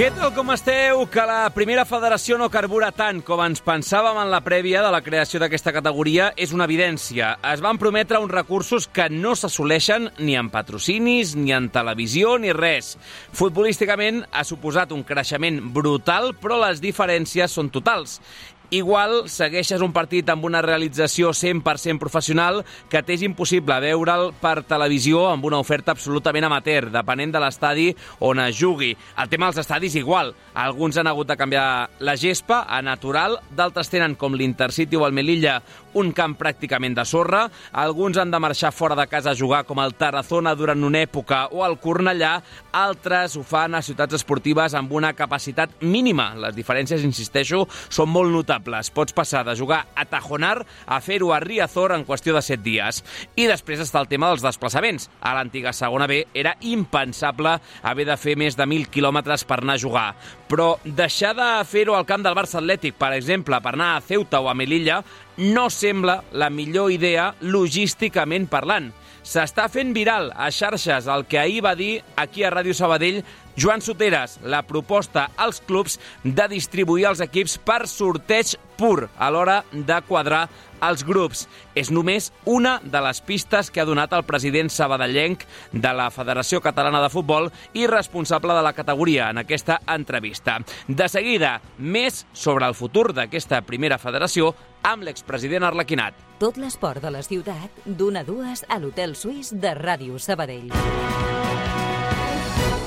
Què 0.00 0.06
tal, 0.16 0.30
com 0.32 0.48
esteu? 0.48 1.02
Que 1.12 1.20
la 1.28 1.50
primera 1.52 1.82
federació 1.84 2.38
no 2.40 2.46
carbura 2.48 2.86
tant 2.96 3.18
com 3.20 3.42
ens 3.44 3.60
pensàvem 3.60 4.16
en 4.16 4.30
la 4.32 4.38
prèvia 4.40 4.80
de 4.80 4.88
la 4.94 5.02
creació 5.04 5.36
d'aquesta 5.42 5.74
categoria 5.76 6.30
és 6.40 6.54
una 6.56 6.64
evidència. 6.64 7.34
Es 7.50 7.60
van 7.60 7.76
prometre 7.76 8.16
uns 8.24 8.32
recursos 8.32 8.86
que 8.88 9.10
no 9.12 9.34
s'assoleixen 9.36 10.08
ni 10.24 10.38
en 10.40 10.48
patrocinis, 10.48 11.34
ni 11.36 11.52
en 11.52 11.68
televisió, 11.68 12.38
ni 12.40 12.54
res. 12.56 12.94
Futbolísticament 13.36 14.22
ha 14.32 14.46
suposat 14.48 14.96
un 14.96 15.04
creixement 15.04 15.60
brutal, 15.76 16.32
però 16.32 16.56
les 16.64 16.80
diferències 16.80 17.52
són 17.52 17.68
totals. 17.68 18.22
Igual 18.70 19.24
segueixes 19.26 19.82
un 19.82 19.90
partit 19.90 20.28
amb 20.30 20.44
una 20.46 20.60
realització 20.62 21.32
100% 21.34 21.98
professional 21.98 22.60
que 22.86 23.00
t'és 23.02 23.24
impossible 23.26 23.74
veure'l 23.82 24.28
per 24.38 24.62
televisió 24.62 25.24
amb 25.26 25.48
una 25.48 25.58
oferta 25.58 25.90
absolutament 25.90 26.46
amateur, 26.46 26.86
depenent 26.94 27.34
de 27.34 27.40
l'estadi 27.42 27.88
on 28.22 28.38
es 28.38 28.54
jugui. 28.54 28.92
El 29.18 29.32
tema 29.32 29.48
dels 29.48 29.58
estadis 29.64 29.96
igual. 29.98 30.30
Alguns 30.54 31.00
han 31.02 31.10
hagut 31.10 31.26
de 31.26 31.36
canviar 31.40 31.88
la 31.98 32.14
gespa 32.14 32.60
a 32.70 32.78
natural, 32.80 33.40
d'altres 33.50 33.90
tenen, 33.90 34.14
com 34.14 34.38
l'Intercity 34.38 34.94
o 34.94 35.02
el 35.08 35.18
Melilla, 35.18 35.56
un 35.98 36.12
camp 36.14 36.38
pràcticament 36.38 36.94
de 36.94 37.02
sorra, 37.02 37.48
alguns 37.74 38.22
han 38.22 38.30
de 38.30 38.38
marxar 38.38 38.70
fora 38.70 38.94
de 38.94 39.08
casa 39.10 39.32
a 39.32 39.38
jugar 39.38 39.64
com 39.66 39.82
el 39.82 39.96
Tarazona 39.98 40.54
durant 40.54 40.86
una 40.86 41.02
època 41.02 41.48
o 41.50 41.66
el 41.66 41.74
Cornellà, 41.82 42.36
altres 42.70 43.34
ho 43.34 43.42
fan 43.42 43.74
a 43.74 43.82
ciutats 43.82 44.14
esportives 44.20 44.78
amb 44.78 44.94
una 44.94 45.10
capacitat 45.18 45.82
mínima. 45.82 46.36
Les 46.38 46.54
diferències, 46.54 47.02
insisteixo, 47.02 47.64
són 47.90 48.14
molt 48.14 48.30
notables 48.30 48.59
variables. 48.60 48.90
Pots 48.90 49.12
passar 49.12 49.44
de 49.44 49.56
jugar 49.56 49.86
a 49.94 50.04
Tajonar 50.04 50.66
a 50.86 51.00
fer-ho 51.00 51.32
a 51.32 51.40
Riazor 51.40 51.92
en 51.92 52.04
qüestió 52.04 52.34
de 52.34 52.42
7 52.42 52.62
dies. 52.62 53.02
I 53.36 53.46
després 53.48 53.80
està 53.80 54.00
el 54.00 54.08
tema 54.08 54.28
dels 54.28 54.42
desplaçaments. 54.42 55.08
A 55.20 55.34
l'antiga 55.34 55.72
segona 55.72 56.06
B 56.06 56.26
era 56.34 56.56
impensable 56.60 57.58
haver 57.82 58.06
de 58.06 58.16
fer 58.16 58.36
més 58.36 58.56
de 58.56 58.66
1.000 58.66 58.90
quilòmetres 58.90 59.44
per 59.44 59.60
anar 59.60 59.78
a 59.78 59.84
jugar. 59.84 60.14
Però 60.50 60.72
deixar 60.82 61.30
de 61.38 61.48
fer-ho 61.70 61.94
al 61.94 62.06
camp 62.08 62.24
del 62.26 62.34
Barça 62.34 62.58
Atlètic, 62.58 62.96
per 62.98 63.12
exemple, 63.14 63.60
per 63.62 63.76
anar 63.76 63.92
a 63.94 64.00
Ceuta 64.02 64.40
o 64.42 64.48
a 64.50 64.54
Melilla, 64.58 64.98
no 65.38 65.68
sembla 65.70 66.24
la 66.32 66.50
millor 66.50 66.90
idea 66.90 67.28
logísticament 67.40 68.48
parlant. 68.50 68.90
S'està 69.22 69.68
fent 69.70 69.92
viral 69.94 70.30
a 70.34 70.48
xarxes 70.50 71.06
el 71.12 71.26
que 71.28 71.38
ahir 71.38 71.60
va 71.62 71.76
dir 71.78 72.00
aquí 72.18 72.42
a 72.42 72.50
Ràdio 72.50 72.74
Sabadell 72.74 73.20
Joan 73.60 73.84
Soteres, 73.84 74.38
la 74.42 74.62
proposta 74.66 75.28
als 75.36 75.60
clubs 75.60 75.98
de 76.24 76.48
distribuir 76.48 77.06
els 77.10 77.20
equips 77.20 77.58
per 77.62 77.84
sorteig 77.86 78.56
pur 78.80 79.10
a 79.18 79.30
l'hora 79.30 79.60
de 79.70 79.98
quadrar 80.08 80.46
els 80.82 81.04
grups. 81.06 81.46
És 81.74 81.90
només 81.90 82.30
una 82.44 82.78
de 82.82 83.02
les 83.04 83.20
pistes 83.20 83.70
que 83.70 83.82
ha 83.82 83.88
donat 83.88 84.12
el 84.16 84.24
president 84.28 84.70
sabadellenc 84.72 85.44
de 85.72 85.92
la 85.96 86.10
Federació 86.10 86.60
Catalana 86.60 87.02
de 87.02 87.12
Futbol 87.12 87.50
i 87.74 87.86
responsable 87.86 88.54
de 88.56 88.64
la 88.64 88.74
categoria 88.76 89.30
en 89.30 89.42
aquesta 89.42 89.80
entrevista. 89.86 90.58
De 90.88 91.08
seguida, 91.08 91.60
més 91.78 92.24
sobre 92.32 92.66
el 92.66 92.74
futur 92.74 93.10
d'aquesta 93.14 93.62
primera 93.66 93.98
federació 93.98 94.54
amb 94.82 95.04
l'expresident 95.04 95.66
Arlequinat. 95.68 96.16
Tot 96.40 96.56
l'esport 96.56 97.02
de 97.04 97.12
la 97.12 97.22
ciutat, 97.22 97.82
d'una 97.84 98.24
a 98.24 98.24
dues 98.24 98.64
a 98.68 98.78
l'Hotel 98.80 99.14
Suís 99.16 99.52
de 99.52 99.74
Ràdio 99.76 100.18
Sabadell. 100.18 100.72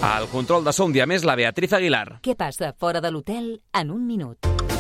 Al 0.04 0.28
control 0.28 0.66
de 0.66 0.74
so 0.76 0.84
un 0.90 0.92
dia 0.92 1.06
més, 1.08 1.24
la 1.24 1.38
Beatriz 1.40 1.72
Aguilar. 1.74 2.20
Què 2.26 2.36
passa 2.36 2.74
fora 2.76 3.00
de 3.00 3.14
l'hotel 3.14 3.62
en 3.72 3.94
un 3.94 4.04
minut? 4.06 4.73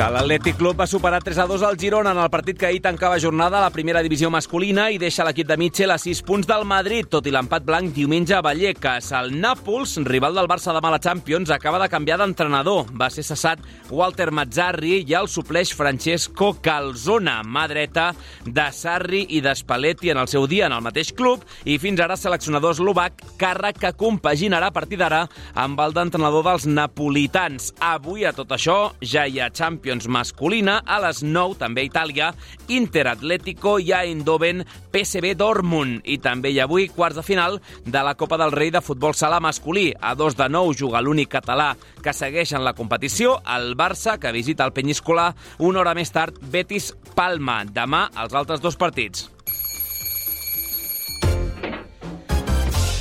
Que 0.00 0.06
l'Atlètic 0.08 0.56
Club 0.56 0.78
va 0.80 0.86
superar 0.88 1.18
3 1.20 1.42
a 1.42 1.44
2 1.44 1.62
al 1.68 1.76
Girona 1.76 2.14
en 2.14 2.18
el 2.22 2.30
partit 2.32 2.56
que 2.56 2.64
ahir 2.64 2.78
tancava 2.80 3.18
jornada 3.20 3.58
a 3.58 3.66
la 3.66 3.72
primera 3.74 4.00
divisió 4.00 4.30
masculina 4.32 4.86
i 4.88 4.96
deixa 4.96 5.26
l'equip 5.26 5.44
de 5.50 5.58
Mitchell 5.60 5.92
a 5.92 5.98
6 6.00 6.22
punts 6.24 6.46
del 6.48 6.64
Madrid, 6.64 7.10
tot 7.12 7.26
i 7.28 7.34
l'empat 7.34 7.66
blanc 7.68 7.92
diumenge 7.92 8.32
a 8.32 8.40
Vallecas. 8.40 9.10
El 9.18 9.34
Nàpols, 9.42 9.98
rival 10.08 10.38
del 10.38 10.48
Barça 10.48 10.72
de 10.72 10.80
Mala 10.80 11.02
Champions, 11.04 11.52
acaba 11.52 11.82
de 11.82 11.88
canviar 11.92 12.16
d'entrenador. 12.16 12.88
Va 12.96 13.10
ser 13.12 13.26
cessat 13.28 13.60
Walter 13.90 14.30
Mazzarri 14.32 15.02
i 15.02 15.16
el 15.18 15.28
supleix 15.28 15.74
Francesco 15.76 16.54
Calzona, 16.64 17.42
mà 17.44 17.66
dreta 17.68 18.14
de 18.46 18.66
Sarri 18.72 19.26
i 19.36 19.42
d'Espalletti 19.44 20.14
en 20.14 20.22
el 20.24 20.32
seu 20.32 20.48
dia 20.48 20.70
en 20.70 20.78
el 20.78 20.86
mateix 20.88 21.12
club 21.12 21.44
i 21.68 21.76
fins 21.76 22.00
ara 22.00 22.16
seleccionador 22.16 22.72
eslovac, 22.78 23.20
càrrec 23.36 23.84
que 23.84 23.92
compaginarà 24.00 24.72
a 24.72 24.76
partir 24.80 25.02
d'ara 25.04 25.26
amb 25.52 25.84
el 25.84 25.92
d'entrenador 25.92 26.48
dels 26.48 26.64
napolitans. 26.64 27.74
Avui 27.92 28.24
a 28.24 28.32
tot 28.32 28.56
això 28.56 28.94
ja 29.04 29.28
hi 29.28 29.44
ha 29.44 29.52
Champions 29.52 29.89
Champions 29.90 30.06
masculina, 30.06 30.76
a 30.86 31.00
les 31.02 31.24
9 31.26 31.56
també 31.58 31.82
Itàlia, 31.88 32.28
Inter 32.70 33.08
Atlético 33.10 33.72
i 33.82 33.88
a 33.90 34.04
Eindhoven 34.06 34.62
PSV 34.92 35.32
Dortmund. 35.34 36.04
I 36.06 36.20
també 36.22 36.52
hi 36.52 36.60
ha 36.60 36.68
avui 36.68 36.86
quarts 36.94 37.18
de 37.18 37.24
final 37.26 37.58
de 37.82 38.02
la 38.06 38.14
Copa 38.14 38.38
del 38.38 38.54
Rei 38.54 38.70
de 38.70 38.82
futbol 38.86 39.16
sala 39.18 39.40
masculí. 39.42 39.88
A 39.98 40.14
dos 40.14 40.36
de 40.38 40.46
nou 40.46 40.70
juga 40.78 41.02
l'únic 41.02 41.32
català 41.32 41.72
que 42.04 42.14
segueix 42.14 42.52
en 42.54 42.62
la 42.62 42.76
competició, 42.78 43.40
el 43.50 43.74
Barça, 43.74 44.14
que 44.22 44.30
visita 44.30 44.62
el 44.62 44.74
Penyíscola 44.76 45.32
una 45.58 45.82
hora 45.82 45.96
més 45.98 46.14
tard, 46.14 46.38
Betis 46.38 46.92
Palma. 47.16 47.64
Demà 47.66 48.06
els 48.22 48.36
altres 48.38 48.62
dos 48.62 48.78
partits. 48.78 49.26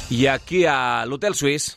I 0.09 0.25
aquí 0.25 0.65
a 0.65 1.05
l'Hotel 1.05 1.37
Suís 1.37 1.75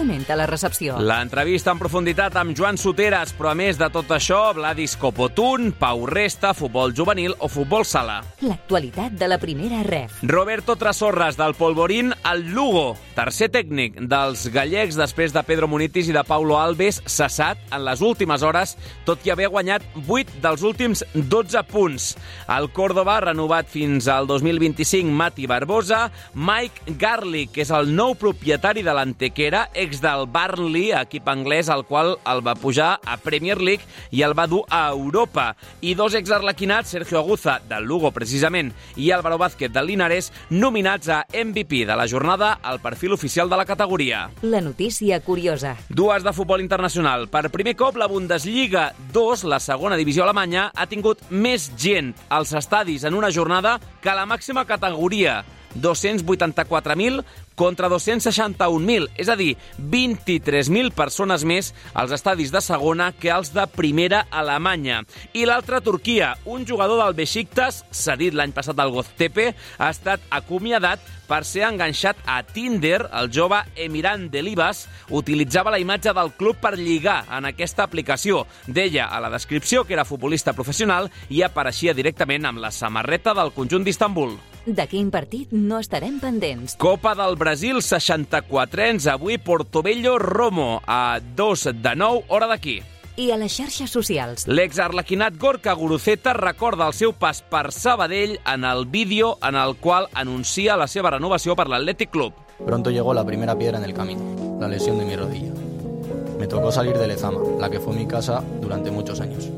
comenta 0.00 0.36
la 0.36 0.46
recepció. 0.48 0.96
L'entrevista 0.96 1.74
en 1.74 1.80
profunditat 1.80 2.36
amb 2.40 2.54
Joan 2.56 2.78
Soteres, 2.80 3.34
però 3.36 3.50
a 3.50 3.56
més 3.58 3.76
de 3.76 3.90
tot 3.92 4.08
això, 4.16 4.38
Vladis 4.56 4.94
Copotun, 4.96 5.74
Pau 5.76 6.06
Resta, 6.08 6.54
futbol 6.56 6.94
juvenil 6.96 7.34
o 7.36 7.50
futbol 7.52 7.84
sala. 7.84 8.22
L'actualitat 8.40 9.18
de 9.20 9.28
la 9.28 9.36
primera 9.42 9.82
ref. 9.84 10.22
Roberto 10.22 10.78
Trasorras, 10.80 11.36
del 11.36 11.52
Polvorín, 11.58 12.14
al 12.24 12.46
Lugo, 12.54 12.94
tercer 13.12 13.50
tècnic 13.52 13.98
dels 14.08 14.46
gallecs 14.54 14.96
després 14.96 15.34
de 15.36 15.42
Pedro 15.44 15.68
Munitis 15.68 16.08
i 16.08 16.16
de 16.16 16.24
Paulo 16.24 16.56
Alves, 16.56 17.02
cessat 17.04 17.60
en 17.68 17.84
les 17.84 18.00
últimes 18.00 18.40
hores, 18.40 18.78
tot 19.04 19.20
i 19.28 19.34
haver 19.34 19.50
guanyat 19.52 19.84
8 20.06 20.40
dels 20.40 20.64
últims 20.64 21.04
12 21.12 21.64
punts. 21.68 22.14
El 22.48 22.70
Córdoba, 22.72 23.18
renovat 23.26 23.68
fins 23.68 24.08
al 24.08 24.30
2025, 24.30 25.12
Mati 25.12 25.44
Barbosa, 25.50 26.06
Mike 26.32 26.96
Garlic, 26.96 27.52
que 27.58 27.66
és 27.66 27.74
el 27.74 27.92
nou 27.92 28.16
propietari 28.16 28.86
de 28.86 28.96
l'Antequera, 28.96 29.66
ex 29.74 29.89
del 29.98 30.28
Burnley, 30.30 30.92
equip 30.94 31.26
anglès 31.26 31.66
al 31.68 31.82
qual 31.88 32.12
el 32.30 32.42
va 32.46 32.54
pujar 32.54 32.92
a 33.02 33.16
Premier 33.18 33.58
League 33.58 33.82
i 34.14 34.22
el 34.22 34.36
va 34.38 34.46
dur 34.46 34.62
a 34.70 34.84
Europa. 34.92 35.56
I 35.82 35.96
dos 35.98 36.14
exarlequinats, 36.14 36.94
Sergio 36.94 37.18
Aguza, 37.18 37.58
del 37.68 37.88
Lugo 37.90 38.12
precisament, 38.14 38.70
i 38.94 39.10
Álvaro 39.10 39.38
Vázquez, 39.42 39.72
del 39.72 39.90
Linares, 39.90 40.30
nominats 40.50 41.10
a 41.10 41.24
MVP 41.34 41.82
de 41.88 41.96
la 41.98 42.06
jornada 42.06 42.52
al 42.62 42.78
perfil 42.78 43.18
oficial 43.18 43.50
de 43.50 43.58
la 43.58 43.66
categoria. 43.66 44.30
La 44.42 44.60
notícia 44.60 45.18
curiosa. 45.20 45.76
Dues 45.88 46.22
de 46.22 46.32
futbol 46.32 46.62
internacional. 46.62 47.26
Per 47.26 47.50
primer 47.50 47.74
cop, 47.74 47.98
la 47.98 48.06
Bundesliga 48.06 48.92
2, 49.12 49.44
la 49.50 49.58
segona 49.58 49.98
divisió 49.98 50.22
alemanya, 50.22 50.70
ha 50.70 50.86
tingut 50.86 51.26
més 51.30 51.72
gent 51.74 52.14
als 52.28 52.54
estadis 52.54 53.02
en 53.02 53.18
una 53.18 53.32
jornada 53.34 53.80
que 54.00 54.14
la 54.14 54.28
màxima 54.28 54.66
categoria. 54.68 55.40
284.000 55.76 57.24
contra 57.60 57.90
261.000, 57.92 59.10
és 59.20 59.28
a 59.28 59.36
dir, 59.36 59.52
23.000 59.76 60.94
persones 60.96 61.44
més 61.44 61.74
als 61.92 62.14
estadis 62.16 62.48
de 62.54 62.62
segona 62.64 63.10
que 63.12 63.28
els 63.28 63.52
de 63.52 63.66
primera 63.68 64.22
Alemanya. 64.32 65.02
I 65.36 65.44
l'altra, 65.44 65.82
Turquia. 65.84 66.32
Un 66.48 66.64
jugador 66.64 67.02
del 67.02 67.18
Besiktas, 67.18 67.82
cedit 67.92 68.32
l'any 68.32 68.54
passat 68.56 68.80
al 68.80 68.94
Goztepe, 68.94 69.50
ha 69.76 69.90
estat 69.92 70.24
acomiadat 70.32 71.04
per 71.28 71.42
ser 71.44 71.66
enganxat 71.68 72.24
a 72.24 72.40
Tinder. 72.48 73.04
El 73.20 73.28
jove 73.28 73.60
Emiran 73.76 74.30
Delibas 74.32 74.86
utilitzava 75.10 75.74
la 75.74 75.82
imatge 75.82 76.14
del 76.16 76.32
club 76.40 76.56
per 76.64 76.78
lligar 76.78 77.26
en 77.28 77.50
aquesta 77.50 77.84
aplicació. 77.84 78.46
Deia 78.66 79.10
a 79.12 79.20
la 79.20 79.30
descripció 79.30 79.84
que 79.84 79.98
era 79.98 80.08
futbolista 80.08 80.56
professional 80.56 81.12
i 81.28 81.44
apareixia 81.44 81.92
directament 81.92 82.48
amb 82.48 82.64
la 82.64 82.72
samarreta 82.72 83.36
del 83.36 83.52
conjunt 83.52 83.84
d'Istanbul. 83.84 84.38
De 84.66 84.84
quin 84.86 85.08
partit 85.10 85.52
no 85.56 85.78
estarem 85.80 86.18
pendents? 86.20 86.76
Copa 86.76 87.14
del 87.16 87.36
Brasil 87.40 87.80
64ens, 87.80 89.06
avui 89.08 89.38
Portobello 89.38 90.18
Romo, 90.18 90.82
a 90.86 91.18
2 91.20 91.70
de 91.80 91.94
9, 91.96 92.24
hora 92.28 92.46
d'aquí. 92.50 92.80
i 93.20 93.32
a 93.34 93.36
les 93.36 93.52
xarxes 93.52 93.90
socials. 93.90 94.46
L'exarlequinat 94.48 95.34
Gorka 95.36 95.74
Guruceta 95.76 96.32
recorda 96.32 96.86
el 96.88 96.94
seu 96.96 97.12
pas 97.12 97.42
per 97.42 97.68
Sabadell 97.72 98.38
en 98.48 98.64
el 98.64 98.86
vídeo 98.86 99.36
en 99.46 99.56
el 99.60 99.76
qual 99.76 100.08
anuncia 100.14 100.76
la 100.76 100.86
seva 100.88 101.10
renovació 101.10 101.56
per 101.56 101.68
l'Athletic 101.68 102.08
Club. 102.10 102.32
Pronto 102.64 102.90
llegó 102.90 103.12
la 103.12 103.26
primera 103.26 103.58
piedra 103.58 103.76
en 103.76 103.84
el 103.84 103.92
camino, 103.92 104.56
la 104.58 104.68
lesión 104.68 104.98
de 104.98 105.04
mi 105.04 105.16
rodilla. 105.16 105.52
Me 106.38 106.46
tocó 106.46 106.72
salir 106.72 106.96
de 106.96 107.08
Lezama, 107.08 107.40
la 107.58 107.68
que 107.68 107.80
fue 107.80 107.94
mi 107.94 108.06
casa 108.06 108.42
durante 108.62 108.90
muchos 108.90 109.20
años. 109.20 109.50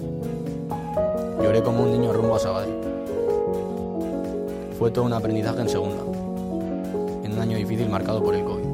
Lloré 1.40 1.62
como 1.62 1.84
un 1.84 1.92
niño 1.92 2.12
rumbo 2.12 2.34
a 2.34 2.40
Sabadell. 2.40 2.91
Fue 4.82 4.90
todo 4.90 5.04
un 5.04 5.12
aprendizaje 5.12 5.60
en 5.60 5.68
segunda, 5.68 6.02
en 7.22 7.32
un 7.32 7.38
año 7.38 7.56
difícil 7.56 7.88
marcado 7.88 8.20
por 8.20 8.34
el 8.34 8.42
COVID. 8.42 8.64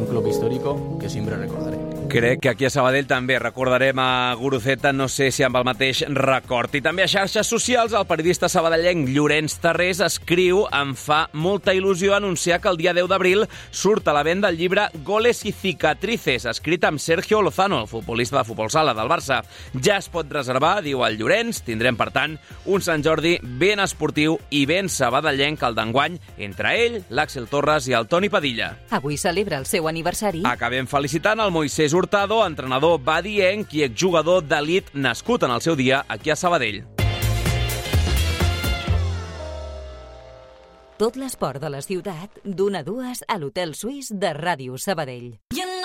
Un 0.00 0.06
club 0.10 0.26
histórico 0.26 0.98
que 0.98 1.08
siempre 1.08 1.36
recordaré. 1.36 1.95
Crec 2.08 2.40
que 2.40 2.48
aquí 2.48 2.64
a 2.64 2.70
Sabadell 2.70 3.08
també 3.10 3.34
recordarem 3.40 3.98
a 3.98 4.32
Guruceta, 4.38 4.92
no 4.94 5.08
sé 5.10 5.32
si 5.34 5.42
amb 5.42 5.58
el 5.58 5.64
mateix 5.66 6.04
record. 6.14 6.74
I 6.78 6.80
també 6.80 7.02
a 7.02 7.08
xarxes 7.10 7.48
socials, 7.50 7.96
el 7.98 8.06
periodista 8.06 8.46
sabadellenc 8.48 9.08
Llorenç 9.10 9.56
Tarrés 9.60 9.98
escriu 10.04 10.62
em 10.70 10.92
fa 10.96 11.24
molta 11.34 11.74
il·lusió 11.74 12.14
anunciar 12.14 12.60
que 12.62 12.70
el 12.70 12.78
dia 12.78 12.94
10 12.94 13.10
d'abril 13.10 13.42
surt 13.74 14.06
a 14.06 14.14
la 14.14 14.22
venda 14.22 14.52
el 14.52 14.58
llibre 14.60 14.86
Goles 15.04 15.42
i 15.50 15.52
cicatrices, 15.52 16.46
escrit 16.46 16.86
amb 16.86 17.02
Sergio 17.02 17.40
Lozano, 17.42 17.82
el 17.82 17.90
futbolista 17.90 18.38
de 18.38 18.44
futbol 18.46 18.70
sala 18.70 18.94
del 18.94 19.10
Barça. 19.10 19.40
Ja 19.74 19.98
es 19.98 20.08
pot 20.08 20.30
reservar, 20.30 20.84
diu 20.86 21.02
el 21.04 21.18
Llorenç. 21.18 21.64
Tindrem, 21.66 21.98
per 21.98 22.12
tant, 22.14 22.38
un 22.70 22.86
Sant 22.86 23.02
Jordi 23.02 23.34
ben 23.42 23.82
esportiu 23.82 24.38
i 24.54 24.62
ben 24.70 24.88
sabadellenc 24.88 25.66
el 25.66 25.74
d'enguany 25.74 26.20
entre 26.38 26.76
ell, 26.86 27.02
l'Àxel 27.10 27.50
Torres 27.50 27.90
i 27.90 27.98
el 27.98 28.06
Toni 28.06 28.30
Padilla. 28.30 28.76
Avui 28.94 29.18
celebra 29.18 29.58
el 29.58 29.66
seu 29.66 29.90
aniversari. 29.90 30.46
Acabem 30.46 30.86
felicitant 30.86 31.42
el 31.42 31.50
Moisés 31.50 31.95
Hurtado, 31.96 32.42
entrenador 32.44 32.98
badienc 33.00 33.72
i 33.72 33.86
exjugador 33.86 34.42
d'elit 34.44 34.90
nascut 34.92 35.46
en 35.46 35.54
el 35.54 35.62
seu 35.64 35.78
dia 35.80 36.02
aquí 36.12 36.28
a 36.28 36.36
Sabadell. 36.36 36.82
Tot 41.00 41.16
l'esport 41.16 41.60
de 41.60 41.70
la 41.72 41.80
ciutat, 41.84 42.36
d'una 42.44 42.84
a 42.84 42.84
dues 42.84 43.24
a 43.28 43.40
l'Hotel 43.40 43.72
Suís 43.76 44.12
de 44.12 44.32
Ràdio 44.36 44.76
Sabadell. 44.80 45.32
You 45.56 45.64
know 45.64 45.75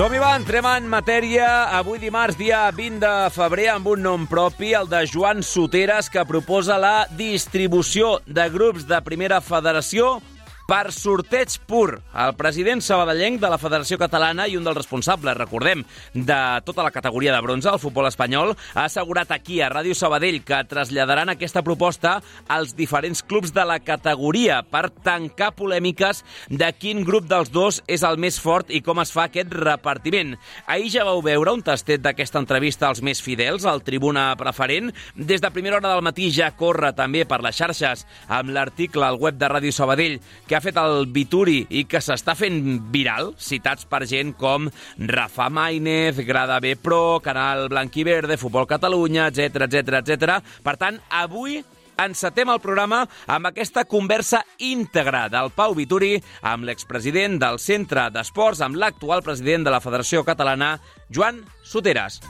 Som-hi 0.00 0.16
va, 0.16 0.30
entrem 0.38 0.64
en 0.64 0.86
matèria. 0.88 1.46
Avui 1.76 1.98
dimarts, 2.00 2.38
dia 2.40 2.62
20 2.72 3.02
de 3.02 3.10
febrer, 3.34 3.66
amb 3.68 3.90
un 3.92 4.00
nom 4.00 4.22
propi, 4.24 4.70
el 4.72 4.88
de 4.88 5.02
Joan 5.04 5.42
Soteres, 5.44 6.08
que 6.08 6.24
proposa 6.24 6.78
la 6.80 7.04
distribució 7.18 8.14
de 8.24 8.46
grups 8.48 8.88
de 8.88 8.96
primera 9.04 9.42
federació 9.44 10.22
per 10.70 10.92
sorteig 10.94 11.56
pur. 11.66 11.96
El 12.14 12.36
president 12.38 12.78
sabadellenc 12.84 13.40
de 13.42 13.48
la 13.50 13.58
Federació 13.58 13.96
Catalana 13.98 14.44
i 14.46 14.54
un 14.54 14.62
dels 14.62 14.76
responsables, 14.78 15.34
recordem, 15.34 15.80
de 16.14 16.36
tota 16.62 16.84
la 16.86 16.92
categoria 16.94 17.32
de 17.34 17.40
bronze, 17.42 17.66
el 17.72 17.80
futbol 17.82 18.06
espanyol, 18.06 18.52
ha 18.76 18.84
assegurat 18.84 19.32
aquí 19.34 19.58
a 19.60 19.70
Ràdio 19.72 19.96
Sabadell 19.98 20.38
que 20.46 20.60
traslladaran 20.70 21.32
aquesta 21.32 21.64
proposta 21.66 22.20
als 22.46 22.76
diferents 22.78 23.24
clubs 23.26 23.50
de 23.56 23.64
la 23.66 23.80
categoria 23.82 24.60
per 24.62 24.92
tancar 25.02 25.48
polèmiques 25.58 26.22
de 26.46 26.70
quin 26.78 27.02
grup 27.08 27.26
dels 27.26 27.50
dos 27.50 27.80
és 27.90 28.06
el 28.06 28.20
més 28.22 28.38
fort 28.38 28.70
i 28.70 28.78
com 28.86 29.02
es 29.02 29.10
fa 29.10 29.26
aquest 29.26 29.50
repartiment. 29.50 30.36
Ahir 30.70 30.94
ja 30.94 31.08
vau 31.08 31.18
veure 31.26 31.56
un 31.56 31.66
tastet 31.66 32.04
d'aquesta 32.06 32.38
entrevista 32.44 32.86
als 32.86 33.02
més 33.02 33.18
fidels, 33.18 33.66
al 33.66 33.82
tribuna 33.82 34.28
preferent. 34.38 34.94
Des 35.16 35.42
de 35.42 35.50
primera 35.50 35.82
hora 35.82 35.96
del 35.96 36.06
matí 36.06 36.30
ja 36.30 36.52
corre 36.54 36.94
també 36.94 37.26
per 37.26 37.42
les 37.42 37.58
xarxes 37.58 38.06
amb 38.28 38.54
l'article 38.54 39.08
al 39.08 39.18
web 39.18 39.34
de 39.34 39.50
Ràdio 39.50 39.74
Sabadell 39.74 40.20
que 40.46 40.59
fet 40.62 40.78
el 40.80 41.06
Vituri 41.12 41.64
i 41.70 41.84
que 41.88 42.00
s'està 42.04 42.36
fent 42.38 42.60
viral, 42.92 43.34
citats 43.40 43.86
per 43.90 44.04
gent 44.10 44.34
com 44.38 44.68
Rafa 45.10 45.48
Maínez, 45.52 46.20
Grada 46.26 46.60
B 46.62 46.76
Pro, 46.80 47.20
Canal 47.24 47.68
Blanquiverde, 47.72 48.38
Futbol 48.40 48.68
Catalunya, 48.70 49.28
etc 49.30 49.66
etc 49.66 50.00
etc. 50.02 50.40
Per 50.64 50.76
tant, 50.80 51.00
avui 51.10 51.60
encetem 52.00 52.48
el 52.48 52.60
programa 52.64 53.02
amb 53.28 53.50
aquesta 53.50 53.84
conversa 53.84 54.42
íntegra 54.58 55.26
del 55.32 55.52
Pau 55.56 55.76
Vituri 55.76 56.14
amb 56.42 56.68
l'expresident 56.68 57.38
del 57.42 57.60
Centre 57.60 58.08
d'Esports, 58.14 58.64
amb 58.64 58.80
l'actual 58.80 59.24
president 59.26 59.68
de 59.68 59.74
la 59.74 59.82
Federació 59.84 60.24
Catalana, 60.24 60.78
Joan 61.12 61.44
Soteres. 61.62 62.22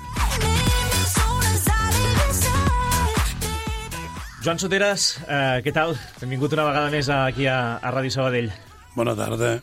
Joan 4.40 4.56
Soteres, 4.56 5.19
eh, 5.28 5.60
què 5.60 5.72
tal? 5.76 5.90
Benvingut 6.16 6.54
una 6.56 6.64
vegada 6.64 6.88
més 6.88 7.10
aquí 7.12 7.44
a, 7.44 7.76
a 7.76 7.90
Ràdio 7.92 8.14
Sabadell. 8.14 8.48
Bona 8.94 9.12
tarda, 9.12 9.58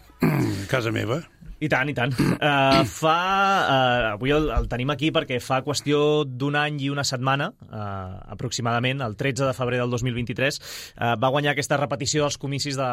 casa 0.72 0.94
meva. 0.94 1.18
I 1.58 1.66
tant, 1.66 1.90
i 1.90 1.96
tant. 1.98 2.14
Uh, 2.14 2.84
fa... 2.86 3.16
Uh, 3.66 4.04
avui 4.12 4.36
el, 4.36 4.52
el 4.54 4.70
tenim 4.70 4.94
aquí 4.94 5.10
perquè 5.10 5.40
fa 5.42 5.64
qüestió 5.66 6.22
d'un 6.30 6.60
any 6.62 6.78
i 6.86 6.92
una 6.94 7.02
setmana, 7.02 7.50
uh, 7.66 8.20
aproximadament, 8.38 9.02
el 9.02 9.18
13 9.18 9.48
de 9.50 9.58
febrer 9.58 9.82
del 9.82 9.90
2023, 9.90 10.62
uh, 10.62 11.16
va 11.18 11.34
guanyar 11.34 11.56
aquesta 11.56 11.82
repetició 11.82 12.28
dels 12.28 12.38
comicis 12.38 12.78
de, 12.78 12.92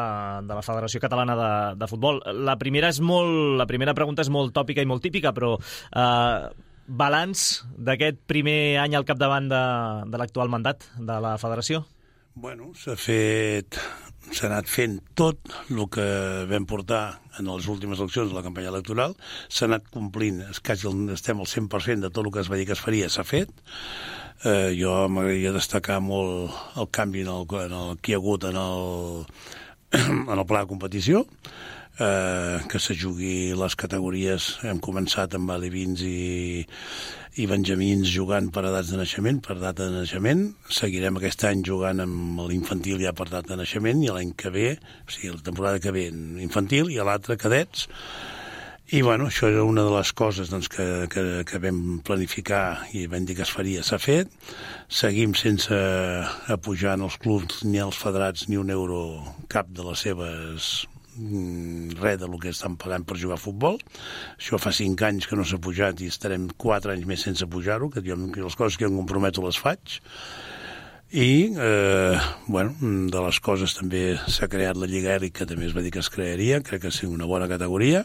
de 0.49 0.57
la 0.57 0.65
Federació 0.65 1.03
Catalana 1.03 1.37
de, 1.37 1.51
de 1.83 1.91
Futbol. 1.91 2.23
La 2.49 2.57
primera, 2.57 2.89
és 2.89 2.97
molt, 2.97 3.59
la 3.61 3.69
primera 3.69 3.93
pregunta 3.93 4.25
és 4.25 4.33
molt 4.33 4.57
tòpica 4.57 4.81
i 4.81 4.89
molt 4.89 5.05
típica, 5.05 5.37
però 5.37 5.53
uh, 5.53 6.49
balanç 6.87 7.63
d'aquest 7.77 8.21
primer 8.29 8.77
any 8.81 8.95
al 8.95 9.05
capdavant 9.05 9.49
de, 9.49 9.61
de 10.11 10.21
l'actual 10.21 10.51
mandat 10.51 10.85
de 10.97 11.19
la 11.21 11.35
Federació? 11.41 11.85
Bueno, 12.35 12.73
s'ha 12.75 12.97
fet... 12.99 13.79
S'ha 14.25 14.47
anat 14.47 14.65
fent 14.65 14.95
tot 15.13 15.37
el 15.69 15.83
que 15.93 16.05
vam 16.49 16.63
portar 16.65 17.19
en 17.37 17.45
les 17.45 17.67
últimes 17.69 17.99
eleccions 18.01 18.31
de 18.31 18.33
la 18.33 18.41
campanya 18.41 18.71
electoral. 18.71 19.13
S'ha 19.53 19.67
anat 19.69 19.85
complint, 19.93 20.39
es 20.49 20.59
quasi 20.65 20.89
estem 21.13 21.43
al 21.43 21.45
100% 21.51 22.07
de 22.07 22.09
tot 22.09 22.25
el 22.25 22.31
que 22.33 22.41
es 22.41 22.49
va 22.49 22.57
dir 22.57 22.65
que 22.65 22.73
es 22.73 22.81
faria, 22.81 23.09
s'ha 23.13 23.21
fet. 23.21 23.53
Eh, 24.43 24.73
jo 24.79 24.95
m'agradaria 25.13 25.53
destacar 25.53 25.99
molt 26.01 26.57
el 26.81 26.89
canvi 26.89 27.21
en 27.21 27.29
el, 27.35 27.45
en 27.67 27.77
el, 27.77 27.93
que 28.01 28.11
hi 28.11 28.17
ha 28.17 28.19
hagut 28.23 28.49
en 28.49 28.57
el, 28.59 29.23
en 30.01 30.33
el 30.39 30.45
pla 30.49 30.65
de 30.65 30.71
competició, 30.73 31.23
que 31.97 32.79
se 32.79 32.93
jugui 32.93 33.53
les 33.55 33.75
categories. 33.79 34.49
Hem 34.67 34.81
començat 34.83 35.35
amb 35.37 35.51
alevins 35.53 36.01
i, 36.03 36.65
i 37.39 37.47
benjamins 37.47 38.07
jugant 38.11 38.47
per 38.53 38.65
edats 38.69 38.91
de 38.91 38.99
naixement, 38.99 39.41
per 39.43 39.57
data 39.59 39.87
de 39.87 40.01
naixement. 40.01 40.45
Seguirem 40.71 41.19
aquest 41.19 41.47
any 41.47 41.63
jugant 41.67 42.03
amb 42.03 42.45
l'infantil 42.49 43.01
ja 43.03 43.15
per 43.15 43.29
data 43.31 43.53
de 43.53 43.59
naixement 43.63 44.03
i 44.03 44.11
l'any 44.11 44.31
que 44.39 44.51
ve, 44.51 44.69
o 44.77 45.11
sigui, 45.11 45.33
la 45.35 45.43
temporada 45.43 45.83
que 45.83 45.91
ve 45.95 46.07
infantil 46.43 46.91
i 46.91 46.99
l'altre 46.99 47.39
cadets. 47.39 47.89
I 48.93 49.01
bueno, 49.01 49.31
això 49.31 49.47
era 49.49 49.63
una 49.65 49.81
de 49.81 49.91
les 49.95 50.11
coses 50.13 50.51
doncs, 50.53 50.69
que, 50.69 50.85
que, 51.09 51.21
que 51.49 51.59
vam 51.59 52.01
planificar 52.05 52.85
i 52.93 53.07
vam 53.09 53.25
dir 53.25 53.33
que 53.39 53.41
es 53.47 53.51
faria, 53.51 53.81
s'ha 53.83 53.97
fet. 53.97 54.29
Seguim 54.87 55.33
sense 55.33 55.79
apujar 56.53 56.93
en 56.93 57.07
els 57.07 57.17
clubs 57.17 57.63
ni 57.65 57.81
als 57.81 57.97
federats 57.97 58.45
ni 58.47 58.61
un 58.61 58.69
euro 58.69 58.99
cap 59.49 59.73
de 59.73 59.87
les 59.89 60.05
seves 60.05 60.85
res 62.01 62.19
del 62.21 62.35
que 62.41 62.51
estan 62.51 62.75
pagant 62.81 63.05
per 63.07 63.19
jugar 63.21 63.39
a 63.39 63.41
futbol. 63.41 63.79
Això 64.37 64.59
fa 64.61 64.73
cinc 64.75 65.05
anys 65.07 65.29
que 65.29 65.37
no 65.39 65.45
s'ha 65.47 65.61
pujat 65.61 66.01
i 66.01 66.11
estarem 66.11 66.49
quatre 66.57 66.95
anys 66.95 67.07
més 67.09 67.23
sense 67.27 67.47
pujar-ho, 67.47 67.89
que 67.89 68.03
jo 68.05 68.17
les 68.17 68.59
coses 68.59 68.77
que 68.77 68.89
em 68.89 68.97
comprometo 68.97 69.45
les 69.45 69.59
faig. 69.59 69.99
I, 71.15 71.53
eh, 71.55 72.17
bueno, 72.47 72.73
de 72.81 73.21
les 73.23 73.37
coses 73.39 73.75
també 73.77 74.17
s'ha 74.27 74.49
creat 74.51 74.75
la 74.75 74.87
Lliga 74.89 75.13
Èlic, 75.13 75.35
que 75.37 75.45
també 75.47 75.69
es 75.69 75.75
va 75.75 75.83
dir 75.85 75.93
que 75.93 76.01
es 76.01 76.09
crearia, 76.11 76.59
crec 76.65 76.81
que 76.81 76.91
és 76.91 76.97
una 77.07 77.29
bona 77.29 77.47
categoria, 77.47 78.01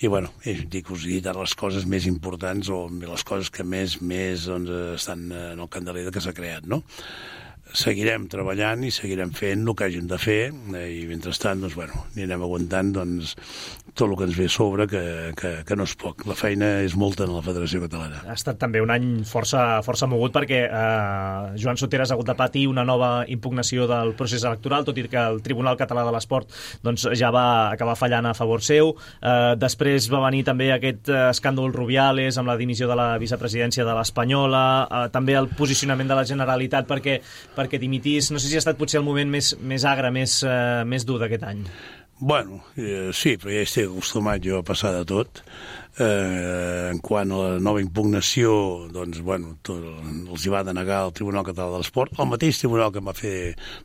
i, 0.00 0.08
bueno, 0.08 0.32
que 0.42 0.82
us 0.90 1.04
he 1.04 1.12
dit 1.12 1.28
ara 1.28 1.44
les 1.44 1.54
coses 1.54 1.86
més 1.86 2.08
importants 2.10 2.72
o 2.72 2.88
les 2.88 3.22
coses 3.28 3.52
que 3.52 3.62
més, 3.62 4.00
més 4.00 4.48
doncs, 4.48 4.72
estan 4.96 5.28
en 5.30 5.60
el 5.60 5.70
candeler 5.70 6.08
que 6.10 6.24
s'ha 6.24 6.34
creat, 6.34 6.66
no? 6.66 6.82
Seguirem 7.72 8.28
treballant 8.32 8.84
i 8.84 8.90
seguirem 8.92 9.32
fent 9.36 9.64
el 9.66 9.76
que 9.76 9.86
hàgim 9.88 10.08
de 10.10 10.18
fer 10.20 10.40
eh, 10.50 10.88
i 11.00 11.06
mentrestant 11.08 11.62
doncs, 11.64 11.76
bueno, 11.78 12.04
anirem 12.14 12.44
aguantant 12.44 12.92
doncs, 12.96 13.34
tot 13.94 14.08
el 14.08 14.16
que 14.16 14.26
ens 14.28 14.36
ve 14.38 14.46
a 14.48 14.52
sobre 14.52 14.86
que, 14.88 15.02
que, 15.36 15.50
que 15.68 15.76
no 15.76 15.84
és 15.88 15.94
poc. 16.00 16.24
La 16.28 16.36
feina 16.38 16.68
és 16.84 16.94
molta 16.96 17.26
en 17.26 17.34
la 17.34 17.42
Federació 17.44 17.82
Catalana. 17.84 18.22
Ha 18.28 18.36
estat 18.36 18.58
també 18.60 18.80
un 18.80 18.92
any 18.92 19.08
força, 19.28 19.82
força 19.84 20.08
mogut 20.08 20.32
perquè 20.32 20.62
eh, 20.64 21.56
Joan 21.60 21.80
Soteres 21.80 22.10
ha 22.10 22.16
hagut 22.16 22.30
de 22.30 22.36
patir 22.38 22.66
una 22.70 22.84
nova 22.88 23.10
impugnació 23.28 23.88
del 23.90 24.14
procés 24.18 24.44
electoral, 24.48 24.86
tot 24.88 24.98
i 25.00 25.06
que 25.12 25.20
el 25.20 25.42
Tribunal 25.44 25.76
Català 25.80 26.06
de 26.06 26.14
l'Esport 26.14 26.52
doncs, 26.84 27.08
ja 27.18 27.32
va 27.34 27.72
acabar 27.72 27.96
fallant 28.00 28.30
a 28.30 28.34
favor 28.36 28.64
seu. 28.64 28.94
Eh, 29.20 29.54
després 29.60 30.08
va 30.12 30.22
venir 30.28 30.44
també 30.48 30.70
aquest 30.72 31.12
eh, 31.12 31.26
escàndol 31.32 31.72
Rubiales 31.74 32.40
amb 32.40 32.52
la 32.52 32.56
dimissió 32.60 32.88
de 32.88 32.96
la 32.96 33.10
vicepresidència 33.20 33.84
de 33.88 33.96
l'Espanyola, 33.96 34.64
eh, 34.84 35.04
també 35.12 35.36
el 35.36 35.50
posicionament 35.58 36.08
de 36.08 36.20
la 36.20 36.26
Generalitat 36.28 36.88
perquè, 36.88 37.18
perquè 37.56 37.61
dimitís. 37.82 38.30
No 38.30 38.38
sé 38.38 38.48
si 38.48 38.56
ha 38.56 38.62
estat 38.62 38.78
potser 38.78 39.00
el 39.00 39.06
moment 39.06 39.30
més, 39.30 39.52
més 39.60 39.84
agre, 39.84 40.10
més, 40.10 40.42
eh, 40.42 40.82
més 40.88 41.04
dur 41.06 41.18
d'aquest 41.20 41.44
any. 41.44 41.64
Bueno, 42.22 42.60
eh, 42.76 43.10
sí, 43.12 43.36
però 43.36 43.50
ja 43.50 43.62
estic 43.66 43.88
acostumat 43.88 44.42
jo 44.44 44.60
a 44.60 44.66
passar 44.66 44.92
de 44.94 45.04
tot. 45.04 45.42
Eh, 46.00 46.88
en 46.88 46.98
quant 47.04 47.28
a 47.28 47.38
la 47.38 47.58
nova 47.60 47.80
impugnació, 47.82 48.52
doncs, 48.92 49.18
bueno, 49.20 49.58
tot, 49.60 49.82
els 50.32 50.46
hi 50.46 50.52
va 50.52 50.62
denegar 50.64 51.02
el 51.04 51.12
Tribunal 51.12 51.44
Català 51.44 51.68
de 51.74 51.80
l'Esport. 51.82 52.14
El 52.16 52.30
mateix 52.30 52.62
tribunal 52.62 52.94
que 52.94 53.02
em 53.02 53.10
va 53.10 53.12
fer 53.16 53.34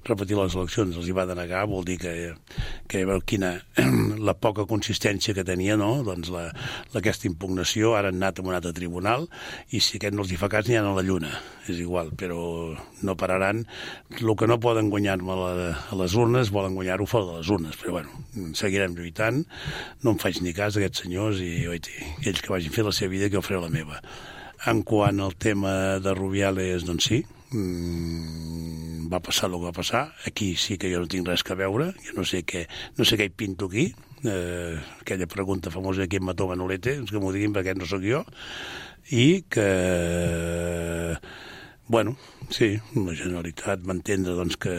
repetir 0.08 0.38
les 0.40 0.56
eleccions 0.56 0.96
els 0.96 1.10
hi 1.10 1.16
va 1.18 1.26
denegar, 1.28 1.66
vol 1.68 1.84
dir 1.88 1.98
que, 2.00 2.14
que 2.88 3.04
veu 3.10 3.20
quina, 3.28 3.58
la 4.30 4.38
poca 4.40 4.64
consistència 4.70 5.36
que 5.36 5.44
tenia, 5.48 5.76
no?, 5.76 5.98
doncs 6.08 6.32
la, 6.32 6.46
aquesta 6.96 7.28
impugnació, 7.28 7.92
ara 8.00 8.14
han 8.14 8.22
anat 8.22 8.40
a 8.40 8.48
un 8.48 8.56
altre 8.56 8.72
tribunal, 8.78 9.28
i 9.76 9.84
si 9.84 10.00
aquest 10.00 10.16
no 10.16 10.24
els 10.24 10.32
hi 10.32 10.40
fa 10.40 10.48
cas, 10.54 10.72
n'hi 10.72 10.80
ha 10.80 10.86
a 10.88 10.96
la 10.96 11.04
Lluna, 11.04 11.34
és 11.68 11.84
igual, 11.84 12.14
però 12.16 12.40
no 13.04 13.18
pararan. 13.20 13.66
El 14.16 14.32
que 14.40 14.48
no 14.48 14.60
poden 14.64 14.88
guanyar-me 14.94 15.36
a 15.36 16.00
les 16.00 16.16
urnes, 16.16 16.56
volen 16.56 16.80
guanyar-ho 16.80 17.08
fora 17.10 17.34
de 17.34 17.42
les 17.42 17.52
urnes, 17.52 17.76
però 17.76 18.00
bueno, 18.00 18.24
seguirem 18.56 18.96
lluitant, 18.96 19.44
no 20.08 20.16
em 20.16 20.24
faig 20.24 20.40
ni 20.40 20.56
cas 20.56 20.78
d'aquests 20.78 21.04
senyors 21.04 21.44
i, 21.44 21.52
oiti, 21.68 21.97
ells 22.24 22.42
que 22.42 22.54
vagin 22.54 22.74
fer 22.74 22.86
la 22.88 22.94
seva 22.96 23.12
vida 23.14 23.30
que 23.30 23.38
jo 23.38 23.46
faré 23.46 23.62
la 23.62 23.74
meva. 23.74 24.02
En 24.68 24.82
quant 24.88 25.20
al 25.22 25.36
tema 25.38 26.00
de 26.04 26.14
Rubiales, 26.18 26.86
doncs 26.88 27.10
sí, 27.12 27.22
mm, 27.52 29.08
va 29.12 29.22
passar 29.24 29.50
el 29.50 29.58
que 29.58 29.70
va 29.70 29.76
passar. 29.76 30.04
Aquí 30.26 30.56
sí 30.56 30.78
que 30.78 30.92
jo 30.92 31.00
no 31.04 31.12
tinc 31.12 31.28
res 31.28 31.44
que 31.44 31.56
veure, 31.56 31.94
jo 32.06 32.18
no 32.18 32.26
sé 32.26 32.44
què, 32.44 32.66
no 32.98 33.06
sé 33.06 33.18
què 33.20 33.30
hi 33.30 33.34
pinto 33.34 33.70
aquí, 33.72 33.92
eh, 34.24 34.78
aquella 35.02 35.28
pregunta 35.28 35.72
famosa 35.72 36.02
de 36.04 36.10
qui 36.10 36.18
em 36.18 36.26
mató 36.26 36.48
Manolete, 36.48 36.98
doncs 36.98 37.14
que 37.14 37.22
m'ho 37.22 37.34
diguin 37.36 37.54
perquè 37.56 37.78
no 37.78 37.86
sóc 37.86 38.04
jo, 38.04 38.24
i 39.14 39.44
que 39.50 39.70
Bueno, 41.90 42.18
sí, 42.52 42.74
la 43.00 43.14
Generalitat 43.16 43.86
va 43.88 43.94
entendre 43.96 44.34
doncs, 44.36 44.58
que 44.60 44.72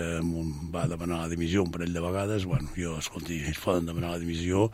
va 0.75 0.83
demanar 0.91 1.23
la 1.23 1.31
dimissió 1.31 1.63
un 1.65 1.71
parell 1.73 1.95
de 1.97 2.03
vegades. 2.05 2.45
Bueno, 2.45 2.69
jo, 2.77 2.99
escolti, 3.01 3.39
ells 3.49 3.61
poden 3.63 3.87
demanar 3.89 4.11
la 4.13 4.19
dimissió, 4.21 4.67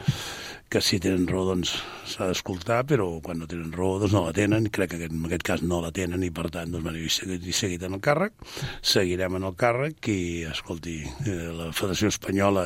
que 0.67 0.81
si 0.83 0.99
tenen 0.99 1.29
raó 1.31 1.45
doncs 1.47 1.77
s'ha 2.11 2.27
d'escoltar, 2.27 2.81
però 2.91 3.07
quan 3.23 3.39
no 3.39 3.47
tenen 3.47 3.71
raó 3.71 4.01
doncs 4.03 4.17
no 4.17 4.25
la 4.25 4.33
tenen, 4.35 4.67
crec 4.75 4.97
que 4.97 5.07
en 5.07 5.21
aquest 5.29 5.45
cas 5.47 5.63
no 5.63 5.79
la 5.85 5.93
tenen 5.95 6.25
i 6.27 6.33
per 6.35 6.49
tant 6.57 6.75
doncs, 6.75 6.83
bueno, 6.83 6.99
he 6.99 7.13
seguit, 7.15 7.47
seguit 7.55 7.85
en 7.87 7.95
el 7.95 8.03
càrrec, 8.03 8.35
seguirem 8.83 9.39
en 9.39 9.47
el 9.47 9.55
càrrec 9.61 10.09
i, 10.11 10.23
escolti, 10.51 10.97
eh, 11.29 11.37
la 11.55 11.69
Federació 11.71 12.11
Espanyola 12.11 12.65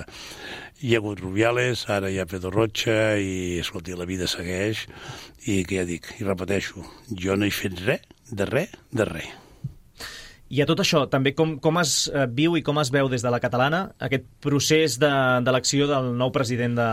hi 0.81 0.95
ha 0.95 1.03
hagut 1.03 1.21
Rubiales, 1.21 1.83
ara 1.93 2.09
hi 2.09 2.17
ha 2.17 2.25
Pedro 2.31 2.55
Rocha 2.55 3.19
i, 3.21 3.59
escolti, 3.61 3.93
la 4.01 4.09
vida 4.09 4.31
segueix 4.33 4.87
i 5.45 5.61
que 5.69 5.83
ja 5.83 5.85
dic, 5.85 6.09
i 6.17 6.25
repeteixo, 6.25 6.87
jo 7.13 7.37
no 7.37 7.45
he 7.45 7.53
fet 7.53 7.85
res, 7.85 8.09
de 8.33 8.49
res, 8.49 8.73
de 8.97 9.09
res. 9.13 9.48
I 10.51 10.63
a 10.63 10.67
tot 10.69 10.81
això, 10.81 11.03
també 11.13 11.35
com, 11.37 11.59
com 11.61 11.77
es 11.83 12.07
eh, 12.09 12.25
viu 12.33 12.55
i 12.57 12.63
com 12.65 12.79
es 12.81 12.89
veu 12.95 13.09
des 13.13 13.21
de 13.25 13.31
la 13.31 13.41
catalana 13.41 13.83
aquest 14.01 14.25
procés 14.41 14.97
de- 15.03 15.11
d'elecció 15.45 15.87
de, 15.87 15.93
del 15.93 16.15
nou 16.17 16.31
president 16.33 16.79
de, 16.79 16.87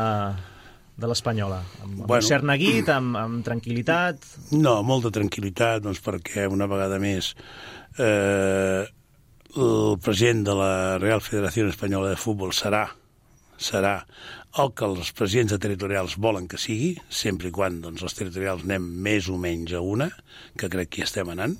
de 0.99 1.07
l'Espanyola? 1.07 1.61
Amb, 1.83 1.93
amb 2.01 2.01
Bueno. 2.09 2.19
un 2.23 2.27
cert 2.27 2.43
neguit, 2.43 2.89
amb, 2.91 3.15
amb 3.15 3.45
tranquil·litat... 3.47 4.27
No, 4.59 4.81
molta 4.83 5.11
tranquil·litat, 5.15 5.85
doncs 5.87 6.03
perquè 6.03 6.49
una 6.51 6.67
vegada 6.67 6.99
més 6.99 7.31
eh, 7.97 8.83
el 9.55 9.97
president 10.03 10.43
de 10.49 10.55
la 10.59 10.71
Real 10.99 11.21
Federació 11.23 11.69
Espanyola 11.71 12.11
de 12.11 12.19
Futbol 12.19 12.51
serà 12.55 12.89
serà 13.55 14.01
el 14.59 14.73
que 14.75 14.83
els 14.83 15.13
presidents 15.15 15.53
de 15.53 15.59
territorials 15.63 16.17
volen 16.19 16.45
que 16.51 16.57
sigui, 16.59 16.89
sempre 17.07 17.47
i 17.47 17.53
quan 17.55 17.77
doncs, 17.83 18.03
els 18.03 18.15
territorials 18.15 18.65
anem 18.67 18.83
més 19.03 19.29
o 19.31 19.37
menys 19.39 19.71
a 19.75 19.79
una, 19.83 20.09
que 20.59 20.67
crec 20.71 20.89
que 20.91 20.99
hi 21.01 21.05
estem 21.07 21.31
anant, 21.31 21.55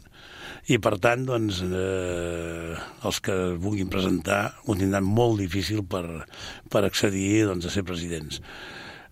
i 0.72 0.80
per 0.82 0.96
tant 1.02 1.26
doncs, 1.28 1.62
eh, 1.66 2.74
els 3.06 3.20
que 3.22 3.36
vulguin 3.62 3.92
presentar 3.92 4.56
ho 4.66 4.78
tindran 4.78 5.06
molt 5.06 5.38
difícil 5.44 5.84
per, 5.86 6.26
per 6.72 6.86
accedir 6.88 7.46
doncs, 7.50 7.68
a 7.68 7.74
ser 7.74 7.86
presidents. 7.86 8.42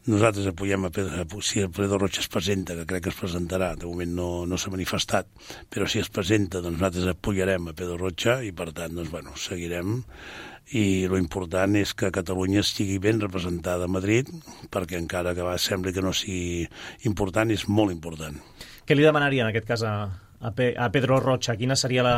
Nosaltres 0.03 0.49
apoyem 0.49 0.83
a 0.83 0.89
Pedro, 0.91 1.39
si 1.39 1.61
el 1.63 1.69
Pedro 1.71 1.95
Rocha 2.01 2.19
es 2.19 2.27
presenta, 2.27 2.75
que 2.75 2.83
crec 2.89 3.05
que 3.05 3.11
es 3.13 3.19
presentarà, 3.19 3.69
de 3.79 3.87
moment 3.87 4.11
no, 4.17 4.25
no 4.49 4.57
s'ha 4.59 4.73
manifestat, 4.73 5.29
però 5.71 5.87
si 5.87 6.01
es 6.01 6.09
presenta, 6.11 6.59
doncs 6.59 6.81
nosaltres 6.81 7.07
apoyarem 7.13 7.69
a 7.69 7.75
Pedro 7.77 7.95
Rocha 8.01 8.41
i 8.43 8.51
per 8.51 8.73
tant, 8.75 8.97
doncs, 8.97 9.13
bueno, 9.13 9.37
seguirem 9.39 10.01
i 10.75 11.05
lo 11.07 11.19
important 11.19 11.77
és 11.79 11.93
que 11.95 12.11
Catalunya 12.11 12.63
estigui 12.63 12.97
ben 12.99 13.21
representada 13.21 13.87
a 13.87 13.91
Madrid 13.91 14.27
perquè 14.73 14.99
encara 14.99 15.35
que 15.37 15.45
va, 15.45 15.55
sembli 15.59 15.93
que 15.95 16.03
no 16.03 16.11
sigui 16.15 16.67
important, 17.07 17.51
és 17.51 17.67
molt 17.69 17.95
important. 17.95 18.35
Què 18.83 18.97
li 18.97 19.07
demanaria 19.07 19.45
en 19.45 19.53
aquest 19.53 19.67
cas 19.69 19.87
a, 19.87 19.95
a, 20.43 20.51
Pe 20.51 20.73
a 20.77 20.89
Pedro 20.91 21.19
Rocha? 21.23 21.55
Quina 21.59 21.77
seria 21.79 22.03
la, 22.05 22.17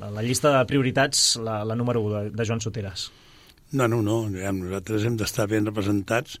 la, 0.00 0.10
la 0.10 0.26
llista 0.26 0.52
de 0.56 0.64
prioritats, 0.68 1.38
la, 1.40 1.62
la 1.64 1.78
número 1.78 2.02
1 2.02 2.14
de, 2.16 2.30
de 2.34 2.46
Joan 2.46 2.60
Soteras? 2.60 3.10
No, 3.72 3.86
no, 3.86 4.02
no. 4.02 4.24
Nosaltres 4.28 5.06
hem 5.06 5.16
d'estar 5.18 5.46
ben 5.50 5.68
representats 5.68 6.40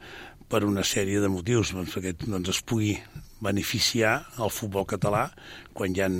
per 0.50 0.64
una 0.66 0.82
sèrie 0.82 1.20
de 1.22 1.30
motius, 1.30 1.70
doncs, 1.76 1.94
perquè 1.94 2.16
doncs, 2.24 2.50
es 2.50 2.60
pugui 2.66 2.96
beneficiar 3.40 4.16
el 4.42 4.50
futbol 4.52 4.84
català 4.88 5.28
quan 5.72 5.94
hi 5.94 6.02
ha 6.02 6.10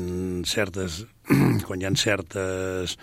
certes, 0.48 1.02
quan 1.66 1.82
hi 1.82 1.88
ha 1.88 1.94
certes 1.98 2.96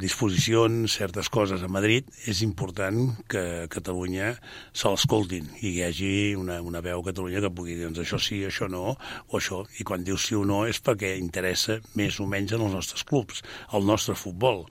disposicions, 0.00 0.94
certes 0.98 1.28
coses 1.32 1.62
a 1.64 1.70
Madrid, 1.72 2.08
és 2.30 2.42
important 2.46 3.12
que 3.30 3.66
Catalunya 3.72 4.32
se 4.72 4.92
l'escoltin 4.92 5.48
i 5.60 5.72
hi 5.74 5.82
hagi 5.86 6.12
una, 6.38 6.60
una 6.64 6.82
veu 6.84 7.02
a 7.02 7.06
Catalunya 7.08 7.42
que 7.44 7.52
pugui 7.54 7.76
dir 7.76 7.86
doncs, 7.86 8.02
això 8.04 8.20
sí, 8.22 8.42
això 8.46 8.68
no, 8.72 8.94
o 8.96 9.40
això. 9.40 9.62
I 9.80 9.86
quan 9.88 10.06
diu 10.06 10.20
sí 10.20 10.38
o 10.38 10.44
no 10.48 10.62
és 10.70 10.80
perquè 10.84 11.16
interessa 11.20 11.80
més 11.98 12.20
o 12.20 12.28
menys 12.30 12.56
en 12.56 12.66
els 12.68 12.76
nostres 12.78 13.06
clubs, 13.08 13.42
el 13.76 13.86
nostre 13.88 14.16
futbol. 14.18 14.64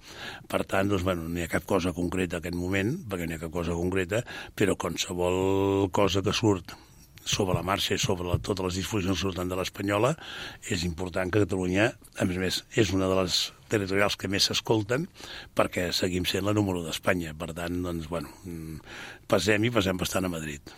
Per 0.52 0.64
tant, 0.64 0.90
doncs, 0.92 1.06
bueno, 1.08 1.28
no 1.28 1.42
hi 1.42 1.46
ha 1.46 1.52
cap 1.52 1.68
cosa 1.70 1.96
concreta 1.98 2.40
en 2.40 2.46
aquest 2.46 2.60
moment, 2.60 2.96
perquè 3.10 3.28
no 3.28 3.36
hi 3.36 3.40
ha 3.40 3.46
cap 3.48 3.56
cosa 3.60 3.78
concreta, 3.78 4.24
però 4.56 4.78
qualsevol 4.80 5.90
cosa 5.96 6.26
que 6.26 6.36
surt 6.36 6.78
sobre 7.26 7.58
la 7.58 7.66
marxa 7.66 7.98
i 7.98 8.02
sobre 8.02 8.30
la, 8.30 8.38
totes 8.40 8.66
les 8.68 8.78
que 8.84 9.18
surten 9.18 9.50
de 9.50 9.58
l'Espanyola, 9.58 10.14
és 10.72 10.86
important 10.88 11.32
que 11.34 11.42
Catalunya, 11.44 11.90
a 11.92 12.28
més 12.30 12.38
a 12.38 12.44
més, 12.46 12.62
és 12.78 12.94
una 12.96 13.10
de 13.12 13.18
les 13.20 13.40
territorials 13.72 14.16
que 14.22 14.30
més 14.32 14.46
s'escolten 14.48 15.08
perquè 15.58 15.90
seguim 15.98 16.28
sent 16.30 16.46
la 16.46 16.54
número 16.54 16.86
d'Espanya. 16.86 17.34
Per 17.38 17.52
tant, 17.58 17.82
doncs, 17.84 18.08
bueno, 18.12 18.32
mm, 18.46 18.80
passem 19.28 19.66
i 19.66 19.74
passem 19.74 19.98
bastant 19.98 20.30
a 20.30 20.32
Madrid. 20.32 20.74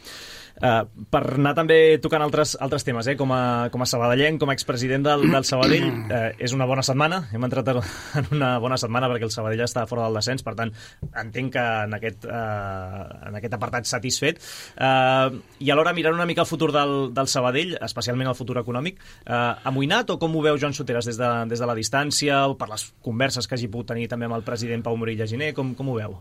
Uh, 0.58 1.06
per 1.14 1.22
anar 1.36 1.54
també 1.58 2.00
tocant 2.02 2.24
altres, 2.26 2.56
altres 2.64 2.86
temes, 2.88 3.06
eh? 3.12 3.14
com, 3.20 3.30
a, 3.36 3.70
com 3.74 3.84
a 3.84 3.88
sabadellenc, 3.90 4.40
com 4.42 4.50
a 4.50 4.56
expresident 4.58 5.06
del, 5.06 5.28
del 5.30 5.46
Sabadell, 5.46 5.86
uh, 5.86 6.22
és 6.46 6.56
una 6.56 6.66
bona 6.70 6.82
setmana, 6.86 7.22
hem 7.34 7.46
entrat 7.46 7.70
en 7.76 8.32
una 8.34 8.56
bona 8.64 8.80
setmana 8.82 9.10
perquè 9.12 9.28
el 9.28 9.34
Sabadell 9.34 9.62
està 9.68 9.86
fora 9.90 10.08
del 10.08 10.18
descens, 10.18 10.42
per 10.46 10.56
tant, 10.58 10.74
entenc 11.14 11.54
que 11.54 11.66
en 11.86 11.94
aquest, 11.98 12.26
uh, 12.26 13.04
en 13.30 13.38
aquest 13.38 13.58
apartat 13.58 13.90
satisfet. 13.90 14.42
Uh, 14.74 15.38
I 15.62 15.70
alhora 15.74 15.94
mirant 15.98 16.18
una 16.18 16.26
mica 16.30 16.42
el 16.42 16.50
futur 16.50 16.72
del, 16.74 16.96
del 17.14 17.30
Sabadell, 17.30 17.76
especialment 17.86 18.32
el 18.32 18.40
futur 18.40 18.58
econòmic, 18.64 19.02
uh, 19.28 19.60
amoïnat 19.70 20.16
o 20.16 20.18
com 20.22 20.34
ho 20.34 20.46
veu 20.46 20.58
Joan 20.58 20.74
Soteras 20.78 21.06
des 21.10 21.22
de, 21.22 21.30
des 21.52 21.62
de 21.62 21.70
la 21.70 21.78
distància 21.78 22.46
o 22.50 22.58
per 22.58 22.72
les 22.72 22.90
converses 23.06 23.46
que 23.46 23.58
hagi 23.58 23.70
pogut 23.70 23.92
tenir 23.94 24.10
també 24.10 24.26
amb 24.26 24.40
el 24.40 24.48
president 24.48 24.86
Pau 24.86 24.98
Morilla 24.98 25.30
Giner, 25.30 25.54
com, 25.54 25.76
com 25.78 25.94
ho 25.94 26.00
veu? 26.00 26.18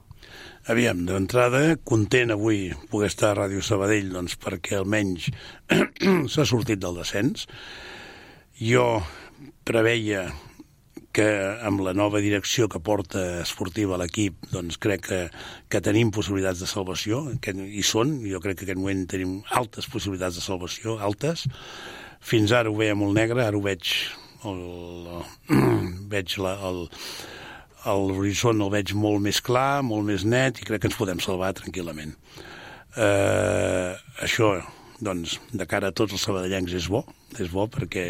Aviam, 0.66 1.04
d'entrada, 1.06 1.76
content 1.86 2.32
avui 2.34 2.72
poder 2.90 3.06
estar 3.12 3.28
a 3.30 3.36
Ràdio 3.38 3.62
Sabadell, 3.62 4.08
doncs 4.10 4.25
perquè 4.34 4.80
almenys 4.80 5.30
s'ha 6.32 6.48
sortit 6.48 6.82
del 6.82 6.98
descens. 6.98 7.46
Jo 8.58 8.88
preveia 9.68 10.26
que 11.16 11.28
amb 11.64 11.80
la 11.80 11.94
nova 11.96 12.20
direcció 12.20 12.66
que 12.68 12.82
porta 12.84 13.22
esportiva 13.40 13.96
l'equip, 13.96 14.50
doncs 14.52 14.76
crec 14.82 15.06
que, 15.06 15.20
que 15.72 15.80
tenim 15.80 16.10
possibilitats 16.12 16.60
de 16.60 16.68
salvació, 16.68 17.22
que 17.40 17.54
hi 17.56 17.84
són, 17.86 18.18
jo 18.28 18.40
crec 18.44 18.58
que 18.58 18.66
en 18.66 18.68
aquest 18.68 18.82
moment 18.82 19.06
tenim 19.14 19.38
altes 19.56 19.88
possibilitats 19.92 20.36
de 20.36 20.44
salvació, 20.44 20.98
altes. 21.00 21.46
Fins 22.20 22.52
ara 22.52 22.68
ho 22.68 22.76
veia 22.76 22.98
molt 22.98 23.16
negre, 23.16 23.46
ara 23.46 23.56
ho 23.56 23.64
veig, 23.64 23.94
el, 24.44 24.60
veig 26.12 26.36
la, 26.44 26.52
el, 26.68 26.84
l'horitzó 27.86 28.52
el 28.52 28.68
veig 28.72 28.92
molt 28.98 29.22
més 29.24 29.40
clar, 29.40 29.82
molt 29.86 30.04
més 30.08 30.26
net, 30.28 30.60
i 30.60 30.68
crec 30.68 30.84
que 30.84 30.90
ens 30.90 31.00
podem 31.00 31.22
salvar 31.22 31.54
tranquil·lament. 31.56 32.12
Eh, 32.96 33.45
això, 34.26 34.56
doncs, 35.00 35.38
de 35.52 35.66
cara 35.68 35.90
a 35.90 35.96
tots 35.96 36.16
els 36.16 36.24
sabadellencs 36.24 36.74
és 36.76 36.88
bo, 36.92 37.04
és 37.38 37.50
bo 37.52 37.66
perquè 37.72 38.06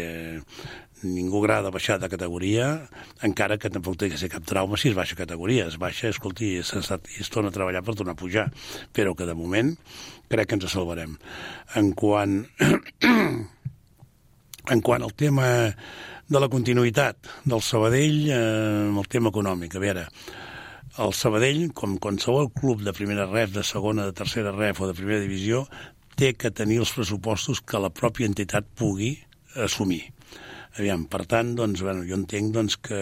ningú 1.03 1.43
agrada 1.43 1.69
baixar 1.69 1.99
de 2.01 2.09
categoria, 2.09 2.87
encara 3.25 3.59
que 3.61 3.69
tampoc 3.69 3.99
té 3.99 4.09
que 4.09 4.17
ser 4.17 4.31
cap 4.33 4.45
trauma 4.47 4.79
si 4.79 4.89
es 4.89 4.97
baixa 4.97 5.17
categoria. 5.19 5.67
Es 5.67 5.77
baixa, 5.77 6.09
escolti, 6.09 6.55
es, 6.63 6.73
i 6.73 7.21
es 7.21 7.29
torna 7.33 7.51
a 7.51 7.55
treballar 7.55 7.83
per 7.85 7.95
tornar 7.95 8.15
a 8.15 8.19
pujar. 8.19 8.47
Però 8.93 9.13
que 9.15 9.27
de 9.29 9.35
moment 9.37 9.75
crec 10.31 10.49
que 10.49 10.57
ens 10.57 10.71
salvarem. 10.71 11.17
En 11.77 11.91
quant, 11.97 12.39
en 14.73 14.81
quant 14.81 15.05
al 15.05 15.13
tema 15.13 15.47
de 16.27 16.41
la 16.41 16.49
continuïtat 16.51 17.29
del 17.45 17.61
Sabadell, 17.63 18.25
eh, 18.27 18.89
el 18.89 19.11
tema 19.11 19.31
econòmic, 19.31 19.77
a 19.77 19.83
veure, 19.83 20.07
el 20.97 21.13
Sabadell, 21.13 21.67
com 21.77 21.99
qualsevol 22.01 22.49
club 22.55 22.81
de 22.83 22.95
primera 22.97 23.27
ref, 23.29 23.53
de 23.53 23.63
segona, 23.63 24.07
de 24.07 24.17
tercera 24.17 24.51
ref 24.55 24.81
o 24.81 24.89
de 24.89 24.97
primera 24.97 25.21
divisió, 25.21 25.67
té 26.17 26.33
que 26.33 26.51
tenir 26.51 26.81
els 26.81 26.93
pressupostos 26.95 27.61
que 27.61 27.81
la 27.81 27.93
pròpia 27.93 28.29
entitat 28.29 28.67
pugui 28.77 29.13
assumir. 29.63 30.03
Aviam, 30.77 31.07
per 31.09 31.23
tant, 31.29 31.55
doncs, 31.57 31.81
bueno, 31.85 32.05
jo 32.05 32.17
entenc 32.17 32.53
doncs, 32.53 32.77
que 32.81 33.01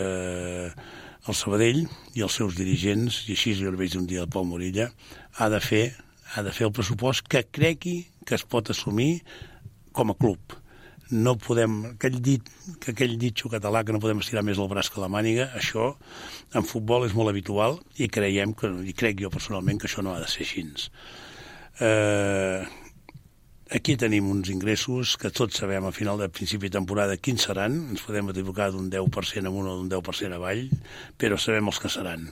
el 1.25 1.35
Sabadell 1.35 1.85
i 2.15 2.23
els 2.23 2.35
seus 2.37 2.55
dirigents, 2.59 3.23
i 3.27 3.35
així 3.35 3.55
jo 3.57 3.71
el 3.71 3.79
veig 3.79 3.95
un 3.99 4.05
dia 4.07 4.23
al 4.23 4.31
Pau 4.31 4.45
Morilla, 4.47 4.91
ha 5.39 5.49
de 5.51 5.61
fer 5.63 5.85
ha 6.35 6.43
de 6.43 6.51
fer 6.51 6.67
el 6.67 6.73
pressupost 6.75 7.27
que 7.31 7.45
cregui 7.53 7.97
que 8.25 8.35
es 8.35 8.45
pot 8.49 8.69
assumir 8.73 9.23
com 9.95 10.11
a 10.11 10.15
club. 10.17 10.55
No 11.13 11.35
podem, 11.37 11.75
aquell 11.93 12.17
dit, 12.25 12.47
que 12.81 12.95
aquell 12.95 13.13
ditxo 13.21 13.51
català 13.51 13.83
que 13.85 13.93
no 13.93 14.01
podem 14.01 14.23
estirar 14.23 14.41
més 14.43 14.59
el 14.59 14.69
braç 14.71 14.89
que 14.91 15.03
la 15.03 15.11
màniga, 15.11 15.51
això 15.55 15.91
en 16.57 16.65
futbol 16.65 17.05
és 17.05 17.13
molt 17.15 17.29
habitual 17.29 17.77
i 18.01 18.09
creiem 18.09 18.55
que, 18.57 18.71
i 18.89 18.95
crec 18.97 19.21
jo 19.21 19.31
personalment 19.33 19.79
que 19.79 19.87
això 19.87 20.03
no 20.03 20.15
ha 20.15 20.23
de 20.23 20.31
ser 20.31 20.47
així. 20.47 20.65
Eh, 21.85 22.65
Aquí 23.73 23.95
tenim 23.97 24.27
uns 24.29 24.51
ingressos 24.53 25.15
que 25.17 25.31
tots 25.33 25.57
sabem 25.57 25.87
a 25.87 25.91
final 25.91 26.19
de 26.21 26.27
principi 26.29 26.69
de 26.69 26.75
temporada 26.75 27.15
quins 27.17 27.47
seran, 27.47 27.79
ens 27.89 28.03
podem 28.05 28.27
equivocar 28.29 28.67
d'un 28.69 28.91
10% 28.93 29.49
amunt 29.49 29.65
o 29.71 29.73
d'un 29.79 29.87
10% 29.89 30.37
avall, 30.37 30.67
però 31.17 31.39
sabem 31.41 31.65
els 31.71 31.79
que 31.81 31.89
seran. 31.89 32.27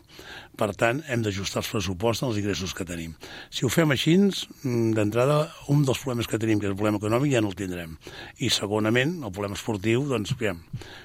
Per 0.54 0.68
tant, 0.78 1.00
hem 1.10 1.24
d'ajustar 1.26 1.64
els 1.64 1.72
pressupostos 1.74 2.28
als 2.28 2.38
ingressos 2.38 2.76
que 2.78 2.86
tenim. 2.86 3.16
Si 3.50 3.66
ho 3.66 3.72
fem 3.74 3.90
així, 3.96 4.14
mm, 4.20 4.94
d'entrada, 4.94 5.50
un 5.74 5.82
dels 5.84 5.98
problemes 5.98 6.30
que 6.30 6.38
tenim, 6.38 6.60
que 6.60 6.70
és 6.70 6.76
el 6.76 6.78
problema 6.78 7.02
econòmic, 7.02 7.34
ja 7.34 7.42
no 7.42 7.50
el 7.50 7.58
tindrem. 7.58 7.98
I 8.38 8.50
segonament, 8.54 9.24
el 9.24 9.32
problema 9.32 9.58
esportiu, 9.58 10.06
doncs, 10.06 10.36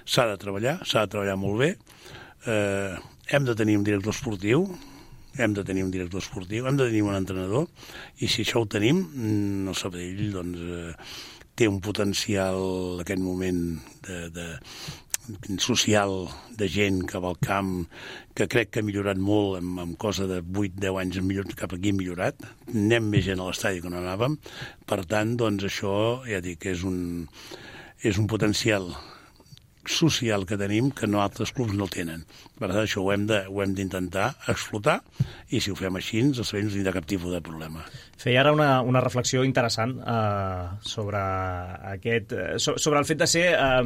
s'ha 0.04 0.26
de 0.28 0.36
treballar, 0.36 0.84
s'ha 0.84 1.06
de 1.06 1.08
treballar 1.08 1.38
molt 1.38 1.58
bé, 1.58 1.78
eh, 2.46 2.98
hem 3.28 3.44
de 3.44 3.54
tenir 3.54 3.78
un 3.78 3.84
director 3.84 4.12
esportiu, 4.12 4.68
hem 5.38 5.56
de 5.56 5.64
tenir 5.64 5.86
un 5.86 5.90
director 5.94 6.22
esportiu, 6.22 6.66
hem 6.66 6.78
de 6.78 6.88
tenir 6.90 7.02
un 7.06 7.16
entrenador, 7.16 7.68
i 8.20 8.28
si 8.28 8.44
això 8.44 8.62
ho 8.62 8.68
tenim, 8.70 9.02
mm, 9.06 9.68
el 9.72 9.78
Sabadell 9.78 10.32
doncs, 10.34 10.58
eh, 10.58 10.94
té 11.58 11.66
un 11.66 11.80
potencial 11.82 12.58
en 12.94 13.02
aquest 13.02 13.22
moment 13.22 13.62
de, 14.06 14.18
de, 14.30 14.46
social 15.58 16.28
de 16.56 16.68
gent 16.68 17.02
que 17.08 17.20
va 17.20 17.32
al 17.32 17.40
camp, 17.42 17.86
que 18.34 18.48
crec 18.48 18.70
que 18.70 18.80
ha 18.80 18.86
millorat 18.86 19.18
molt, 19.18 19.58
amb, 19.60 19.80
amb 19.82 19.98
cosa 20.00 20.28
de 20.30 20.40
8-10 20.42 21.00
anys 21.02 21.20
millor, 21.24 21.50
cap 21.58 21.74
aquí 21.74 21.92
millorat. 21.92 22.40
Anem 22.72 23.10
més 23.12 23.26
gent 23.26 23.42
a 23.42 23.48
l'estadi 23.48 23.82
que 23.84 23.92
no 23.92 24.00
anàvem. 24.00 24.38
Per 24.88 25.02
tant, 25.10 25.36
doncs 25.36 25.66
això, 25.68 25.94
ja 26.28 26.40
dic, 26.44 26.66
és 26.70 26.84
un, 26.88 27.28
és 28.02 28.18
un 28.18 28.28
potencial 28.30 28.92
social 29.88 30.46
que 30.46 30.58
tenim 30.60 30.90
que 30.94 31.08
no 31.10 31.22
altres 31.22 31.52
clubs 31.56 31.74
no 31.74 31.88
el 31.88 31.92
tenen. 31.94 32.24
Per 32.58 32.66
tant, 32.66 32.82
això 32.82 33.02
ho 33.04 33.12
hem 33.14 33.26
d'intentar 33.76 34.32
explotar 34.50 35.00
i 35.54 35.60
si 35.62 35.70
ho 35.70 35.76
fem 35.78 35.96
així, 35.96 36.20
el 36.24 36.34
Sabadell 36.42 36.68
no 36.68 36.74
tindrà 36.74 36.94
cap 36.96 37.06
tipus 37.08 37.32
de 37.32 37.40
problema. 37.44 37.84
Feia 38.18 38.40
ara 38.42 38.50
una, 38.52 38.80
una 38.82 39.00
reflexió 39.00 39.44
interessant 39.46 39.92
eh, 40.02 40.64
sobre, 40.82 41.20
aquest, 41.92 42.32
eh, 42.34 42.56
so, 42.58 42.74
sobre 42.82 42.98
el 42.98 43.06
fet 43.06 43.20
de 43.22 43.28
ser 43.30 43.44
eh, 43.52 43.84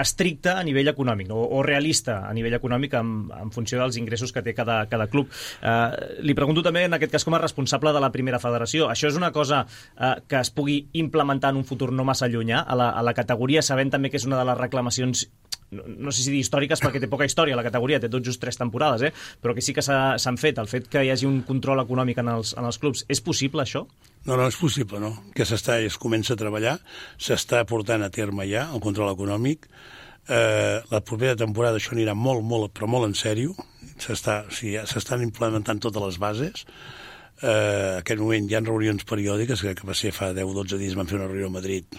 estricte 0.00 0.54
a 0.54 0.62
nivell 0.64 0.88
econòmic 0.94 1.28
no? 1.28 1.42
o 1.44 1.60
realista 1.66 2.22
a 2.24 2.32
nivell 2.36 2.56
econòmic 2.56 2.96
en, 2.96 3.12
en 3.36 3.52
funció 3.52 3.82
dels 3.82 3.98
ingressos 4.00 4.32
que 4.32 4.42
té 4.46 4.56
cada, 4.56 4.78
cada 4.88 5.08
club. 5.12 5.28
Eh, 5.60 6.18
li 6.24 6.36
pregunto 6.38 6.64
també, 6.64 6.86
en 6.88 6.96
aquest 6.96 7.12
cas, 7.12 7.28
com 7.28 7.36
a 7.36 7.42
responsable 7.44 7.92
de 7.92 8.00
la 8.00 8.12
primera 8.14 8.40
federació. 8.40 8.88
Això 8.88 9.12
és 9.12 9.20
una 9.20 9.34
cosa 9.36 9.66
eh, 9.68 10.16
que 10.26 10.40
es 10.40 10.52
pugui 10.54 10.80
implementar 11.04 11.52
en 11.52 11.60
un 11.60 11.68
futur 11.68 11.92
no 11.92 12.08
massa 12.08 12.30
llunyà 12.32 12.64
a 12.64 12.80
la, 12.80 12.88
a 12.96 13.04
la 13.04 13.12
categoria, 13.12 13.62
sabent 13.62 13.92
també 13.92 14.08
que 14.08 14.16
és 14.16 14.24
una 14.24 14.40
de 14.40 14.48
les 14.48 14.60
reclamacions 14.64 15.28
no, 15.74 15.82
no 15.88 16.12
sé 16.14 16.22
si 16.22 16.30
dir 16.30 16.40
històriques 16.44 16.78
perquè 16.84 17.00
té 17.02 17.08
poca 17.10 17.26
història 17.26 17.56
la 17.58 17.64
categoria, 17.66 17.98
té 18.00 18.08
tot 18.12 18.22
just 18.22 18.40
tres 18.42 18.56
temporades, 18.60 19.02
eh? 19.08 19.12
però 19.42 19.54
que 19.56 19.62
sí 19.64 19.74
que 19.74 19.82
s'ha- 19.82 20.16
s'han 20.22 20.38
fet. 20.38 20.58
El 20.62 20.68
fet 20.70 20.86
que 20.92 21.02
hi 21.02 21.10
hagi 21.10 21.26
un 21.26 21.40
control 21.48 21.82
econòmic 21.82 22.20
en 22.22 22.28
els, 22.36 22.54
en 22.58 22.64
els 22.68 22.78
clubs, 22.78 23.04
és 23.08 23.20
possible 23.24 23.64
això? 23.64 23.82
No, 24.24 24.36
no 24.38 24.46
és 24.48 24.56
possible, 24.56 25.00
no. 25.02 25.10
Que 25.34 25.44
s'està, 25.44 25.80
es 25.84 25.98
comença 26.00 26.32
a 26.36 26.40
treballar, 26.40 26.78
s'està 27.18 27.64
portant 27.68 28.02
a 28.06 28.10
terme 28.14 28.46
ja 28.48 28.68
el 28.72 28.80
control 28.80 29.10
econòmic. 29.12 29.66
Eh, 30.24 30.78
la 30.88 31.00
propera 31.04 31.34
temporada 31.36 31.76
això 31.76 31.92
anirà 31.92 32.14
molt, 32.16 32.40
molt, 32.48 32.70
però 32.72 32.86
molt 32.88 33.10
en 33.10 33.18
sèrio. 33.18 33.52
S'està, 34.00 34.44
o 34.48 34.54
sigui, 34.54 34.78
s'estan 34.88 35.20
implementant 35.26 35.82
totes 35.84 36.06
les 36.06 36.16
bases. 36.22 36.64
Eh, 37.42 37.50
en 37.50 37.98
aquest 37.98 38.22
moment 38.22 38.46
hi 38.48 38.54
ha 38.56 38.62
reunions 38.64 39.04
periòdiques, 39.04 39.60
que, 39.60 39.74
que 39.76 39.86
va 39.90 39.94
ser 39.98 40.14
fa 40.16 40.30
10-12 40.32 40.78
dies 40.80 40.94
vam 40.96 41.10
fer 41.10 41.18
una 41.18 41.26
reunió 41.28 41.50
a 41.50 41.56
Madrid 41.58 41.98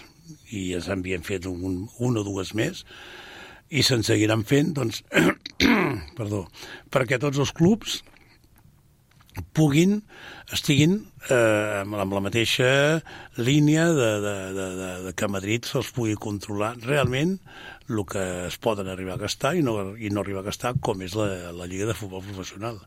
i 0.50 0.72
ens 0.74 0.88
havien 0.90 1.22
fet 1.22 1.46
un, 1.46 1.84
un 2.02 2.16
o 2.18 2.24
dues 2.26 2.50
més, 2.58 2.82
i 3.70 3.82
se'n 3.86 4.04
seguiran 4.06 4.44
fent, 4.46 4.74
doncs, 4.76 5.02
perdó, 6.18 6.46
perquè 6.92 7.18
tots 7.22 7.40
els 7.42 7.54
clubs 7.56 8.00
puguin, 9.56 9.98
estiguin 10.52 10.96
eh, 11.28 11.82
amb 11.82 12.14
la 12.14 12.22
mateixa 12.24 12.68
línia 13.36 13.86
de, 13.92 14.10
de, 14.24 14.34
de, 14.56 14.66
de, 14.78 14.90
de 15.06 15.12
que 15.16 15.28
Madrid 15.28 15.68
se'ls 15.68 15.90
pugui 15.96 16.16
controlar 16.16 16.74
realment 16.84 17.36
el 17.90 18.02
que 18.08 18.22
es 18.46 18.56
poden 18.62 18.88
arribar 18.90 19.16
a 19.16 19.24
gastar 19.26 19.54
i 19.58 19.62
no, 19.66 19.76
i 19.96 20.10
no 20.10 20.22
arribar 20.22 20.42
a 20.44 20.48
gastar 20.48 20.74
com 20.80 21.04
és 21.06 21.14
la, 21.18 21.52
la 21.54 21.68
Lliga 21.68 21.90
de 21.90 21.98
Futbol 21.98 22.24
Professional. 22.24 22.80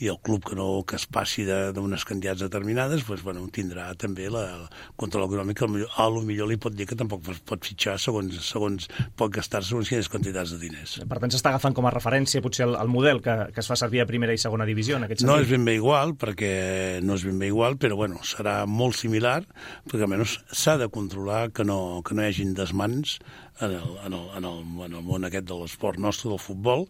I 0.00 0.08
el 0.12 0.18
club 0.22 0.44
que 0.46 0.54
no 0.54 0.84
que 0.86 0.94
es 0.96 1.06
passi 1.10 1.42
de- 1.44 1.72
d'unes 1.74 2.04
quantitats 2.06 2.40
determinades 2.44 3.02
doncs, 3.08 3.22
bueno, 3.26 3.42
tindrà 3.50 3.88
també 3.98 4.28
la, 4.30 4.44
el 4.54 4.66
control 4.96 5.24
econòmic 5.26 5.58
que 5.58 5.64
a 5.64 5.68
lo 5.68 5.74
millor- 5.74 5.90
a 5.96 6.08
lo 6.08 6.20
millor 6.22 6.48
li 6.48 6.56
pot 6.56 6.72
dir 6.76 6.86
que 6.86 6.94
tampoc 6.96 7.22
pot- 7.44 7.64
fitxar 7.66 7.96
segons, 7.98 8.36
segons 8.46 8.86
pot 9.18 9.32
gastar-se 9.34 9.70
segons 9.72 9.88
quines 9.90 10.08
quantitats 10.08 10.52
de 10.54 10.58
diners. 10.62 10.98
Per 11.08 11.18
tant, 11.18 11.30
s'està 11.34 11.50
agafant 11.50 11.74
com 11.74 11.86
a 11.86 11.90
referència 11.94 12.42
potser 12.44 12.66
el, 12.68 12.76
el 12.78 12.88
model 12.88 13.20
que, 13.24 13.34
que 13.54 13.60
es 13.60 13.66
fa 13.66 13.76
servir 13.76 14.02
a 14.02 14.06
primera 14.06 14.32
i 14.32 14.38
segona 14.38 14.64
divisió, 14.68 14.96
en 14.96 15.08
aquest 15.08 15.22
No 15.26 15.34
sentit. 15.34 15.46
és 15.48 15.56
ben 15.56 15.64
bé 15.66 15.74
igual, 15.80 16.14
perquè 16.14 17.02
no 17.02 17.14
és 17.18 17.24
ben 17.26 17.38
bé 17.38 17.50
igual, 17.50 17.76
però 17.76 17.96
bueno, 17.98 18.20
serà 18.22 18.60
molt 18.66 18.94
similar, 18.96 19.42
perquè 19.88 20.04
almenys 20.06 20.38
s'ha 20.52 20.76
de 20.78 20.88
controlar 20.88 21.50
que 21.50 21.64
no, 21.66 22.02
que 22.06 22.14
no 22.14 22.22
hi 22.22 22.30
hagin 22.30 22.54
desmans 22.54 23.18
en 23.60 23.72
el, 23.74 23.96
en 24.06 24.12
el, 24.14 24.26
en 24.38 24.44
el, 24.46 24.58
en 24.86 24.92
el 24.94 25.02
món 25.02 25.24
aquest 25.26 25.48
de 25.48 25.56
l'esport 25.58 25.98
nostre, 25.98 26.30
del 26.30 26.38
futbol, 26.38 26.84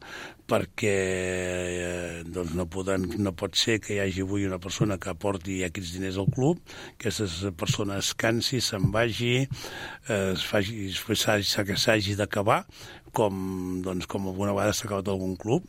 perquè 0.49 0.97
eh, 1.39 2.23
doncs 2.29 2.55
no, 2.57 2.67
poden, 2.71 2.98
no 3.19 3.33
pot 3.39 3.57
ser 3.59 3.79
que 3.85 3.95
hi 3.95 4.01
hagi 4.03 4.25
avui 4.25 4.47
una 4.49 4.61
persona 4.63 4.99
que 5.01 5.11
aporti 5.13 5.61
aquests 5.67 5.95
diners 5.97 6.19
al 6.21 6.31
club, 6.35 6.61
que 6.99 7.13
aquesta 7.13 7.53
persona 7.57 7.99
es 8.03 8.13
cansi, 8.19 8.61
se'n 8.65 8.91
vagi, 8.95 9.35
eh, 9.45 10.33
es 10.35 10.45
faci, 10.49 10.91
s'hagi 10.93 12.17
d'acabar, 12.19 12.65
com, 13.13 13.81
doncs, 13.85 14.07
com 14.07 14.29
alguna 14.29 14.55
vegada 14.57 14.75
s'ha 14.77 14.87
acabat 14.89 15.09
algun 15.11 15.37
club, 15.41 15.67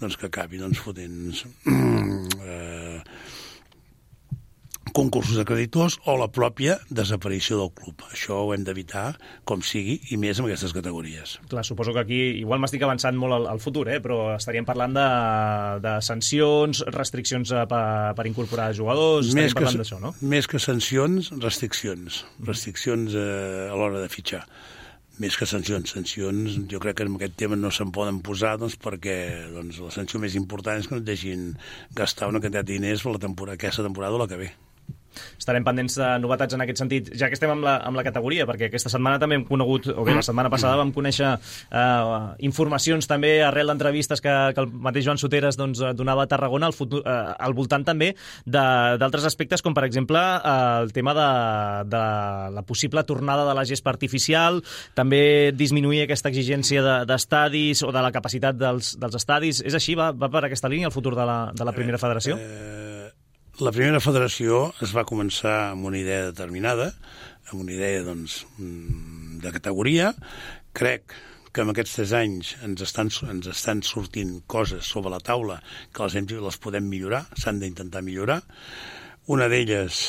doncs 0.00 0.18
que 0.20 0.28
acabi 0.28 0.60
doncs, 0.60 0.82
fotent 0.84 1.44
eh, 2.46 3.00
concursos 4.92 5.36
de 5.36 5.44
creditors 5.48 5.98
o 6.06 6.16
la 6.20 6.28
pròpia 6.32 6.78
desaparició 6.90 7.58
del 7.60 7.70
club. 7.76 8.04
Això 8.12 8.42
ho 8.44 8.52
hem 8.54 8.64
d'evitar 8.66 9.16
com 9.48 9.62
sigui 9.66 9.98
i 10.12 10.18
més 10.20 10.40
amb 10.40 10.50
aquestes 10.50 10.74
categories. 10.76 11.38
Clar, 11.50 11.64
suposo 11.66 11.94
que 11.96 12.04
aquí 12.04 12.20
igual 12.42 12.62
m'estic 12.62 12.84
avançant 12.86 13.18
molt 13.18 13.36
al, 13.38 13.48
al 13.54 13.62
futur, 13.62 13.86
eh? 13.92 14.00
però 14.04 14.34
estaríem 14.36 14.68
parlant 14.68 14.96
de, 14.96 15.06
de 15.84 15.96
sancions, 16.04 16.84
restriccions 16.94 17.54
eh, 17.54 17.64
per, 17.70 17.84
per 18.18 18.28
incorporar 18.30 18.70
jugadors, 18.76 19.32
estaríem 19.32 19.48
Més 19.48 19.56
que, 19.56 19.64
parlant 19.64 19.82
d'això, 19.82 20.02
no? 20.02 20.14
més 20.34 20.50
que 20.50 20.62
sancions, 20.62 21.32
restriccions. 21.42 22.22
Restriccions 22.46 23.18
eh, 23.18 23.72
a 23.72 23.78
l'hora 23.78 24.04
de 24.04 24.12
fitxar. 24.12 24.44
Més 25.20 25.36
que 25.36 25.46
sancions. 25.46 25.92
Sancions, 25.92 26.56
jo 26.70 26.80
crec 26.82 26.96
que 26.98 27.04
en 27.06 27.16
aquest 27.18 27.36
tema 27.38 27.56
no 27.58 27.70
se'n 27.74 27.92
poden 27.94 28.22
posar 28.24 28.56
doncs, 28.60 28.78
perquè 28.80 29.16
doncs, 29.52 29.78
la 29.84 29.92
sanció 29.94 30.20
més 30.22 30.36
important 30.38 30.80
és 30.80 30.88
que 30.88 30.96
no 30.96 31.02
et 31.02 31.08
deixin 31.08 31.50
gastar 31.98 32.30
una 32.32 32.40
quantitat 32.40 32.66
de 32.66 32.78
diners 32.78 33.04
per 33.04 33.16
la 33.16 33.24
temporada, 33.26 33.60
aquesta 33.60 33.84
temporada 33.84 34.16
o 34.16 34.22
la 34.22 34.28
que 34.30 34.40
ve. 34.40 34.52
Estarem 35.38 35.64
pendents 35.64 35.96
de 35.98 36.08
novetats 36.22 36.54
en 36.54 36.60
aquest 36.64 36.78
sentit, 36.82 37.10
ja 37.18 37.28
que 37.28 37.34
estem 37.38 37.50
amb 37.52 37.64
la, 37.66 37.76
amb 37.86 37.96
la 37.98 38.04
categoria, 38.06 38.46
perquè 38.48 38.68
aquesta 38.70 38.90
setmana 38.92 39.18
també 39.22 39.36
hem 39.38 39.44
conegut, 39.48 39.88
o 39.92 40.04
bé, 40.04 40.14
la 40.16 40.22
setmana 40.26 40.50
passada 40.52 40.76
vam 40.80 40.92
conèixer 40.94 41.32
eh, 41.32 42.36
informacions 42.46 43.06
també 43.10 43.34
arrel 43.44 43.70
d'entrevistes 43.72 44.20
que, 44.22 44.32
que 44.54 44.60
el 44.64 44.70
mateix 44.72 45.04
Joan 45.06 45.18
Soteres 45.20 45.56
doncs, 45.60 45.80
eh, 45.82 45.92
donava 45.98 46.24
a 46.26 46.30
Tarragona 46.30 46.68
al, 46.70 46.76
futur, 46.76 47.02
eh, 47.04 47.16
al 47.38 47.54
voltant 47.54 47.84
també 47.86 48.12
de- 48.44 48.96
d'altres 48.98 49.24
aspectes, 49.28 49.62
com 49.62 49.74
per 49.74 49.84
exemple 49.88 50.18
eh, 50.18 50.82
el 50.82 50.92
tema 50.92 51.14
de, 51.16 51.28
de 51.92 52.02
la 52.56 52.62
possible 52.66 53.04
tornada 53.04 53.46
de 53.48 53.54
la 53.58 53.64
gespa 53.68 53.90
artificial, 53.92 54.62
també 54.94 55.52
disminuir 55.56 56.04
aquesta 56.04 56.30
exigència 56.32 56.82
de- 56.82 56.98
d'estadis 57.06 57.82
o 57.82 57.92
de 57.92 58.02
la 58.02 58.12
capacitat 58.12 58.56
dels, 58.58 58.94
dels 59.00 59.14
estadis. 59.18 59.62
És 59.66 59.74
així? 59.78 59.94
Va, 59.98 60.10
va 60.12 60.28
per 60.32 60.44
aquesta 60.46 60.68
línia 60.72 60.88
el 60.90 60.94
futur 60.94 61.14
de 61.16 61.26
la, 61.28 61.38
de 61.54 61.64
la 61.68 61.72
primera 61.76 61.98
federació? 61.98 62.36
Eh, 62.38 63.01
la 63.60 63.72
primera 63.72 64.00
federació 64.00 64.70
es 64.80 64.94
va 64.96 65.04
començar 65.04 65.72
amb 65.72 65.84
una 65.84 65.98
idea 66.00 66.30
determinada, 66.30 66.88
amb 67.50 67.60
una 67.60 67.74
idea 67.74 68.00
doncs, 68.06 68.46
mm, 68.56 69.40
de 69.44 69.52
categoria. 69.52 70.14
Crec 70.72 71.12
que 71.52 71.60
en 71.60 71.68
aquests 71.68 71.98
tres 71.98 72.12
anys 72.16 72.54
ens 72.64 72.80
estan, 72.80 73.10
ens 73.28 73.46
estan 73.46 73.82
sortint 73.84 74.40
coses 74.46 74.88
sobre 74.88 75.12
la 75.12 75.20
taula 75.20 75.60
que 75.92 76.02
les, 76.02 76.16
hem, 76.16 76.26
les 76.40 76.56
podem 76.56 76.88
millorar, 76.88 77.26
s'han 77.36 77.60
d'intentar 77.60 78.00
millorar. 78.00 78.40
Una 79.28 79.48
d'elles 79.52 80.00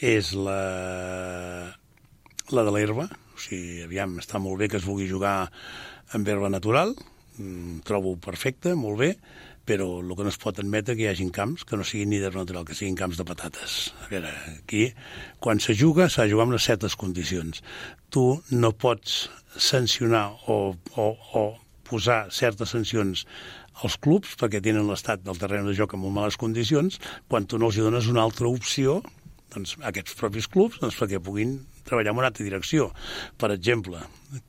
és 0.00 0.32
la, 0.32 1.72
la 2.48 2.64
de 2.64 2.72
l'herba, 2.72 3.10
o 3.12 3.38
sigui, 3.38 3.82
aviam, 3.84 4.16
està 4.24 4.40
molt 4.40 4.56
bé 4.62 4.70
que 4.72 4.80
es 4.80 4.88
vulgui 4.88 5.08
jugar 5.10 5.50
amb 6.16 6.28
herba 6.28 6.48
natural, 6.48 6.96
mm, 7.36 7.84
trobo 7.84 8.16
perfecte, 8.16 8.72
molt 8.74 9.04
bé, 9.04 9.16
però 9.66 9.88
el 9.98 10.14
que 10.14 10.24
no 10.24 10.30
es 10.30 10.38
pot 10.40 10.60
admetre 10.62 10.94
que 10.94 11.04
hi 11.04 11.10
hagin 11.10 11.32
camps 11.34 11.66
que 11.66 11.78
no 11.78 11.84
siguin 11.84 12.12
ni 12.12 12.20
d'herba 12.22 12.44
natural, 12.44 12.64
que 12.68 12.76
siguin 12.78 12.96
camps 12.98 13.18
de 13.18 13.26
patates. 13.26 13.76
A 14.04 14.10
veure, 14.12 14.30
aquí, 14.54 14.86
quan 15.42 15.60
se 15.62 15.74
juga, 15.74 16.08
s'ha 16.08 16.24
de 16.24 16.34
jugar 16.34 16.46
en 16.46 16.54
unes 16.54 16.68
certes 16.70 16.96
condicions. 16.96 17.62
Tu 18.14 18.24
no 18.54 18.72
pots 18.72 19.26
sancionar 19.58 20.28
o, 20.46 20.76
o, 20.94 21.06
o 21.34 21.44
posar 21.86 22.26
certes 22.34 22.74
sancions 22.74 23.26
als 23.84 23.98
clubs 24.00 24.34
perquè 24.40 24.62
tenen 24.64 24.88
l'estat 24.88 25.22
del 25.24 25.38
terreny 25.38 25.68
de 25.68 25.76
joc 25.76 25.94
en 25.94 26.02
molt 26.02 26.14
males 26.16 26.38
condicions 26.40 26.96
quan 27.28 27.46
tu 27.46 27.60
no 27.60 27.68
els 27.68 27.78
dones 27.82 28.08
una 28.10 28.24
altra 28.24 28.48
opció 28.48 29.02
doncs, 29.52 29.76
aquests 29.88 30.16
propis 30.18 30.48
clubs 30.50 30.80
doncs, 30.82 30.96
perquè 30.98 31.20
puguin 31.22 31.58
treballar 31.86 32.12
en 32.12 32.20
una 32.20 32.30
altra 32.32 32.44
direcció. 32.44 32.90
Per 33.38 33.52
exemple, 33.54 34.00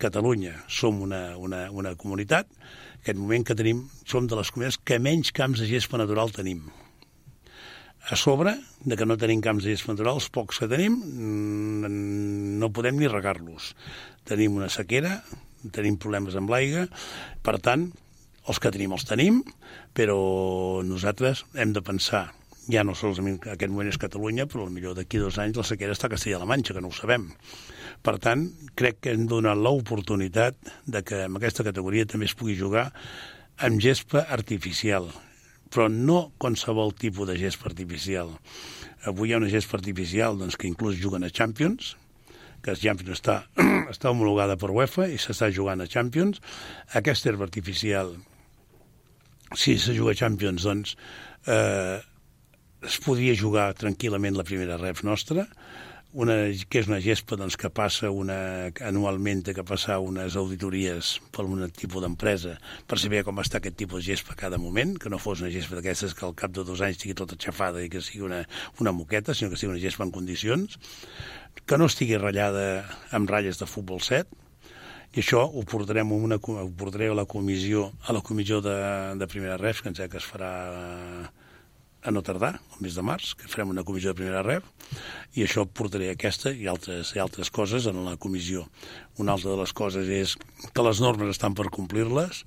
Catalunya 0.01 0.55
som 0.67 1.01
una, 1.05 1.37
una, 1.37 1.67
una 1.71 1.93
comunitat, 1.99 2.49
aquest 3.07 3.19
moment 3.23 3.45
que 3.47 3.55
tenim, 3.55 3.85
som 4.03 4.27
de 4.27 4.35
les 4.35 4.51
comunitats 4.51 4.81
que 4.83 4.99
menys 4.99 5.31
camps 5.31 5.61
de 5.63 5.67
gespa 5.69 5.95
natural 6.01 6.33
tenim. 6.35 6.65
A 8.11 8.15
sobre 8.19 8.57
de 8.83 8.97
que 8.99 9.07
no 9.07 9.15
tenim 9.19 9.39
camps 9.43 9.63
de 9.63 9.71
gespa 9.71 9.95
natural, 9.95 10.19
els 10.19 10.27
pocs 10.27 10.59
que 10.59 10.67
tenim 10.67 10.97
mm, 10.99 11.91
no 12.59 12.71
podem 12.75 12.99
ni 12.99 13.07
regar-los. 13.07 13.71
Tenim 14.27 14.59
una 14.59 14.67
sequera, 14.67 15.21
tenim 15.71 15.95
problemes 15.95 16.35
amb 16.35 16.51
l'aigua, 16.51 16.87
per 17.47 17.55
tant, 17.63 17.87
els 18.47 18.59
que 18.59 18.71
tenim 18.75 18.91
els 18.95 19.07
tenim, 19.07 19.39
però 19.95 20.19
nosaltres 20.83 21.45
hem 21.55 21.71
de 21.75 21.83
pensar 21.83 22.27
ja 22.67 22.83
no 22.83 22.95
solament 22.99 23.39
en 23.45 23.53
aquest 23.55 23.71
moment 23.71 23.87
és 23.87 23.99
Catalunya, 23.99 24.47
però 24.51 24.67
millor 24.67 24.97
d'aquí 24.97 25.23
dos 25.23 25.39
anys 25.39 25.55
la 25.55 25.67
sequera 25.67 25.95
està 25.95 26.09
a 26.09 26.15
Castella-La 26.15 26.47
Manxa, 26.49 26.75
que 26.75 26.83
no 26.83 26.91
ho 26.91 26.95
sabem. 26.95 27.29
Per 28.05 28.15
tant, 28.23 28.45
crec 28.77 29.01
que 29.03 29.13
hem 29.13 29.25
donat 29.29 29.59
l'oportunitat 29.59 30.57
de 30.85 31.03
que 31.03 31.23
en 31.25 31.37
aquesta 31.39 31.65
categoria 31.67 32.07
també 32.07 32.27
es 32.29 32.35
pugui 32.37 32.55
jugar 32.57 32.89
amb 33.67 33.81
gespa 33.81 34.25
artificial, 34.33 35.09
però 35.73 35.87
no 35.91 36.31
qualsevol 36.37 36.93
tipus 36.95 37.27
de 37.29 37.37
gespa 37.39 37.71
artificial. 37.71 38.35
Avui 39.09 39.29
hi 39.29 39.35
ha 39.35 39.41
una 39.41 39.51
gespa 39.51 39.79
artificial 39.79 40.37
doncs, 40.39 40.57
que 40.57 40.69
inclús 40.69 40.99
juguen 41.01 41.25
a 41.25 41.31
Champions, 41.33 41.95
que 42.63 42.73
el 42.73 42.79
Champions 42.81 43.17
està, 43.17 43.37
està 43.93 44.11
homologada 44.11 44.57
per 44.59 44.71
UEFA 44.73 45.09
i 45.13 45.19
s'està 45.21 45.49
jugant 45.53 45.81
a 45.81 45.89
Champions. 45.89 46.41
Aquesta 46.97 47.31
herba 47.31 47.47
artificial, 47.47 48.13
si 49.55 49.77
se 49.81 49.95
juga 49.97 50.13
a 50.13 50.19
Champions, 50.19 50.65
doncs 50.67 50.95
eh, 51.47 51.97
es 52.85 52.99
podria 53.03 53.35
jugar 53.37 53.71
tranquil·lament 53.79 54.37
la 54.37 54.45
primera 54.47 54.77
ref 54.81 55.03
nostra, 55.07 55.47
una, 56.13 56.35
que 56.69 56.79
és 56.79 56.87
una 56.87 56.99
gespa 57.03 57.35
doncs, 57.39 57.57
que 57.59 57.69
passa 57.73 58.09
una, 58.13 58.69
anualment 58.85 59.43
que 59.51 59.65
passar 59.67 59.99
unes 59.99 60.37
auditories 60.39 61.17
per 61.35 61.45
un 61.45 61.65
tipus 61.75 62.03
d'empresa 62.03 62.55
per 62.87 62.99
saber 63.01 63.23
com 63.27 63.41
està 63.43 63.59
aquest 63.59 63.77
tipus 63.77 64.03
de 64.05 64.13
gespa 64.13 64.33
a 64.33 64.39
cada 64.39 64.57
moment, 64.61 64.95
que 64.97 65.11
no 65.11 65.19
fos 65.19 65.43
una 65.43 65.51
gespa 65.51 65.77
d'aquestes 65.77 66.15
que 66.15 66.25
al 66.25 66.35
cap 66.37 66.53
de 66.55 66.63
dos 66.63 66.81
anys 66.81 66.97
estigui 66.97 67.17
tota 67.17 67.35
aixafada 67.35 67.83
i 67.83 67.91
que 67.91 68.01
sigui 68.01 68.25
una, 68.25 68.45
una 68.79 68.95
moqueta, 68.95 69.35
sinó 69.35 69.51
que 69.51 69.59
sigui 69.59 69.73
una 69.73 69.83
gespa 69.83 70.07
en 70.07 70.15
condicions, 70.15 70.79
que 71.67 71.77
no 71.77 71.89
estigui 71.91 72.17
ratllada 72.17 72.85
amb 73.11 73.29
ratlles 73.29 73.59
de 73.59 73.67
futbol 73.67 73.99
7, 74.01 74.45
i 75.15 75.21
això 75.23 75.43
ho 75.47 75.63
portarem, 75.67 76.11
a 76.11 76.17
una, 76.27 76.37
ho 76.37 76.69
portaré 76.77 77.07
a 77.11 77.15
la 77.17 77.25
comissió, 77.25 77.91
a 78.05 78.13
la 78.13 78.21
comissió 78.21 78.61
de, 78.61 78.75
de 79.17 79.27
primera 79.27 79.57
ref, 79.57 79.81
que 79.81 79.89
ens 79.89 80.01
que 80.03 80.19
es 80.19 80.27
farà 80.27 80.51
a 82.03 82.11
no 82.11 82.21
tardar, 82.23 82.57
el 82.77 82.85
mes 82.85 82.95
de 82.95 83.03
març, 83.05 83.33
que 83.37 83.49
farem 83.49 83.73
una 83.73 83.83
comissió 83.83 84.13
de 84.13 84.19
primera 84.19 84.43
rep, 84.45 84.65
i 85.35 85.43
això 85.45 85.65
portaré 85.65 86.11
aquesta 86.11 86.53
i 86.53 86.67
altres, 86.69 87.15
i 87.15 87.21
altres 87.21 87.49
coses 87.53 87.87
en 87.89 88.03
la 88.05 88.17
comissió. 88.17 88.67
Una 89.17 89.33
altra 89.33 89.51
de 89.51 89.59
les 89.61 89.73
coses 89.73 90.09
és 90.09 90.35
que 90.73 90.85
les 90.85 91.01
normes 91.01 91.33
estan 91.33 91.57
per 91.57 91.71
complir-les, 91.73 92.43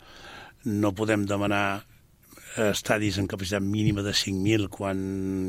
no 0.64 0.94
podem 0.94 1.26
demanar 1.26 1.82
estadis 2.70 3.18
en 3.18 3.28
capacitat 3.30 3.62
mínima 3.62 4.02
de 4.02 4.12
5.000 4.12 4.68
quan 4.70 4.98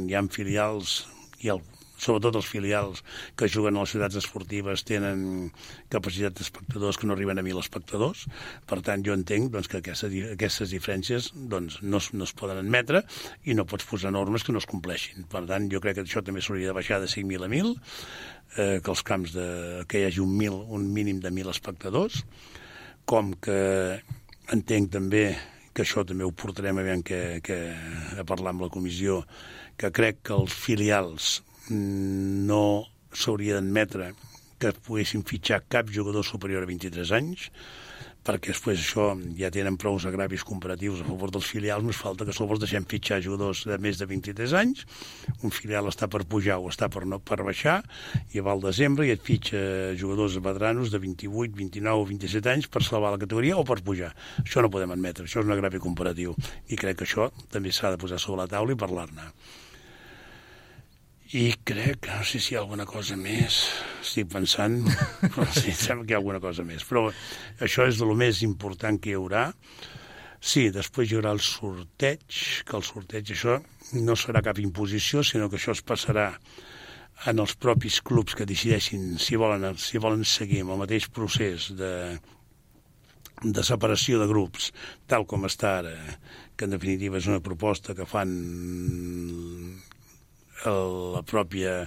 hi 0.10 0.16
ha 0.16 0.24
filials 0.32 1.02
i 1.42 1.50
el, 1.50 1.62
sobretot 2.02 2.38
els 2.40 2.50
filials 2.50 3.04
que 3.38 3.50
juguen 3.52 3.78
a 3.78 3.84
les 3.84 3.94
ciutats 3.94 4.18
esportives 4.18 4.84
tenen 4.88 5.52
capacitat 5.94 6.38
d'espectadors 6.38 6.98
que 6.98 7.08
no 7.10 7.16
arriben 7.16 7.40
a 7.40 7.46
1.000 7.46 7.62
espectadors. 7.62 8.26
Per 8.70 8.80
tant, 8.86 9.04
jo 9.06 9.14
entenc 9.18 9.52
doncs, 9.54 9.70
que 9.72 9.82
aquestes, 9.82 10.16
aquestes 10.34 10.74
diferències 10.74 11.32
doncs, 11.36 11.80
no, 11.86 12.02
no 12.18 12.28
es 12.28 12.34
poden 12.38 12.64
admetre 12.64 13.04
i 13.46 13.58
no 13.58 13.68
pots 13.70 13.86
posar 13.90 14.14
normes 14.16 14.46
que 14.46 14.56
no 14.56 14.62
es 14.64 14.70
compleixin. 14.70 15.28
Per 15.32 15.46
tant, 15.50 15.70
jo 15.72 15.84
crec 15.84 16.00
que 16.00 16.08
això 16.08 16.26
també 16.26 16.42
s'hauria 16.42 16.72
de 16.72 16.78
baixar 16.78 17.02
de 17.04 17.12
5.000 17.12 17.46
a 17.46 17.52
1.000, 17.52 17.76
eh, 18.58 18.80
que 18.82 18.94
els 18.96 19.06
camps 19.06 19.38
de, 19.38 19.48
que 19.88 20.02
hi 20.02 20.10
hagi 20.10 20.24
un, 20.24 20.34
mil, 20.38 20.58
un 20.74 20.90
mínim 20.94 21.22
de 21.22 21.30
1.000 21.30 21.54
espectadors, 21.54 22.24
com 23.06 23.34
que 23.44 23.62
entenc 24.52 24.92
també 24.94 25.26
que 25.72 25.86
això 25.86 26.04
també 26.08 26.26
ho 26.26 26.34
portarem 26.36 26.82
a, 26.82 26.84
que, 27.08 27.40
que, 27.46 27.60
a 28.20 28.26
parlar 28.28 28.52
amb 28.56 28.66
la 28.66 28.72
comissió, 28.74 29.22
que 29.80 29.92
crec 29.96 30.20
que 30.28 30.36
els 30.36 30.52
filials 30.52 31.38
no 31.72 32.64
s'hauria 33.12 33.58
d'admetre 33.58 34.12
que 34.62 34.74
poguessin 34.86 35.24
fitxar 35.26 35.64
cap 35.72 35.90
jugador 35.90 36.26
superior 36.28 36.64
a 36.64 36.70
23 36.70 37.16
anys, 37.18 37.50
perquè 38.22 38.52
després 38.52 38.78
això 38.78 39.08
ja 39.38 39.50
tenen 39.54 39.78
prou 39.82 39.98
agravis 40.06 40.44
comparatius 40.46 41.02
a 41.02 41.08
favor 41.08 41.32
dels 41.34 41.48
filials, 41.50 41.86
més 41.86 41.98
falta 41.98 42.26
que 42.28 42.36
sobre 42.36 42.54
els 42.54 42.62
deixem 42.62 42.86
fitxar 42.86 43.18
jugadors 43.26 43.64
de 43.66 43.78
més 43.82 43.98
de 43.98 44.06
23 44.06 44.54
anys, 44.60 44.84
un 45.42 45.54
filial 45.56 45.90
està 45.90 46.06
per 46.12 46.22
pujar 46.30 46.60
o 46.62 46.70
està 46.70 46.90
per, 46.94 47.08
no, 47.10 47.18
per 47.18 47.40
baixar, 47.42 47.80
i 48.36 48.44
va 48.46 48.54
al 48.54 48.62
desembre 48.62 49.08
i 49.10 49.16
et 49.16 49.26
fitxa 49.26 49.96
jugadors 49.98 50.38
veteranos 50.38 50.94
de 50.94 51.02
28, 51.02 51.58
29 51.58 52.06
o 52.06 52.06
27 52.14 52.54
anys 52.54 52.70
per 52.70 52.84
salvar 52.86 53.16
la 53.16 53.22
categoria 53.24 53.58
o 53.58 53.66
per 53.66 53.82
pujar. 53.82 54.14
Això 54.46 54.62
no 54.62 54.70
podem 54.70 54.94
admetre, 54.94 55.26
això 55.26 55.42
és 55.42 55.50
un 55.50 55.58
agravi 55.58 55.82
comparatiu, 55.82 56.38
i 56.70 56.78
crec 56.78 57.02
que 57.02 57.10
això 57.10 57.32
també 57.50 57.74
s'ha 57.74 57.96
de 57.96 58.02
posar 58.02 58.22
sobre 58.22 58.44
la 58.44 58.52
taula 58.54 58.78
i 58.78 58.82
parlar-ne. 58.86 59.32
I 61.32 61.54
crec, 61.64 62.10
no 62.12 62.26
sé 62.28 62.42
si 62.44 62.52
hi 62.52 62.58
ha 62.58 62.60
alguna 62.60 62.84
cosa 62.84 63.16
més, 63.16 63.62
estic 64.02 64.28
pensant, 64.34 64.82
però 65.22 65.46
sí, 65.56 65.70
em 65.72 65.78
sembla 65.80 66.04
que 66.04 66.12
hi 66.12 66.16
ha 66.18 66.20
alguna 66.20 66.42
cosa 66.44 66.66
més. 66.68 66.84
Però 66.84 67.06
això 67.64 67.86
és 67.88 68.02
de 68.02 68.08
lo 68.10 68.18
més 68.20 68.42
important 68.44 68.98
que 69.00 69.14
hi 69.14 69.16
haurà. 69.16 69.46
Sí, 70.44 70.66
després 70.76 71.08
hi 71.08 71.16
haurà 71.16 71.32
el 71.32 71.40
sorteig, 71.46 72.26
que 72.68 72.76
el 72.76 72.84
sorteig 72.84 73.32
això 73.32 73.56
no 74.02 74.18
serà 74.20 74.42
cap 74.44 74.60
imposició, 74.60 75.24
sinó 75.24 75.48
que 75.48 75.56
això 75.56 75.72
es 75.72 75.84
passarà 75.88 76.26
en 77.32 77.40
els 77.40 77.56
propis 77.56 78.02
clubs 78.04 78.36
que 78.36 78.50
decideixin 78.50 79.16
si 79.22 79.40
volen, 79.40 79.70
si 79.80 80.04
volen 80.04 80.28
seguir 80.28 80.66
amb 80.66 80.76
el 80.76 80.82
mateix 80.84 81.08
procés 81.16 81.70
de, 81.80 81.94
de 83.46 83.64
separació 83.64 84.20
de 84.20 84.28
grups, 84.28 84.74
tal 85.08 85.24
com 85.30 85.48
està 85.48 85.78
ara, 85.80 85.96
que 86.58 86.68
en 86.68 86.76
definitiva 86.76 87.24
és 87.24 87.32
una 87.32 87.40
proposta 87.40 87.96
que 87.96 88.10
fan 88.10 88.36
el, 90.70 90.98
la 91.18 91.24
pròpia 91.28 91.80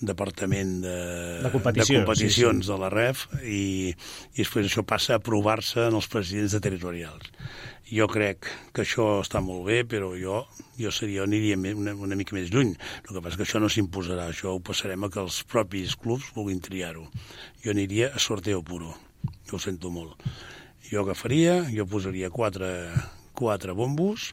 departament 0.00 0.80
de, 0.82 0.98
De 1.42 1.50
competició, 1.50 1.98
de 1.98 2.04
competicions 2.04 2.60
sí, 2.62 2.66
sí. 2.66 2.72
de 2.72 2.76
la 2.78 2.90
REF 2.92 3.24
i, 3.42 3.62
i 3.90 4.38
després 4.38 4.68
això 4.68 4.84
passa 4.86 5.16
a 5.16 5.18
aprovar-se 5.22 5.88
en 5.88 5.96
els 5.98 6.06
presidents 6.10 6.54
de 6.54 6.60
territorials. 6.62 7.32
Jo 7.88 8.04
crec 8.10 8.46
que 8.76 8.84
això 8.84 9.22
està 9.24 9.40
molt 9.40 9.64
bé, 9.66 9.80
però 9.88 10.12
jo, 10.18 10.42
jo, 10.78 10.92
seria, 10.92 11.24
aniria 11.24 11.56
una, 11.56 11.94
una 11.96 12.18
mica 12.20 12.36
més 12.36 12.52
lluny. 12.52 12.74
El 13.08 13.14
que 13.14 13.22
passa 13.24 13.34
és 13.34 13.40
que 13.40 13.46
això 13.48 13.62
no 13.64 13.70
s'imposarà, 13.72 14.28
això 14.28 14.52
ho 14.54 14.62
passarem 14.62 15.06
a 15.06 15.10
que 15.10 15.22
els 15.24 15.40
propis 15.48 15.96
clubs 15.96 16.28
vulguin 16.36 16.60
triar-ho. 16.60 17.08
Jo 17.64 17.72
aniria 17.72 18.12
a 18.12 18.22
sorteo 18.22 18.60
puro, 18.62 18.92
jo 19.48 19.56
ho 19.56 19.62
sento 19.62 19.90
molt. 19.90 20.20
Jo 20.88 21.02
agafaria, 21.02 21.62
jo 21.72 21.88
posaria 21.88 22.30
quatre, 22.30 22.70
quatre 23.36 23.72
bombos, 23.76 24.30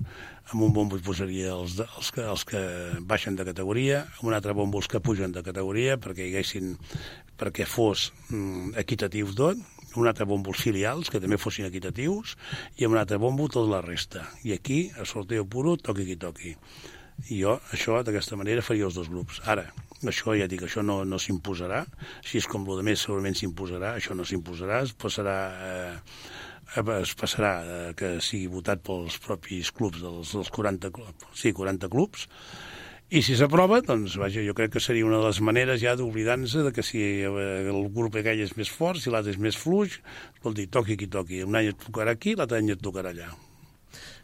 amb 0.51 0.62
un 0.67 0.73
bombo 0.75 0.97
hi 0.97 1.03
posaria 1.05 1.53
els, 1.55 1.75
de- 1.79 1.88
els, 1.97 2.12
que, 2.13 2.21
els 2.21 2.43
que 2.45 2.62
baixen 3.01 3.36
de 3.36 3.45
categoria, 3.47 4.03
amb 4.19 4.29
un 4.29 4.36
altre 4.38 4.53
bombo 4.53 4.77
els 4.81 4.88
que 4.91 5.01
pugen 5.01 5.34
de 5.34 5.41
categoria, 5.43 5.97
perquè 5.97 6.27
hi 6.27 6.34
haguessin, 6.36 6.75
perquè 7.39 7.65
fos 7.67 8.12
mm, 8.29 8.75
equitatiu 8.84 9.31
tot, 9.36 9.58
un 9.95 10.10
altre 10.10 10.25
bombo 10.27 10.51
els 10.51 10.60
filials, 10.62 11.10
que 11.10 11.21
també 11.23 11.38
fossin 11.39 11.65
equitatius, 11.69 12.36
i 12.77 12.86
amb 12.86 12.97
un 12.97 13.01
altre 13.01 13.17
bombo 13.21 13.47
tota 13.47 13.71
la 13.71 13.81
resta. 13.81 14.25
I 14.43 14.51
aquí, 14.58 14.89
a 14.99 15.05
sorteo 15.08 15.45
puro, 15.47 15.77
toqui 15.79 16.05
qui 16.10 16.17
toqui. 16.19 16.51
I 17.31 17.38
jo, 17.39 17.53
això, 17.71 18.01
d'aquesta 18.03 18.36
manera, 18.36 18.62
faria 18.62 18.89
els 18.89 18.97
dos 18.99 19.08
grups. 19.08 19.39
Ara, 19.47 19.69
això 20.03 20.36
ja 20.36 20.49
dic, 20.51 20.65
això 20.67 20.84
no, 20.84 21.05
no 21.08 21.15
s'imposarà, 21.17 21.86
així 22.19 22.41
és 22.41 22.47
com 22.51 22.67
el 22.75 22.84
més 22.84 23.05
segurament 23.08 23.39
s'imposarà, 23.39 23.93
això 23.95 24.13
no 24.19 24.27
s'imposarà, 24.27 24.84
es 24.84 24.91
passarà... 24.99 25.38
Eh, 25.63 25.95
es 27.01 27.15
passarà 27.17 27.51
eh, 27.63 27.91
que 27.97 28.15
sigui 28.23 28.47
votat 28.51 28.81
pels 28.85 29.19
propis 29.23 29.71
clubs, 29.75 30.01
dels, 30.03 30.33
dels 30.35 30.51
40, 30.53 30.91
cl- 30.95 31.29
sí, 31.33 31.53
40 31.55 31.91
clubs, 31.91 32.27
i 33.13 33.21
si 33.21 33.35
s'aprova, 33.38 33.83
doncs, 33.85 34.15
vaja, 34.17 34.41
jo 34.41 34.55
crec 34.57 34.71
que 34.73 34.81
seria 34.81 35.05
una 35.05 35.19
de 35.21 35.27
les 35.27 35.39
maneres 35.45 35.77
ja 35.79 35.93
d'oblidar-nos 35.95 36.55
de 36.65 36.71
que 36.73 36.83
si 36.83 37.01
eh, 37.21 37.29
el 37.69 37.89
grup 37.93 38.17
aquell 38.17 38.41
és 38.41 38.55
més 38.57 38.71
fort, 38.71 38.99
si 38.99 39.13
l'altre 39.13 39.35
és 39.35 39.41
més 39.41 39.57
fluix, 39.57 39.99
vol 40.43 40.57
dir, 40.57 40.65
toqui 40.73 40.97
qui 40.97 41.07
toqui. 41.11 41.43
Un 41.45 41.55
any 41.59 41.69
et 41.69 41.83
tocarà 41.85 42.15
aquí, 42.17 42.33
l'altre 42.35 42.57
any 42.63 42.73
et 42.73 42.81
tocarà 42.81 43.13
allà. 43.13 43.29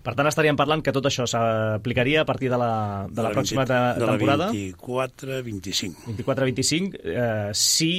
Per 0.02 0.16
tant, 0.18 0.26
estaríem 0.26 0.58
parlant 0.58 0.82
que 0.82 0.94
tot 0.96 1.06
això 1.06 1.28
s'aplicaria 1.30 2.24
a 2.24 2.26
partir 2.26 2.50
de 2.50 2.58
la, 2.58 3.06
de 3.06 3.22
la, 3.22 3.30
pròxima 3.36 3.68
te 3.70 3.78
de 4.00 4.08
la 4.08 4.16
temporada, 4.18 4.48
24-25. 4.50 6.16
24-25, 6.18 7.02
eh, 7.06 7.52
si 7.54 7.92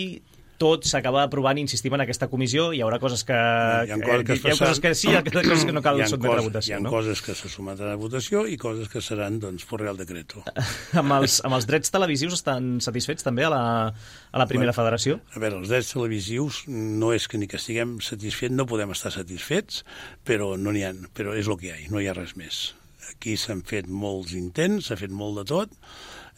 tot 0.62 0.87
s'acaba 0.87 1.25
aprovant, 1.27 1.59
insistim 1.59 1.96
en 1.98 2.05
aquesta 2.05 2.29
comissió, 2.31 2.68
hi 2.72 2.83
haurà 2.87 3.01
coses 3.03 3.25
que, 3.27 3.35
Hi 3.35 3.90
ha 3.90 3.98
coses 3.98 4.25
que, 4.29 4.37
es 4.38 4.44
hi 4.44 4.53
ha 4.53 4.57
coses 4.61 4.81
que 4.85 4.94
sí, 4.98 5.11
hi 5.11 5.18
ha 5.18 5.22
coses 5.27 5.66
que 5.66 5.75
no 5.75 5.83
cal 5.85 5.98
sotmetre 6.07 6.38
a 6.38 6.46
votació. 6.46 6.72
Hi 6.72 6.79
ha 6.79 6.83
no? 6.85 6.92
coses 6.94 7.22
que 7.27 7.35
se 7.38 7.51
sometran 7.53 7.90
a 7.92 7.98
votació 8.01 8.44
i 8.46 8.59
coses 8.61 8.90
que 8.92 9.03
seran, 9.05 9.40
doncs, 9.42 9.66
per 9.68 9.81
Real 9.83 9.98
Decreto. 9.98 10.44
amb, 11.03 11.16
els, 11.18 11.40
amb 11.46 11.59
els 11.59 11.66
drets 11.70 11.90
televisius 11.94 12.38
estan 12.38 12.77
satisfets 12.85 13.27
també 13.27 13.46
a 13.48 13.53
la, 13.53 13.62
a 13.90 14.42
la 14.42 14.48
primera 14.51 14.70
Bueno. 14.70 14.79
federació? 14.79 15.18
A 15.35 15.42
veure, 15.42 15.59
els 15.62 15.72
drets 15.72 15.90
televisius 15.96 16.62
no 16.70 17.11
és 17.16 17.27
que 17.29 17.40
ni 17.40 17.48
que 17.51 17.59
estiguem 17.61 17.98
satisfets, 18.05 18.55
no 18.55 18.68
podem 18.70 18.94
estar 18.94 19.11
satisfets, 19.14 19.83
però 20.29 20.55
no 20.61 20.72
n'hi 20.75 20.87
ha, 20.87 20.94
però 21.16 21.35
és 21.38 21.51
el 21.51 21.59
que 21.61 21.70
hi 21.70 21.75
ha, 21.75 21.81
no 21.92 22.01
hi 22.01 22.09
ha 22.11 22.16
res 22.16 22.37
més. 22.38 22.62
Aquí 23.11 23.35
s'han 23.37 23.64
fet 23.66 23.88
molts 23.90 24.33
intents, 24.38 24.88
s'ha 24.88 24.96
fet 25.01 25.12
molt 25.12 25.42
de 25.42 25.48
tot. 25.51 25.75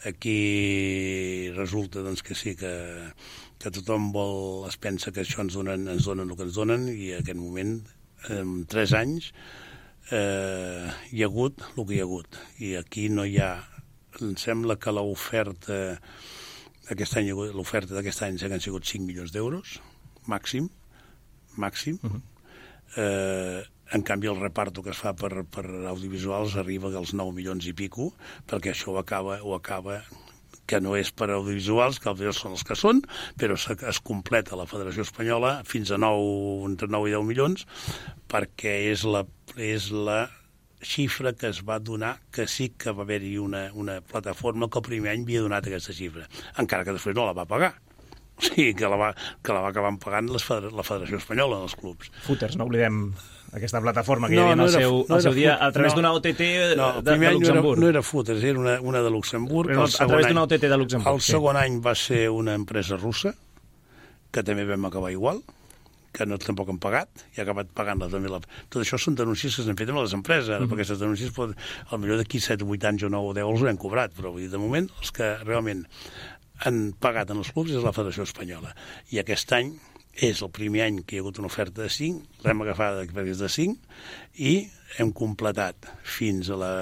Aquí 0.05 1.49
resulta 1.55 2.01
doncs, 2.05 2.21
que 2.25 2.35
sí 2.35 2.55
que, 2.59 2.71
que 3.59 3.71
tothom 3.71 4.11
vol, 4.15 4.65
es 4.69 4.77
pensa 4.81 5.11
que 5.11 5.23
això 5.23 5.43
ens 5.45 5.55
donen, 5.57 5.87
ens 5.91 6.07
donen 6.09 6.29
el 6.29 6.37
que 6.37 6.47
ens 6.47 6.57
donen 6.57 6.89
i 6.91 7.11
en 7.15 7.23
aquest 7.23 7.39
moment, 7.39 7.77
en 8.29 8.55
tres 8.71 8.93
anys, 8.97 9.31
eh, 10.11 10.89
hi 11.11 11.23
ha 11.23 11.29
hagut 11.29 11.63
el 11.75 11.83
que 11.85 11.95
hi 11.95 12.01
ha 12.01 12.09
hagut. 12.09 12.41
I 12.59 12.75
aquí 12.81 13.09
no 13.09 13.25
hi 13.25 13.39
ha... 13.39 13.53
Em 14.23 14.35
sembla 14.39 14.77
que 14.79 14.93
l'oferta 14.95 15.77
aquest 16.93 17.17
any, 17.17 17.31
l'oferta 17.33 17.95
d'aquest 17.97 18.23
any 18.27 18.37
han 18.45 18.61
sigut 18.61 18.85
5 18.85 19.07
milions 19.07 19.31
d'euros, 19.33 19.79
màxim, 20.29 20.69
màxim. 21.57 21.97
Uh 22.03 22.11
-huh. 22.11 22.21
eh, 22.97 23.63
en 23.91 24.01
canvi, 24.03 24.27
el 24.27 24.39
reparto 24.39 24.83
que 24.83 24.89
es 24.89 24.97
fa 24.97 25.13
per, 25.13 25.43
per 25.45 25.65
audiovisuals 25.65 26.55
arriba 26.55 26.89
als 26.97 27.13
9 27.13 27.33
milions 27.33 27.65
i 27.67 27.73
pico, 27.73 28.13
perquè 28.47 28.71
això 28.71 28.91
ho 28.91 28.97
acaba, 28.97 29.41
ho 29.41 29.53
acaba 29.55 30.03
que 30.69 30.79
no 30.81 30.95
és 30.97 31.11
per 31.13 31.29
audiovisuals, 31.31 31.99
que 32.01 32.11
els 32.11 32.39
són 32.39 32.55
els 32.57 32.65
que 32.65 32.77
són, 32.77 33.01
però 33.39 33.57
es 33.57 33.99
completa 34.03 34.57
la 34.59 34.67
Federació 34.69 35.05
Espanyola 35.05 35.59
fins 35.67 35.91
a 35.91 35.99
9, 36.01 36.65
entre 36.69 36.89
9 36.91 37.11
i 37.11 37.15
10 37.15 37.27
milions, 37.27 37.67
perquè 38.31 38.79
és 38.91 39.05
la, 39.05 39.25
és 39.57 39.91
la 39.93 40.25
xifra 40.85 41.33
que 41.33 41.49
es 41.49 41.63
va 41.65 41.79
donar 41.79 42.15
que 42.33 42.45
sí 42.51 42.69
que 42.77 42.93
va 42.93 43.05
haver-hi 43.05 43.37
una, 43.41 43.67
una 43.73 44.01
plataforma 44.01 44.69
que 44.69 44.81
el 44.81 44.87
primer 44.89 45.13
any 45.13 45.25
havia 45.25 45.45
donat 45.45 45.67
aquesta 45.69 45.95
xifra, 45.95 46.27
encara 46.61 46.85
que 46.85 46.95
després 46.95 47.17
no 47.17 47.25
la 47.25 47.37
va 47.37 47.49
pagar. 47.49 47.73
O 48.35 48.43
sigui, 48.43 48.73
que 48.75 48.87
la 48.91 48.97
va, 48.99 49.13
que 49.15 49.53
la 49.55 49.61
va 49.63 49.69
acabar 49.71 49.93
pagant 50.03 50.27
les 50.27 50.43
la 50.49 50.83
Federació 50.83 51.21
Espanyola 51.21 51.61
dels 51.61 51.77
clubs. 51.79 52.11
Footers, 52.25 52.57
no 52.59 52.67
oblidem 52.67 53.05
aquesta 53.55 53.79
plataforma 53.81 54.27
que 54.27 54.35
No, 54.35 54.41
hi 54.41 54.43
havia 54.51 54.55
no 54.59 54.67
era- 54.67 54.79
seu, 54.81 55.05
no 55.09 55.15
al 55.15 55.21
seu 55.23 55.33
dia 55.33 55.55
a 55.55 55.71
través 55.71 55.93
no. 55.93 56.01
d'una 56.01 56.11
OTT 56.13 56.41
No, 56.75 56.89
el 56.99 57.03
de, 57.03 57.11
de 57.11 57.11
any 57.15 57.19
no 57.19 57.25
era, 57.25 57.33
Luxemburg. 57.39 57.79
no 57.79 57.89
era 57.89 58.01
Footers, 58.03 58.43
era 58.43 58.59
una, 58.59 58.79
una 58.81 59.01
de 59.01 59.09
Luxemburg. 59.09 59.71
El 59.71 59.79
a 59.79 59.87
través 59.87 60.27
d'una 60.27 60.43
OTT 60.43 60.61
de 60.67 60.77
Luxemburg, 60.77 61.13
El 61.15 61.21
sí. 61.21 61.31
segon 61.31 61.57
any 61.57 61.79
va 61.81 61.95
ser 61.95 62.29
una 62.29 62.53
empresa 62.53 62.97
russa, 62.97 63.33
que 64.31 64.43
també 64.43 64.65
vam 64.67 64.83
acabar 64.85 65.11
igual, 65.15 65.41
que 66.15 66.25
no 66.25 66.37
tampoc 66.39 66.69
han 66.71 66.77
pagat, 66.79 67.09
i 67.35 67.39
ha 67.41 67.43
acabat 67.43 67.67
pagant-la 67.75 68.07
també. 68.11 68.29
La... 68.31 68.39
Tot 68.71 68.81
això 68.83 68.95
són 68.99 69.15
denúncies 69.19 69.55
que 69.55 69.63
s'han 69.65 69.75
fet 69.75 69.89
amb 69.91 69.99
les 69.99 70.13
empreses, 70.15 70.49
ara, 70.49 70.61
Mhm. 70.63 70.69
perquè 70.71 70.83
aquestes 70.85 70.99
denúncies, 70.99 71.31
pot... 71.35 71.55
al 71.91 71.99
millor 71.99 72.17
d'aquí 72.21 72.39
7 72.39 72.63
o 72.63 72.67
8 72.71 72.87
anys 72.87 73.03
o 73.03 73.09
9 73.09 73.31
o 73.31 73.33
10 73.33 73.43
els 73.51 73.63
hem 73.71 73.77
cobrat, 73.77 74.13
però 74.15 74.31
vull 74.31 74.41
dir, 74.45 74.49
de 74.51 74.57
moment 74.57 74.87
els 75.01 75.11
que 75.11 75.35
realment 75.43 75.85
han 76.63 76.93
pagat 76.99 77.31
en 77.31 77.37
els 77.43 77.51
clubs 77.51 77.71
és 77.75 77.83
la 77.83 77.91
Federació 77.91 78.23
Espanyola. 78.23 78.73
I 79.11 79.19
aquest 79.19 79.51
any 79.51 79.73
és 80.15 80.41
el 80.41 80.51
primer 80.55 80.85
any 80.85 81.01
que 81.03 81.15
hi 81.15 81.19
ha 81.19 81.25
hagut 81.25 81.41
una 81.41 81.49
oferta 81.51 81.81
de 81.83 81.91
5, 81.91 82.39
l'hem 82.45 82.61
agafada 82.63 83.03
és 83.03 83.39
de 83.41 83.49
5, 83.51 83.75
i 84.39 84.53
hem 85.01 85.11
completat 85.11 85.89
fins 86.07 86.47
a 86.53 86.55
la 86.59 86.73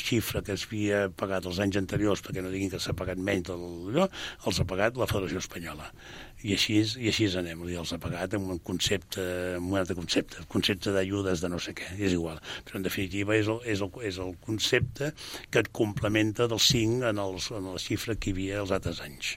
xifra 0.00 0.42
que 0.42 0.56
es 0.56 0.64
havia 0.66 1.04
pagat 1.14 1.46
els 1.46 1.60
anys 1.62 1.78
anteriors, 1.78 2.22
perquè 2.24 2.42
no 2.42 2.50
diguin 2.50 2.72
que 2.72 2.80
s'ha 2.82 2.96
pagat 2.98 3.20
menys 3.20 3.46
del, 3.46 3.62
allò, 3.92 4.08
els 4.48 4.58
ha 4.58 4.66
pagat 4.66 4.98
la 4.98 5.06
Federació 5.10 5.42
Espanyola. 5.42 5.86
I 6.42 6.56
així, 6.56 6.80
i 6.98 7.12
així 7.12 7.28
anem, 7.38 7.62
dir, 7.68 7.78
els 7.78 7.94
ha 7.94 8.00
pagat 8.02 8.34
amb 8.34 8.50
un 8.56 8.58
concepte, 8.58 9.22
amb 9.60 9.70
un 9.70 9.78
altre 9.78 9.94
concepte, 9.94 10.42
el 10.42 10.50
concepte 10.50 10.92
d'ajudes 10.96 11.44
de 11.44 11.52
no 11.52 11.62
sé 11.62 11.76
què, 11.78 11.94
és 11.94 12.18
igual. 12.18 12.42
Però 12.66 12.80
en 12.80 12.88
definitiva 12.88 13.38
és 13.38 13.48
el, 13.54 13.62
és 13.70 13.86
el, 13.86 13.94
és 14.02 14.18
el 14.18 14.34
concepte 14.42 15.14
que 15.50 15.62
et 15.62 15.70
complementa 15.70 16.50
dels 16.50 16.74
5 16.74 17.06
en, 17.12 17.22
els, 17.22 17.52
en 17.54 17.70
la 17.70 17.80
xifra 17.80 18.18
que 18.18 18.32
hi 18.32 18.38
havia 18.38 18.62
els 18.66 18.74
altres 18.74 19.04
anys. 19.04 19.36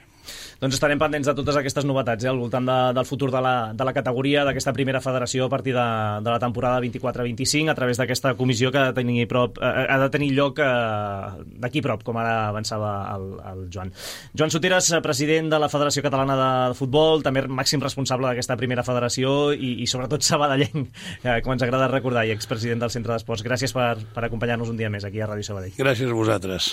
Doncs 0.58 0.78
estarem 0.78 0.98
pendents 0.98 1.28
de 1.28 1.34
totes 1.38 1.56
aquestes 1.60 1.86
novetats 1.86 2.24
eh, 2.24 2.30
al 2.30 2.40
voltant 2.40 2.66
de, 2.66 2.78
del 2.96 3.06
futur 3.06 3.30
de 3.30 3.42
la, 3.44 3.54
de 3.74 3.86
la 3.86 3.94
categoria, 3.94 4.44
d'aquesta 4.48 4.74
primera 4.76 5.00
federació 5.04 5.46
a 5.46 5.52
partir 5.52 5.74
de, 5.76 5.86
de 6.24 6.30
la 6.30 6.40
temporada 6.42 6.80
24-25, 6.82 7.70
a 7.70 7.76
través 7.78 8.00
d'aquesta 8.00 8.34
comissió 8.38 8.72
que 8.74 8.82
ha 8.82 8.88
de 8.90 8.96
tenir, 8.98 9.28
prop, 9.30 9.60
eh, 9.62 9.86
ha 9.88 9.98
de 10.02 10.10
tenir 10.14 10.32
lloc 10.36 10.58
eh, 10.64 11.46
d'aquí 11.62 11.82
prop, 11.84 12.02
com 12.06 12.18
ara 12.18 12.48
avançava 12.48 12.92
el, 13.14 13.30
el 13.52 13.64
Joan. 13.74 13.94
Joan 14.34 14.54
Soteres, 14.54 14.90
eh, 14.92 15.02
president 15.04 15.52
de 15.52 15.62
la 15.62 15.70
Federació 15.72 16.04
Catalana 16.04 16.38
de 16.40 16.50
Futbol, 16.78 17.22
també 17.26 17.46
màxim 17.46 17.82
responsable 17.84 18.30
d'aquesta 18.30 18.58
primera 18.58 18.84
federació 18.86 19.54
i, 19.54 19.78
i 19.84 19.88
sobretot 19.90 20.26
sabadellenc, 20.26 20.92
eh, 21.22 21.40
com 21.44 21.54
ens 21.54 21.66
agrada 21.66 21.90
recordar, 21.92 22.26
i 22.26 22.34
expresident 22.34 22.82
del 22.82 22.94
Centre 22.94 23.14
d'Esports. 23.14 23.46
Gràcies 23.46 23.74
per, 23.74 23.94
per 24.14 24.26
acompanyar-nos 24.26 24.74
un 24.74 24.78
dia 24.80 24.90
més 24.92 25.06
aquí 25.06 25.22
a 25.22 25.30
Ràdio 25.30 25.52
Sabadell. 25.52 25.76
Gràcies 25.78 26.10
a 26.10 26.22
vosaltres. 26.22 26.72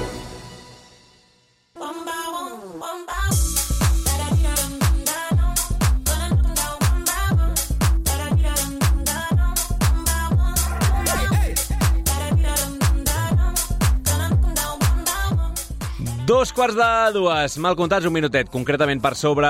Dos 16.31 16.53
quarts 16.55 16.77
de 16.79 16.85
dues, 17.11 17.57
mal 17.59 17.73
comptats, 17.75 18.05
un 18.07 18.13
minutet, 18.15 18.47
concretament 18.47 19.01
per 19.03 19.11
sobre 19.19 19.49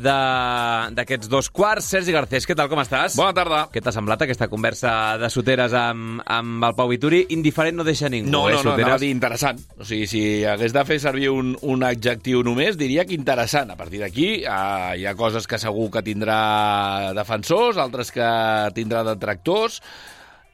de- 0.00 0.94
d'aquests 0.96 1.28
dos 1.28 1.50
quarts. 1.52 1.84
Sergi 1.92 2.14
Garcés, 2.14 2.46
què 2.48 2.54
tal, 2.56 2.70
com 2.70 2.80
estàs? 2.80 3.16
Bona 3.20 3.34
tarda. 3.36 3.58
Què 3.70 3.82
t'ha 3.84 3.92
semblat 3.92 4.22
aquesta 4.24 4.48
conversa 4.48 5.18
de 5.20 5.28
soteres 5.28 5.74
amb, 5.76 6.22
amb 6.24 6.64
el 6.64 6.74
Pau 6.78 6.88
Vituri? 6.88 7.26
Indiferent 7.36 7.76
no 7.76 7.84
deixa 7.84 8.08
ningú, 8.08 8.30
No, 8.32 8.48
eh, 8.48 8.52
no, 8.54 8.62
no, 8.62 8.70
Soteres? 8.70 8.94
a 8.94 8.98
dir 8.98 9.10
interessant. 9.10 9.60
O 9.78 9.84
sigui, 9.84 10.06
si 10.06 10.22
hagués 10.48 10.72
de 10.72 10.84
fer 10.88 10.98
servir 11.00 11.28
un, 11.28 11.52
un 11.60 11.84
adjectiu 11.84 12.40
només, 12.42 12.78
diria 12.80 13.04
que 13.04 13.12
interessant. 13.12 13.70
A 13.70 13.76
partir 13.76 14.00
d'aquí 14.00 14.30
eh, 14.42 14.96
hi 14.96 15.04
ha 15.04 15.14
coses 15.14 15.46
que 15.46 15.58
segur 15.60 15.90
que 15.90 16.02
tindrà 16.02 17.12
defensors, 17.12 17.76
altres 17.76 18.10
que 18.10 18.24
tindrà 18.72 19.04
detractors, 19.04 19.82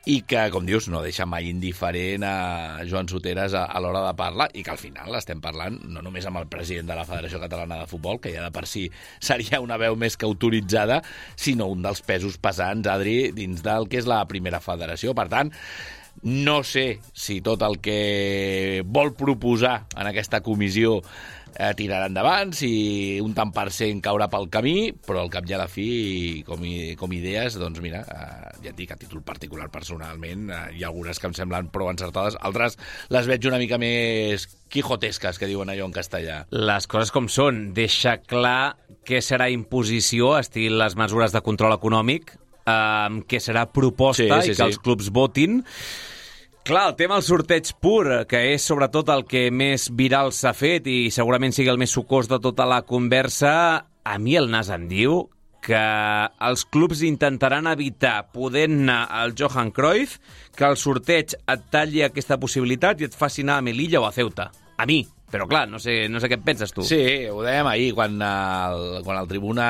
i 0.09 0.23
que, 0.25 0.47
com 0.49 0.65
dius, 0.65 0.87
no 0.89 1.03
deixa 1.05 1.27
mai 1.29 1.51
indiferent 1.51 2.25
a 2.25 2.85
Joan 2.89 3.11
Soteres 3.11 3.53
a, 3.53 3.67
a 3.69 3.81
l'hora 3.85 4.07
de 4.07 4.15
parlar 4.17 4.47
i 4.57 4.63
que 4.65 4.73
al 4.73 4.81
final 4.81 5.13
estem 5.19 5.43
parlant 5.45 5.77
no 5.93 6.01
només 6.05 6.25
amb 6.29 6.41
el 6.41 6.49
president 6.49 6.89
de 6.89 6.97
la 6.97 7.05
Federació 7.05 7.43
Catalana 7.43 7.83
de 7.83 7.91
Futbol, 7.91 8.17
que 8.25 8.33
ja 8.33 8.47
de 8.47 8.55
per 8.55 8.65
si 8.71 8.87
seria 9.21 9.61
una 9.61 9.77
veu 9.81 9.99
més 10.01 10.17
que 10.17 10.25
autoritzada, 10.25 11.03
sinó 11.37 11.69
un 11.75 11.85
dels 11.85 12.01
pesos 12.01 12.41
pesants, 12.41 12.89
Adri, 12.89 13.35
dins 13.37 13.61
del 13.65 13.89
que 13.93 14.01
és 14.01 14.09
la 14.09 14.23
primera 14.31 14.63
federació. 14.65 15.13
Per 15.19 15.29
tant, 15.29 15.53
no 16.25 16.63
sé 16.65 16.87
si 17.13 17.43
tot 17.45 17.61
el 17.63 17.77
que 17.85 18.83
vol 18.89 19.13
proposar 19.19 19.83
en 19.95 20.09
aquesta 20.09 20.41
comissió 20.41 21.03
eh, 21.59 21.73
tirarà 21.75 22.07
endavant, 22.07 22.53
si 22.55 23.19
un 23.23 23.35
tant 23.37 23.51
per 23.55 23.69
cent 23.75 24.01
caurà 24.05 24.29
pel 24.31 24.47
camí, 24.53 24.93
però 24.95 25.25
al 25.25 25.33
cap 25.33 25.49
i 25.51 25.57
a 25.57 25.59
la 25.61 25.67
fi, 25.71 25.89
com, 26.47 26.63
i, 26.65 26.95
com 26.99 27.13
idees, 27.17 27.59
doncs 27.59 27.83
mira, 27.85 28.05
eh, 28.07 28.53
ja 28.63 28.71
et 28.71 28.79
dic, 28.79 28.93
a 28.95 28.99
títol 29.01 29.25
particular 29.27 29.69
personalment, 29.75 30.49
eh, 30.55 30.61
hi 30.79 30.85
ha 30.85 30.91
algunes 30.93 31.19
que 31.19 31.29
em 31.29 31.35
semblen 31.37 31.71
prou 31.75 31.91
encertades, 31.91 32.39
altres 32.47 32.79
les 33.11 33.27
veig 33.31 33.49
una 33.51 33.59
mica 33.61 33.79
més 33.83 34.47
quijotesques, 34.71 35.41
que 35.41 35.49
diuen 35.51 35.71
allò 35.73 35.89
en 35.89 35.97
castellà. 35.97 36.43
Les 36.55 36.87
coses 36.87 37.11
com 37.15 37.27
són. 37.33 37.73
Deixa 37.77 38.19
clar 38.23 38.77
què 39.09 39.23
serà 39.25 39.49
imposició, 39.51 40.37
estil 40.39 40.79
les 40.79 40.95
mesures 41.01 41.35
de 41.35 41.43
control 41.43 41.75
econòmic, 41.75 42.37
eh, 42.69 43.19
què 43.27 43.43
serà 43.43 43.67
proposta 43.67 44.23
Sí, 44.23 44.31
sí, 44.31 44.53
i 44.53 44.55
que 44.55 44.63
sí. 44.63 44.69
els 44.71 44.79
clubs 44.85 45.11
votin. 45.11 45.63
Clar, 46.69 46.91
el 46.91 46.97
tema 47.01 47.17
del 47.17 47.25
sorteig 47.25 47.71
pur, 47.81 48.27
que 48.29 48.43
és 48.53 48.65
sobretot 48.69 49.09
el 49.09 49.23
que 49.25 49.47
més 49.49 49.87
viral 49.97 50.35
s'ha 50.37 50.51
fet 50.53 50.85
i 50.93 51.09
segurament 51.09 51.55
sigui 51.57 51.71
el 51.73 51.79
més 51.81 51.95
sucós 51.97 52.29
de 52.29 52.37
tota 52.45 52.67
la 52.69 52.83
conversa, 52.85 53.53
a 54.05 54.19
mi 54.21 54.37
el 54.37 54.51
nas 54.53 54.69
em 54.69 54.85
diu 54.91 55.23
que 55.65 55.81
els 56.45 56.67
clubs 56.69 57.01
intentaran 57.09 57.71
evitar, 57.73 58.27
podent 58.37 58.83
anar 58.83 58.99
al 59.09 59.33
Johan 59.33 59.73
Cruyff, 59.73 60.19
que 60.53 60.69
el 60.69 60.77
sorteig 60.77 61.39
et 61.41 61.65
talli 61.73 62.05
aquesta 62.05 62.37
possibilitat 62.37 63.01
i 63.01 63.09
et 63.09 63.17
faci 63.17 63.49
anar 63.49 63.63
a 63.63 63.65
Melilla 63.65 64.05
o 64.05 64.05
a 64.05 64.13
Ceuta. 64.13 64.51
A 64.77 64.85
mi, 64.85 65.07
però 65.31 65.47
clar, 65.49 65.67
no 65.69 65.81
sé, 65.83 66.07
no 66.09 66.21
sé 66.23 66.31
què 66.31 66.39
en 66.39 66.45
penses 66.47 66.73
tu. 66.73 66.85
Sí, 66.89 67.01
ho 67.29 67.43
dèiem 67.45 67.69
ahir, 67.69 67.91
quan 67.97 68.17
el, 68.25 68.85
quan 69.05 69.21
el 69.21 69.29
tribuna, 69.29 69.69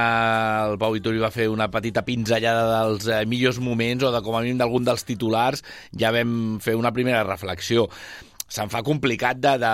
el 0.68 0.78
Pau 0.78 0.94
Vituri 0.94 1.22
va 1.22 1.32
fer 1.34 1.48
una 1.50 1.66
petita 1.72 2.04
pinzellada 2.06 2.66
dels 2.70 3.08
eh, 3.10 3.24
millors 3.26 3.58
moments 3.62 4.06
o 4.06 4.12
de 4.14 4.22
com 4.22 4.38
a 4.38 4.44
mínim 4.44 4.60
d'algun 4.60 4.86
dels 4.86 5.06
titulars, 5.08 5.64
ja 5.98 6.14
vam 6.14 6.58
fer 6.62 6.78
una 6.78 6.94
primera 6.94 7.24
reflexió. 7.26 7.88
Se'n 8.48 8.70
fa 8.72 8.80
complicat 8.86 9.40
de, 9.42 9.54
de, 9.60 9.72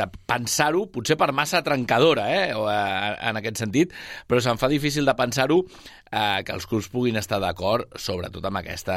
de 0.00 0.06
pensar-ho, 0.28 0.86
potser 0.92 1.18
per 1.20 1.28
massa 1.36 1.60
trencadora, 1.64 2.24
eh, 2.32 2.54
o, 2.56 2.64
eh, 2.72 3.12
en 3.28 3.40
aquest 3.40 3.60
sentit, 3.60 3.92
però 4.28 4.40
se'n 4.40 4.60
fa 4.60 4.70
difícil 4.72 5.04
de 5.04 5.14
pensar-ho 5.18 5.58
eh, 5.60 6.40
que 6.44 6.54
els 6.54 6.64
clubs 6.68 6.88
puguin 6.92 7.18
estar 7.20 7.40
d'acord, 7.42 7.92
sobretot 8.00 8.44
amb 8.48 8.60
aquesta 8.62 8.96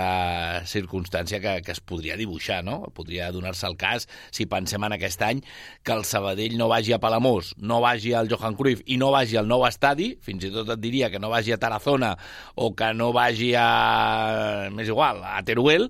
circumstància 0.69 1.41
que, 1.43 1.57
que 1.65 1.75
es 1.75 1.83
podria 1.83 2.15
dibuixar, 2.19 2.61
no? 2.63 2.79
Podria 2.95 3.31
donar-se 3.35 3.67
el 3.67 3.75
cas, 3.79 4.07
si 4.31 4.47
pensem 4.47 4.87
en 4.87 4.95
aquest 4.95 5.27
any, 5.27 5.43
que 5.83 5.95
el 5.97 6.05
Sabadell 6.07 6.55
no 6.59 6.69
vagi 6.71 6.95
a 6.95 7.01
Palamós, 7.03 7.53
no 7.59 7.81
vagi 7.83 8.15
al 8.15 8.31
Johan 8.31 8.55
Cruyff 8.59 8.85
i 8.87 8.97
no 9.01 9.11
vagi 9.11 9.39
al 9.39 9.51
nou 9.51 9.67
estadi, 9.67 10.13
fins 10.23 10.47
i 10.47 10.53
tot 10.55 10.71
et 10.71 10.81
diria 10.81 11.11
que 11.11 11.19
no 11.19 11.33
vagi 11.33 11.51
a 11.51 11.59
Tarazona 11.59 12.15
o 12.55 12.71
que 12.77 12.93
no 12.95 13.11
vagi 13.15 13.53
a... 13.59 14.71
més 14.71 14.87
igual, 14.87 15.19
a 15.27 15.43
Teruel, 15.43 15.89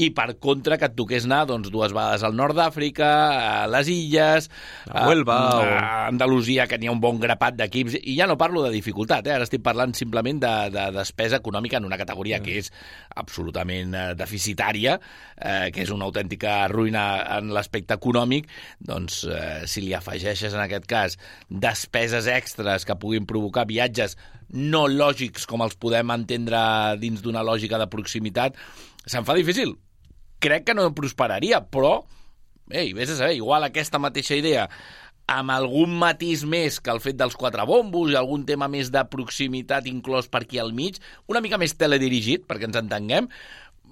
i 0.00 0.06
per 0.16 0.38
contra 0.40 0.78
que 0.80 0.86
et 0.88 0.94
toqués 0.96 1.26
anar 1.28 1.42
doncs, 1.50 1.68
dues 1.70 1.92
vegades 1.92 2.22
al 2.24 2.32
nord 2.34 2.56
d'Àfrica, 2.56 3.08
a 3.62 3.66
les 3.68 3.90
illes, 3.92 4.48
A 4.88 5.04
Huelva, 5.06 5.36
a, 5.36 5.58
o- 5.58 5.66
a 5.76 6.06
Andalusia, 6.08 6.64
que 6.66 6.78
n'hi 6.80 6.88
ha 6.88 6.94
un 6.94 7.00
bon 7.02 7.20
grapat 7.20 7.58
d'equips, 7.58 7.98
i 8.00 8.14
ja 8.16 8.26
no 8.26 8.38
parlo 8.40 8.62
de 8.64 8.70
dificultat, 8.72 9.26
eh? 9.28 9.34
ara 9.36 9.44
estic 9.44 9.60
parlant 9.62 9.92
simplement 9.94 10.40
de, 10.40 10.52
de 10.72 10.86
despesa 10.96 11.36
econòmica 11.42 11.76
en 11.76 11.84
una 11.90 11.98
categoria 12.00 12.40
que 12.40 12.56
és 12.62 12.72
absolutament 13.20 13.92
eh, 13.94 14.06
deficitària, 14.18 14.96
eh, 15.36 15.68
que 15.74 15.84
és 15.84 15.92
una 15.92 16.08
autèntica 16.08 16.62
ruïna 16.72 17.04
en 17.38 17.52
l'aspecte 17.52 17.94
econòmic, 18.00 18.48
doncs 18.80 19.22
eh, 19.28 19.66
si 19.68 19.84
li 19.84 19.92
afegeixes 19.94 20.56
en 20.56 20.64
aquest 20.64 20.88
cas 20.90 21.18
despeses 21.48 22.26
extres 22.32 22.88
que 22.88 22.96
puguin 22.96 23.26
provocar 23.28 23.66
viatges 23.68 24.16
no 24.52 24.86
lògics 24.90 25.46
com 25.48 25.64
els 25.64 25.76
podem 25.80 26.12
entendre 26.14 26.60
dins 27.00 27.22
d'una 27.24 27.44
lògica 27.46 27.80
de 27.80 27.88
proximitat, 27.92 28.58
se'n 29.06 29.26
fa 29.28 29.36
difícil. 29.38 29.76
Crec 30.42 30.66
que 30.68 30.74
no 30.76 30.90
prosperaria, 30.94 31.62
però, 31.64 32.00
ei, 32.70 32.92
vés 32.96 33.12
a 33.12 33.16
saber, 33.18 33.36
igual 33.38 33.64
aquesta 33.64 34.00
mateixa 34.02 34.36
idea 34.38 34.68
amb 35.32 35.52
algun 35.54 35.92
matís 35.96 36.42
més 36.44 36.80
que 36.82 36.90
el 36.92 37.00
fet 37.00 37.16
dels 37.16 37.36
quatre 37.38 37.64
bombos 37.68 38.10
i 38.10 38.16
algun 38.18 38.42
tema 38.44 38.68
més 38.68 38.90
de 38.92 39.04
proximitat 39.08 39.86
inclòs 39.88 40.28
per 40.28 40.42
aquí 40.42 40.58
al 40.58 40.74
mig, 40.76 40.98
una 41.30 41.40
mica 41.40 41.60
més 41.62 41.76
teledirigit, 41.78 42.44
perquè 42.48 42.68
ens 42.68 42.80
entenguem, 42.80 43.30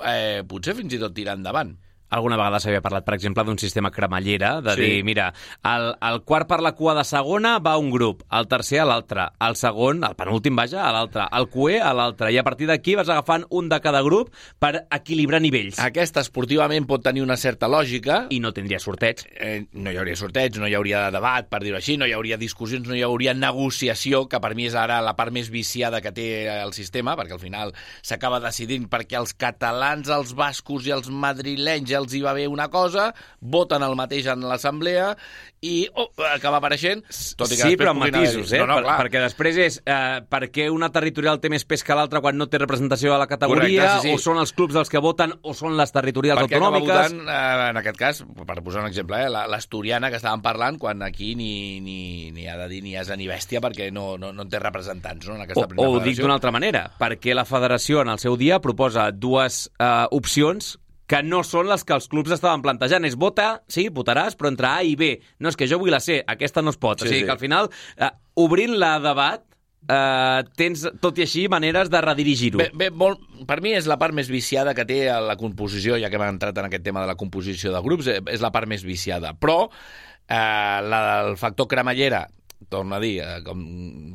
eh, 0.04 0.42
potser 0.48 0.74
fins 0.76 0.92
i 0.94 1.00
tot 1.00 1.14
tirar 1.16 1.38
endavant. 1.38 1.76
Alguna 2.10 2.36
vegada 2.36 2.58
s'havia 2.60 2.80
parlat, 2.82 3.04
per 3.06 3.14
exemple, 3.14 3.44
d'un 3.44 3.58
sistema 3.58 3.90
cremallera, 3.90 4.60
de 4.60 4.74
Sí. 4.74 4.80
dir, 4.82 5.04
mira, 5.04 5.32
el, 5.64 5.94
el 6.02 6.22
quart 6.24 6.48
per 6.48 6.60
la 6.60 6.72
cua 6.74 6.94
de 6.94 7.04
segona 7.04 7.58
va 7.58 7.72
a 7.72 7.78
un 7.78 7.90
grup, 7.90 8.22
el 8.30 8.48
tercer 8.48 8.80
a 8.80 8.84
l'altre, 8.84 9.28
el 9.40 9.56
segon, 9.56 10.02
el 10.04 10.14
penúltim, 10.16 10.56
vaja, 10.56 10.88
a 10.88 10.92
l'altre, 10.92 11.26
el 11.32 11.48
cué 11.48 11.80
a 11.80 11.92
l'altre, 11.94 12.32
i 12.32 12.38
a 12.38 12.42
partir 12.44 12.66
d'aquí 12.66 12.94
vas 12.98 13.08
agafant 13.08 13.44
un 13.50 13.68
de 13.68 13.80
cada 13.80 14.02
grup 14.02 14.32
per 14.58 14.86
equilibrar 14.90 15.40
nivells. 15.40 15.78
Aquesta 15.78 16.20
esportivament 16.20 16.86
pot 16.86 17.02
tenir 17.02 17.22
una 17.22 17.36
certa 17.36 17.68
lògica, 17.68 18.26
I 18.30 18.40
no 18.40 18.52
tindria 18.52 18.78
sorteig. 18.80 19.24
eh, 19.38 19.66
no 19.72 19.90
hi 19.92 19.96
hauria 19.96 20.16
sorteig, 20.16 20.58
no 20.58 20.66
hi 20.66 20.74
hauria 20.74 21.10
debat, 21.10 21.48
per 21.48 21.60
dir-ho 21.62 21.76
així, 21.78 21.96
no 21.96 22.06
hi 22.06 22.12
hauria 22.12 22.36
discussions, 22.36 22.88
no 22.88 22.94
hi 22.94 23.02
hauria 23.02 23.34
negociació, 23.34 24.26
que 24.28 24.40
per 24.40 24.54
mi 24.54 24.66
és 24.66 24.74
ara 24.74 25.00
la 25.00 25.14
part 25.16 25.32
més 25.32 25.50
viciada 25.50 26.00
que 26.00 26.12
té 26.12 26.48
el 26.48 26.72
sistema, 26.72 27.14
perquè 27.16 27.32
al 27.36 27.42
final 27.42 27.72
s'acaba 28.02 28.40
decidint 28.40 28.88
perquè 28.90 29.18
els 29.20 29.34
catalans, 29.34 30.08
els 30.08 30.34
bascos 30.34 30.86
i 30.86 30.90
els 30.94 31.08
madrilenys 31.10 31.90
els 32.00 32.14
hi 32.16 32.22
va 32.24 32.32
bé 32.36 32.46
una 32.50 32.68
cosa, 32.72 33.10
voten 33.40 33.84
el 33.86 33.94
mateix 33.98 34.26
en 34.32 34.42
l'assemblea 34.48 35.12
i 35.60 35.84
oh, 35.92 36.06
acaba 36.32 36.56
apareixent, 36.56 37.02
tot 37.36 37.50
i 37.52 37.58
que 37.58 37.66
sí, 37.68 37.76
però 37.76 37.92
amb 37.92 38.00
matisos, 38.06 38.54
eh? 38.56 38.60
No, 38.62 38.66
no, 38.70 38.78
per, 38.80 38.96
perquè 39.02 39.20
després 39.26 39.58
és 39.60 39.76
eh, 39.84 40.20
per 40.24 40.46
què 40.48 40.70
una 40.72 40.88
territorial 40.92 41.40
té 41.42 41.50
més 41.52 41.66
pes 41.68 41.84
que 41.84 41.96
l'altra 41.96 42.22
quan 42.24 42.38
no 42.40 42.46
té 42.48 42.58
representació 42.62 43.12
a 43.14 43.18
la 43.20 43.26
categoria, 43.28 43.84
Correcte, 43.84 44.08
sí, 44.08 44.08
sí. 44.08 44.14
o 44.16 44.22
són 44.24 44.40
els 44.40 44.54
clubs 44.56 44.78
els 44.80 44.88
que 44.88 45.02
voten, 45.04 45.34
o 45.42 45.52
són 45.56 45.76
les 45.76 45.92
territorials 45.92 46.40
perquè 46.40 46.56
acaba 46.56 46.70
autonòmiques... 46.80 47.12
votant, 47.12 47.28
eh, 47.28 47.68
en 47.74 47.80
aquest 47.82 48.00
cas, 48.00 48.22
per 48.48 48.58
posar 48.64 48.86
un 48.86 48.88
exemple, 48.88 49.20
eh, 49.20 49.28
la- 49.28 49.44
l'asturiana 49.52 50.08
que 50.08 50.16
estàvem 50.20 50.40
parlant, 50.44 50.80
quan 50.80 51.04
aquí 51.04 51.34
ni, 51.36 51.78
ni, 51.84 52.30
ni 52.32 52.48
ha 52.48 52.56
de 52.56 52.68
dir 52.72 52.80
ni 52.86 52.96
asa 52.96 53.16
ni 53.20 53.28
bèstia 53.28 53.60
perquè 53.60 53.90
no, 53.92 54.14
no, 54.16 54.32
no 54.32 54.46
en 54.48 54.52
té 54.52 54.58
representants 54.62 55.28
no, 55.28 55.36
en 55.36 55.44
aquesta 55.44 55.68
O, 55.76 55.84
o 55.84 55.96
ho 55.98 56.00
dic 56.00 56.16
d'una 56.22 56.38
altra 56.40 56.52
manera, 56.54 56.86
perquè 56.98 57.36
la 57.36 57.44
federació 57.44 58.00
en 58.00 58.08
el 58.14 58.18
seu 58.22 58.38
dia 58.40 58.62
proposa 58.64 59.10
dues 59.12 59.66
eh, 59.76 60.06
opcions 60.16 60.78
que 61.10 61.24
no 61.26 61.42
són 61.46 61.66
les 61.70 61.82
que 61.86 61.96
els 61.96 62.06
clubs 62.10 62.30
estaven 62.36 62.62
plantejant. 62.62 63.06
És 63.08 63.18
vota, 63.18 63.50
sí, 63.70 63.88
votaràs, 63.90 64.36
però 64.38 64.52
entre 64.52 64.68
A 64.70 64.80
i 64.86 64.94
B. 64.98 65.16
No, 65.42 65.50
és 65.50 65.58
que 65.58 65.66
jo 65.70 65.80
vull 65.82 65.90
la 65.90 66.02
C, 66.04 66.20
aquesta 66.22 66.62
no 66.62 66.70
es 66.70 66.78
pot. 66.78 67.02
Sí, 67.02 67.08
o 67.08 67.10
sigui 67.10 67.24
sí. 67.24 67.28
que 67.28 67.34
al 67.34 67.42
final, 67.42 67.70
eh, 67.98 68.10
obrint-la 68.38 68.92
a 68.96 69.00
debat, 69.02 69.42
eh, 69.90 70.42
tens, 70.60 70.86
tot 71.02 71.18
i 71.18 71.26
així, 71.26 71.46
maneres 71.50 71.90
de 71.90 72.02
redirigir-ho. 72.04 72.60
Bé, 72.62 72.68
bé 72.84 72.90
molt, 72.94 73.24
per 73.48 73.58
mi 73.64 73.74
és 73.74 73.88
la 73.90 73.98
part 73.98 74.14
més 74.14 74.30
viciada 74.30 74.74
que 74.76 74.86
té 74.86 75.02
la 75.10 75.38
composició, 75.40 75.98
ja 75.98 76.12
que 76.12 76.20
hem 76.20 76.28
entrat 76.28 76.62
en 76.62 76.70
aquest 76.70 76.86
tema 76.86 77.02
de 77.02 77.10
la 77.10 77.18
composició 77.18 77.74
de 77.74 77.82
grups, 77.82 78.10
eh, 78.12 78.20
és 78.30 78.44
la 78.44 78.52
part 78.54 78.70
més 78.70 78.86
viciada. 78.86 79.34
Però 79.34 79.64
eh, 79.66 80.78
la 80.86 81.02
del 81.24 81.40
factor 81.40 81.66
cremallera, 81.74 82.28
torno 82.70 82.94
a 82.94 83.02
dir, 83.02 83.16
eh, 83.24 83.42
com 83.42 83.66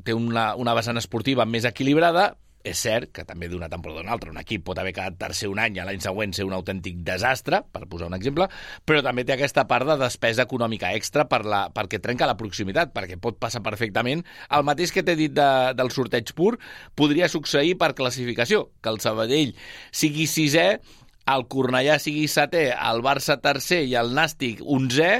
té 0.05 0.15
una, 0.15 0.53
una 0.55 0.77
vessant 0.77 1.01
esportiva 1.01 1.43
més 1.49 1.67
equilibrada, 1.67 2.31
és 2.65 2.82
cert 2.82 3.12
que 3.15 3.25
també 3.28 3.47
d'una 3.51 3.69
temporada 3.71 4.04
a 4.10 4.15
altra. 4.15 4.34
Un 4.34 4.41
equip 4.41 4.65
pot 4.67 4.80
haver 4.82 4.93
quedat 4.95 5.17
tercer 5.21 5.49
un 5.51 5.62
any 5.62 5.78
i 5.78 5.86
l'any 5.86 6.01
següent 6.04 6.34
ser 6.36 6.47
un 6.47 6.56
autèntic 6.58 6.99
desastre, 7.06 7.62
per 7.71 7.86
posar 7.91 8.10
un 8.10 8.17
exemple, 8.17 8.49
però 8.86 9.04
també 9.06 9.25
té 9.25 9.36
aquesta 9.36 9.67
part 9.69 9.88
de 9.88 9.97
despesa 10.01 10.45
econòmica 10.49 10.91
extra 10.97 11.28
per 11.30 11.43
la, 11.45 11.65
perquè 11.75 12.01
trenca 12.04 12.30
la 12.30 12.38
proximitat, 12.39 12.93
perquè 12.95 13.19
pot 13.21 13.39
passar 13.41 13.63
perfectament 13.65 14.25
el 14.49 14.67
mateix 14.67 14.93
que 14.95 15.06
t'he 15.06 15.17
dit 15.19 15.34
de, 15.36 15.49
del 15.78 15.91
sorteig 15.93 16.34
pur 16.38 16.56
podria 16.97 17.30
succeir 17.32 17.75
per 17.80 17.93
classificació, 17.97 18.69
que 18.82 18.93
el 18.93 19.01
Sabadell 19.04 19.56
sigui 19.93 20.28
sisè, 20.30 20.67
el 21.34 21.47
Cornellà 21.49 21.97
sigui 22.01 22.28
setè, 22.30 22.69
el 22.75 23.01
Barça 23.06 23.39
tercer 23.41 23.84
i 23.89 23.95
el 23.97 24.13
Nàstic 24.17 24.62
onzè, 24.62 25.12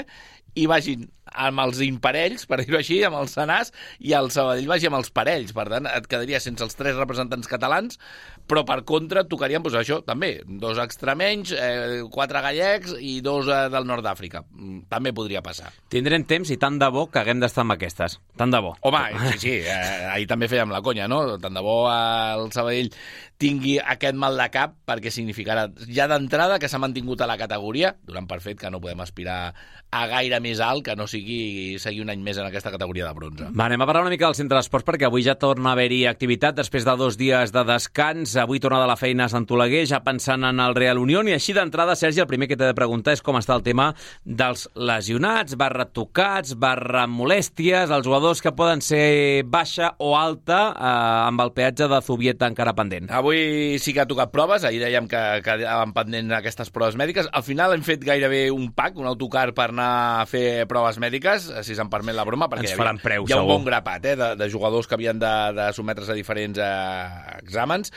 i 0.56 0.64
vagin 0.70 1.04
amb 1.36 1.62
els 1.66 1.80
imparells, 1.84 2.46
per 2.48 2.60
dir-ho 2.62 2.78
així, 2.80 3.00
amb 3.06 3.18
els 3.20 3.36
senars, 3.36 3.72
i 4.00 4.14
el 4.16 4.30
Sabadell 4.34 4.68
vagi 4.70 4.88
amb 4.90 4.98
els 5.00 5.12
parells. 5.14 5.52
Per 5.56 5.66
tant, 5.70 5.88
et 5.90 6.08
quedaria 6.10 6.40
sense 6.42 6.64
els 6.64 6.78
tres 6.78 6.96
representants 6.98 7.50
catalans, 7.50 8.00
però 8.46 8.62
per 8.66 8.80
contra 8.88 9.24
et 9.24 9.30
tocarien, 9.30 9.62
doncs 9.64 9.78
això, 9.80 10.00
també, 10.06 10.36
dos 10.46 10.80
extremenys, 10.82 11.52
eh, 11.52 12.02
quatre 12.12 12.42
gallecs 12.44 12.96
i 13.00 13.18
dos 13.24 13.50
eh, 13.50 13.66
del 13.72 13.88
nord 13.88 14.06
d'Àfrica. 14.06 14.44
Mm, 14.54 14.86
També 14.92 15.12
podria 15.16 15.42
passar. 15.44 15.72
Tindrem 15.92 16.24
temps 16.28 16.50
i 16.54 16.58
tant 16.60 16.78
de 16.80 16.90
bo 16.94 17.06
que 17.10 17.20
haguem 17.22 17.42
d'estar 17.42 17.64
amb 17.66 17.76
aquestes. 17.76 18.18
Tant 18.38 18.52
de 18.54 18.60
bo. 18.62 18.74
Home, 18.86 19.02
sí, 19.32 19.38
sí, 19.42 19.54
eh, 19.62 20.06
ahir 20.12 20.28
també 20.30 20.48
fèiem 20.50 20.72
la 20.72 20.82
conya, 20.84 21.08
no? 21.10 21.22
Tant 21.42 21.56
de 21.56 21.64
bo 21.64 21.78
eh, 21.90 22.36
el 22.36 22.52
Sabadell 22.54 22.92
tingui 23.40 23.76
aquest 23.82 24.16
mal 24.16 24.38
de 24.38 24.46
cap 24.52 24.76
perquè 24.88 25.10
significarà 25.12 25.66
ja 25.92 26.06
d'entrada 26.08 26.60
que 26.60 26.70
s'ha 26.72 26.80
mantingut 26.80 27.20
a 27.20 27.28
la 27.28 27.36
categoria, 27.40 27.92
donant 28.06 28.28
per 28.30 28.40
fet 28.44 28.60
que 28.60 28.70
no 28.72 28.80
podem 28.80 29.02
aspirar 29.04 29.40
a 29.96 30.06
gaire 30.10 30.40
més 30.40 30.60
alt 30.64 30.84
que 30.86 30.96
no 30.96 31.06
sigui 31.10 31.25
seguir 31.82 32.02
un 32.04 32.10
any 32.12 32.22
més 32.24 32.38
en 32.38 32.46
aquesta 32.46 32.72
categoria 32.74 33.06
de 33.08 33.14
bronze. 33.16 33.48
Va, 33.50 33.66
anem 33.66 33.82
a 33.82 33.88
parlar 33.88 34.04
una 34.06 34.12
mica 34.12 34.28
del 34.28 34.36
centre 34.38 34.58
d'esports 34.58 34.86
perquè 34.86 35.08
avui 35.08 35.24
ja 35.26 35.36
torna 35.40 35.70
a 35.70 35.76
haver-hi 35.76 36.04
activitat 36.10 36.56
després 36.58 36.86
de 36.86 36.96
dos 36.98 37.18
dies 37.20 37.52
de 37.54 37.64
descans. 37.68 38.36
Avui 38.40 38.60
torna 38.62 38.80
de 38.82 38.88
la 38.90 38.98
feina 39.00 39.26
a 39.26 39.32
Sant 39.32 39.46
Oleguer, 39.50 39.84
ja 39.88 40.02
pensant 40.04 40.44
en 40.46 40.60
el 40.62 40.76
Real 40.78 40.98
Unión. 41.02 41.28
I 41.28 41.36
així 41.36 41.54
d'entrada, 41.56 41.96
Sergi, 41.96 42.22
el 42.22 42.30
primer 42.30 42.48
que 42.50 42.58
t'he 42.58 42.70
de 42.70 42.76
preguntar 42.76 43.16
és 43.16 43.24
com 43.24 43.38
està 43.38 43.56
el 43.56 43.64
tema 43.66 43.92
dels 44.24 44.66
lesionats, 44.74 45.56
barra 45.58 45.86
tocats, 45.86 46.56
barra 46.58 47.06
molèsties, 47.10 47.90
els 47.90 48.06
jugadors 48.06 48.42
que 48.44 48.54
poden 48.56 48.82
ser 48.84 49.44
baixa 49.46 49.94
o 50.02 50.14
alta 50.18 50.60
eh, 50.72 50.92
amb 51.28 51.42
el 51.44 51.52
peatge 51.56 51.88
de 51.90 52.00
Zubieta 52.04 52.50
encara 52.50 52.74
pendent. 52.76 53.10
Avui 53.14 53.78
sí 53.82 53.94
que 53.94 54.02
ha 54.04 54.08
tocat 54.08 54.32
proves, 54.34 54.66
ahir 54.66 54.82
dèiem 54.82 55.08
que 55.10 55.22
quedaven 55.46 55.94
pendents 55.96 56.36
aquestes 56.38 56.72
proves 56.74 56.98
mèdiques. 56.98 57.30
Al 57.32 57.44
final 57.46 57.74
hem 57.74 57.84
fet 57.86 58.04
gairebé 58.04 58.46
un 58.54 58.70
pack, 58.76 58.98
un 59.00 59.08
autocar 59.08 59.48
per 59.56 59.70
anar 59.72 59.90
a 60.20 60.26
fer 60.28 60.66
proves 60.68 60.98
mèdiques, 61.02 61.05
si 61.66 61.74
se'n 61.78 61.88
permet 61.92 62.14
la 62.16 62.24
broma, 62.24 62.48
perquè 62.48 62.64
Ens 62.66 62.70
hi 62.70 62.74
havia- 62.74 62.84
preu, 63.02 63.26
hi 63.28 63.32
ha 63.32 63.36
un 63.36 63.42
segur. 63.44 63.52
bon 63.56 63.64
grapat 63.68 64.04
eh, 64.06 64.14
de, 64.16 64.28
de 64.36 64.48
jugadors 64.50 64.86
que 64.86 64.94
havien 64.98 65.18
de, 65.18 65.32
de 65.56 65.68
sometre's 65.76 66.08
a 66.10 66.16
diferents 66.18 66.58
eh, 66.58 67.36
exàmens. 67.42 67.92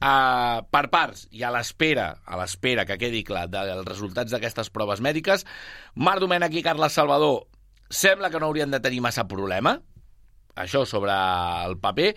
Uh, 0.00 0.62
per 0.72 0.86
parts, 0.88 1.26
i 1.36 1.42
a 1.44 1.50
l'espera, 1.52 2.06
a 2.24 2.38
l'espera 2.40 2.86
que 2.88 2.96
quedi 2.96 3.20
clar 3.26 3.46
dels 3.52 3.84
resultats 3.84 4.32
d'aquestes 4.32 4.70
proves 4.72 5.02
mèdiques, 5.04 5.44
Marc 6.00 6.20
Domènech 6.24 6.54
i 6.56 6.62
Carles 6.64 6.92
Salvador 6.96 7.42
sembla 7.90 8.30
que 8.30 8.38
no 8.40 8.46
haurien 8.46 8.70
de 8.70 8.80
tenir 8.80 9.00
massa 9.04 9.26
problema, 9.28 9.80
això 10.56 10.84
sobre 10.86 11.12
el 11.66 11.76
paper. 11.78 12.14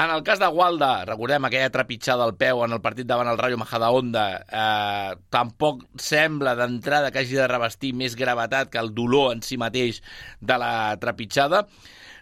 En 0.00 0.10
el 0.10 0.22
cas 0.22 0.38
de 0.38 0.46
Gualda, 0.46 1.04
recordem 1.04 1.44
aquella 1.44 1.70
trepitjada 1.70 2.24
al 2.24 2.34
peu 2.36 2.62
en 2.64 2.72
el 2.72 2.80
partit 2.80 3.06
davant 3.06 3.28
el 3.28 3.38
Rayo 3.38 3.58
Majadahonda, 3.58 4.24
eh, 4.48 5.16
tampoc 5.30 5.84
sembla 6.00 6.54
d'entrada 6.56 7.10
que 7.10 7.18
hagi 7.24 7.34
de 7.36 7.48
revestir 7.48 7.92
més 7.94 8.16
gravetat 8.16 8.70
que 8.70 8.78
el 8.78 8.94
dolor 8.94 9.32
en 9.34 9.42
si 9.42 9.56
mateix 9.60 10.02
de 10.40 10.58
la 10.58 10.96
trepitjada. 11.00 11.66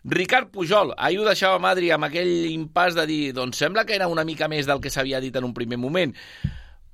Ricard 0.05 0.49
Pujol, 0.51 0.95
ahir 0.97 1.19
ho 1.21 1.25
deixava 1.27 1.59
Madri 1.59 1.91
amb 1.91 2.07
aquell 2.07 2.47
impàs 2.53 2.95
de 2.95 3.05
dir 3.07 3.33
doncs 3.35 3.59
sembla 3.59 3.85
que 3.85 3.95
era 3.99 4.07
una 4.09 4.25
mica 4.25 4.49
més 4.49 4.65
del 4.67 4.81
que 4.81 4.91
s'havia 4.91 5.21
dit 5.21 5.35
en 5.37 5.45
un 5.45 5.53
primer 5.55 5.77
moment. 5.79 6.15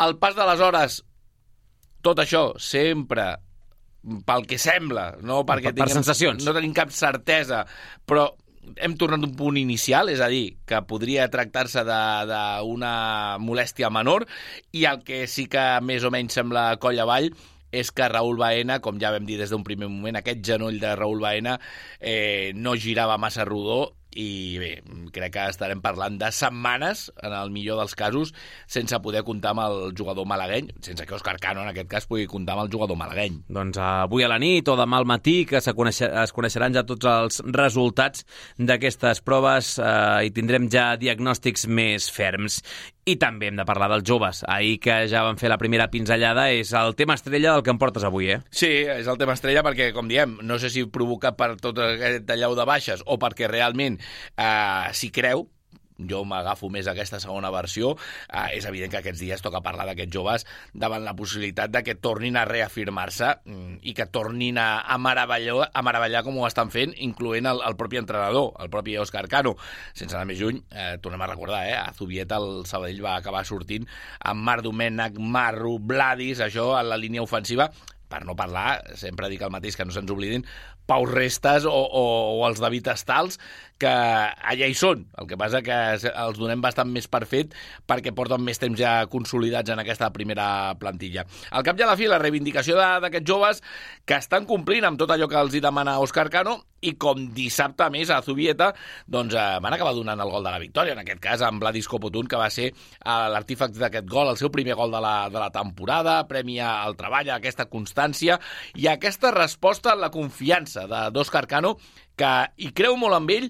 El 0.00 0.16
pas 0.18 0.34
de 0.34 0.44
les 0.48 0.60
hores, 0.60 1.02
tot 2.02 2.18
això 2.18 2.54
sempre 2.58 3.36
pel 4.26 4.44
que 4.48 4.58
sembla, 4.58 5.14
no 5.22 5.44
perquè 5.46 5.70
Per- 5.72 5.84
per 5.84 5.88
sensacions. 5.92 6.44
no 6.44 6.52
tenim 6.52 6.72
cap 6.76 6.90
certesa, 6.92 7.64
però 8.04 8.26
hem 8.76 8.96
tornat 9.00 9.24
un 9.26 9.34
punt 9.38 9.58
inicial, 9.60 10.10
és 10.12 10.20
a 10.24 10.28
dir, 10.32 10.56
que 10.68 10.80
podria 10.88 11.28
tractar-se 11.32 11.84
d'una 11.86 12.92
molèstia 13.42 13.90
menor, 13.92 14.26
i 14.72 14.86
el 14.90 15.02
que 15.06 15.24
sí 15.30 15.48
que 15.50 15.64
més 15.84 16.04
o 16.04 16.12
menys 16.14 16.36
sembla 16.40 16.74
coll 16.82 17.00
avall 17.02 17.30
és 17.74 17.90
que 17.90 18.06
Raül 18.08 18.38
Baena, 18.38 18.78
com 18.78 19.00
ja 19.02 19.10
vam 19.10 19.26
dir 19.26 19.40
des 19.40 19.50
d'un 19.50 19.64
primer 19.66 19.88
moment, 19.90 20.16
aquest 20.20 20.44
genoll 20.46 20.78
de 20.82 20.94
Raül 20.94 21.20
Baena 21.24 21.58
eh, 21.98 22.52
no 22.54 22.76
girava 22.78 23.18
massa 23.18 23.46
rodó 23.48 23.96
i 24.14 24.56
bé, 24.60 24.72
crec 25.14 25.34
que 25.34 25.46
estarem 25.50 25.82
parlant 25.84 26.16
de 26.20 26.30
setmanes, 26.34 27.08
en 27.22 27.34
el 27.34 27.52
millor 27.54 27.80
dels 27.82 27.96
casos, 27.98 28.32
sense 28.70 28.98
poder 29.04 29.24
comptar 29.26 29.52
amb 29.54 29.64
el 29.64 29.94
jugador 29.98 30.26
malagueny, 30.30 30.70
sense 30.84 31.06
que 31.06 31.16
Òscar 31.16 31.36
Cano, 31.42 31.64
en 31.64 31.72
aquest 31.72 31.90
cas, 31.90 32.08
pugui 32.10 32.28
comptar 32.30 32.56
amb 32.56 32.66
el 32.66 32.72
jugador 32.72 32.98
malagueny. 33.00 33.40
Doncs 33.52 33.80
avui 33.82 34.26
a 34.26 34.30
la 34.30 34.40
nit 34.42 34.68
o 34.70 34.78
demà 34.78 35.02
al 35.02 35.08
matí 35.08 35.42
que 35.48 35.62
coneixer, 35.74 36.10
es 36.22 36.34
coneixeran 36.34 36.74
ja 36.76 36.84
tots 36.86 37.08
els 37.10 37.40
resultats 37.54 38.24
d'aquestes 38.58 39.22
proves 39.26 39.74
eh, 39.78 40.26
i 40.28 40.34
tindrem 40.34 40.70
ja 40.72 40.92
diagnòstics 41.00 41.66
més 41.68 42.10
ferms. 42.12 42.62
I 43.04 43.16
també 43.20 43.50
hem 43.50 43.58
de 43.58 43.66
parlar 43.68 43.90
dels 43.92 44.06
joves. 44.08 44.42
Ahir 44.48 44.78
que 44.80 44.94
ja 45.12 45.24
van 45.26 45.36
fer 45.40 45.50
la 45.52 45.58
primera 45.60 45.90
pinzellada 45.92 46.46
és 46.56 46.72
el 46.78 46.94
tema 46.96 47.18
estrella 47.18 47.52
del 47.52 47.64
que 47.64 47.72
em 47.74 47.80
portes 47.80 48.06
avui, 48.08 48.30
eh? 48.32 48.38
Sí, 48.48 48.70
és 48.88 49.08
el 49.10 49.18
tema 49.20 49.36
estrella 49.36 49.64
perquè, 49.66 49.90
com 49.92 50.08
diem, 50.08 50.38
no 50.42 50.56
sé 50.62 50.72
si 50.72 50.86
provocat 50.88 51.36
per 51.36 51.50
tot 51.60 51.82
aquest 51.84 52.30
allau 52.32 52.56
de 52.56 52.64
baixes 52.68 53.04
o 53.04 53.18
perquè 53.20 53.50
realment 53.50 54.00
eh, 54.00 54.88
s'hi 54.96 55.12
creu, 55.12 55.44
jo 55.98 56.24
m'agafo 56.26 56.68
més 56.72 56.88
aquesta 56.90 57.20
segona 57.22 57.52
versió, 57.54 57.94
eh, 58.28 58.56
és 58.58 58.66
evident 58.66 58.92
que 58.92 59.00
aquests 59.00 59.22
dies 59.22 59.44
toca 59.44 59.62
parlar 59.64 59.86
d'aquests 59.88 60.14
joves 60.14 60.46
davant 60.72 61.04
la 61.04 61.14
possibilitat 61.14 61.70
de 61.70 61.84
que 61.86 61.94
tornin 61.94 62.36
a 62.36 62.44
reafirmar-se 62.48 63.30
mm, 63.44 63.78
i 63.82 63.94
que 63.94 64.08
tornin 64.10 64.58
a, 64.58 64.82
a, 64.82 64.98
meravellar, 64.98 65.70
a 65.72 65.84
meravellar 65.86 66.24
com 66.26 66.38
ho 66.38 66.48
estan 66.48 66.72
fent, 66.74 66.94
incloent 66.98 67.46
el, 67.50 67.62
el 67.66 67.78
propi 67.80 68.00
entrenador, 68.02 68.52
el 68.60 68.70
propi 68.72 68.98
Òscar 68.98 69.26
Cano. 69.30 69.54
Sense 69.94 70.16
anar 70.16 70.26
més 70.28 70.40
lluny, 70.40 70.60
eh, 70.74 70.94
tornem 71.02 71.22
a 71.22 71.30
recordar, 71.30 71.64
eh, 71.70 71.78
a 71.78 71.92
Zubieta 71.94 72.40
el 72.42 72.64
Sabadell 72.70 73.02
va 73.04 73.16
acabar 73.18 73.44
sortint 73.46 73.86
amb 74.20 74.42
Marc 74.44 74.66
Domènech, 74.66 75.18
Marro, 75.18 75.78
Vladis, 75.78 76.42
això 76.42 76.72
a 76.78 76.82
la 76.86 76.98
línia 77.00 77.22
ofensiva, 77.22 77.70
per 78.14 78.22
no 78.28 78.36
parlar, 78.38 78.96
sempre 79.00 79.30
dic 79.32 79.42
el 79.42 79.52
mateix, 79.52 79.76
que 79.76 79.86
no 79.86 79.94
se'ns 79.94 80.12
oblidin, 80.12 80.44
Pau 80.86 81.06
Restes 81.08 81.64
o, 81.64 81.72
o, 81.72 82.04
o 82.36 82.42
els 82.46 82.60
David 82.60 82.90
Estals, 82.92 83.38
que 83.80 83.90
allà 83.90 84.68
hi 84.68 84.76
són. 84.78 85.04
El 85.18 85.28
que 85.30 85.38
passa 85.40 85.62
que 85.64 85.78
els 85.98 86.38
donem 86.38 86.62
bastant 86.64 86.90
més 86.90 87.08
per 87.10 87.24
fet 87.30 87.54
perquè 87.88 88.14
porten 88.14 88.42
més 88.44 88.60
temps 88.62 88.78
ja 88.78 88.96
consolidats 89.10 89.74
en 89.74 89.82
aquesta 89.82 90.10
primera 90.14 90.46
plantilla. 90.80 91.26
Al 91.50 91.66
cap 91.66 91.78
i 91.78 91.86
a 91.86 91.90
la 91.90 91.98
fi, 91.98 92.08
la 92.10 92.20
reivindicació 92.22 92.78
d'aquests 92.78 93.28
joves 93.28 93.62
que 94.06 94.18
estan 94.20 94.46
complint 94.46 94.86
amb 94.86 95.00
tot 95.00 95.10
allò 95.10 95.28
que 95.30 95.40
els 95.40 95.56
hi 95.56 95.64
demana 95.64 95.98
Òscar 96.02 96.28
Cano 96.32 96.60
i 96.84 96.94
com 97.00 97.28
dissabte 97.34 97.86
més 97.92 98.10
a 98.12 98.20
Zubieta 98.24 98.70
doncs, 99.08 99.34
eh, 99.34 99.58
van 99.64 99.76
acabar 99.76 99.94
donant 99.96 100.20
el 100.20 100.30
gol 100.30 100.44
de 100.44 100.52
la 100.52 100.60
victòria, 100.60 100.94
en 100.94 101.00
aquest 101.02 101.22
cas 101.22 101.44
amb 101.46 101.62
Vladis 101.62 101.88
Copotun, 101.88 102.28
que 102.28 102.40
va 102.40 102.50
ser 102.52 102.70
eh, 102.70 102.74
l'artífex 103.34 103.80
d'aquest 103.80 104.08
gol, 104.10 104.30
el 104.32 104.40
seu 104.40 104.52
primer 104.54 104.76
gol 104.78 104.92
de 104.92 105.00
la, 105.00 105.14
de 105.32 105.40
la 105.40 105.50
temporada, 105.54 106.18
premi 106.28 106.60
al 106.60 106.96
treball, 106.98 107.30
a 107.30 107.40
aquesta 107.40 107.68
constància 107.72 108.38
i 108.76 108.88
a 108.88 108.98
aquesta 108.98 109.32
resposta 109.34 109.94
a 109.94 109.98
la 109.98 110.12
confiança 110.14 110.86
de 110.90 111.06
d'Òscar 111.14 111.46
Cano, 111.48 111.76
que 112.18 112.34
hi 112.56 112.70
creu 112.76 112.98
molt 113.00 113.18
amb 113.18 113.32
ell 113.34 113.48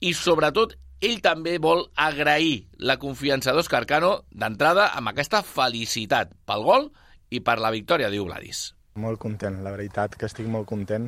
i 0.00 0.14
sobretot 0.16 0.76
ell 1.00 1.20
també 1.24 1.56
vol 1.62 1.86
agrair 1.96 2.66
la 2.78 2.98
confiança 3.00 3.54
d'Òscar 3.56 3.86
Cano 3.88 4.12
d'entrada 4.30 4.90
amb 4.96 5.12
aquesta 5.12 5.40
felicitat 5.46 6.34
pel 6.48 6.64
gol 6.66 6.90
i 7.30 7.40
per 7.40 7.56
la 7.62 7.70
victòria, 7.72 8.10
diu 8.12 8.26
Vladis. 8.28 8.70
Molt 9.00 9.20
content, 9.22 9.62
la 9.64 9.72
veritat 9.72 10.16
que 10.18 10.28
estic 10.28 10.48
molt 10.50 10.68
content. 10.68 11.06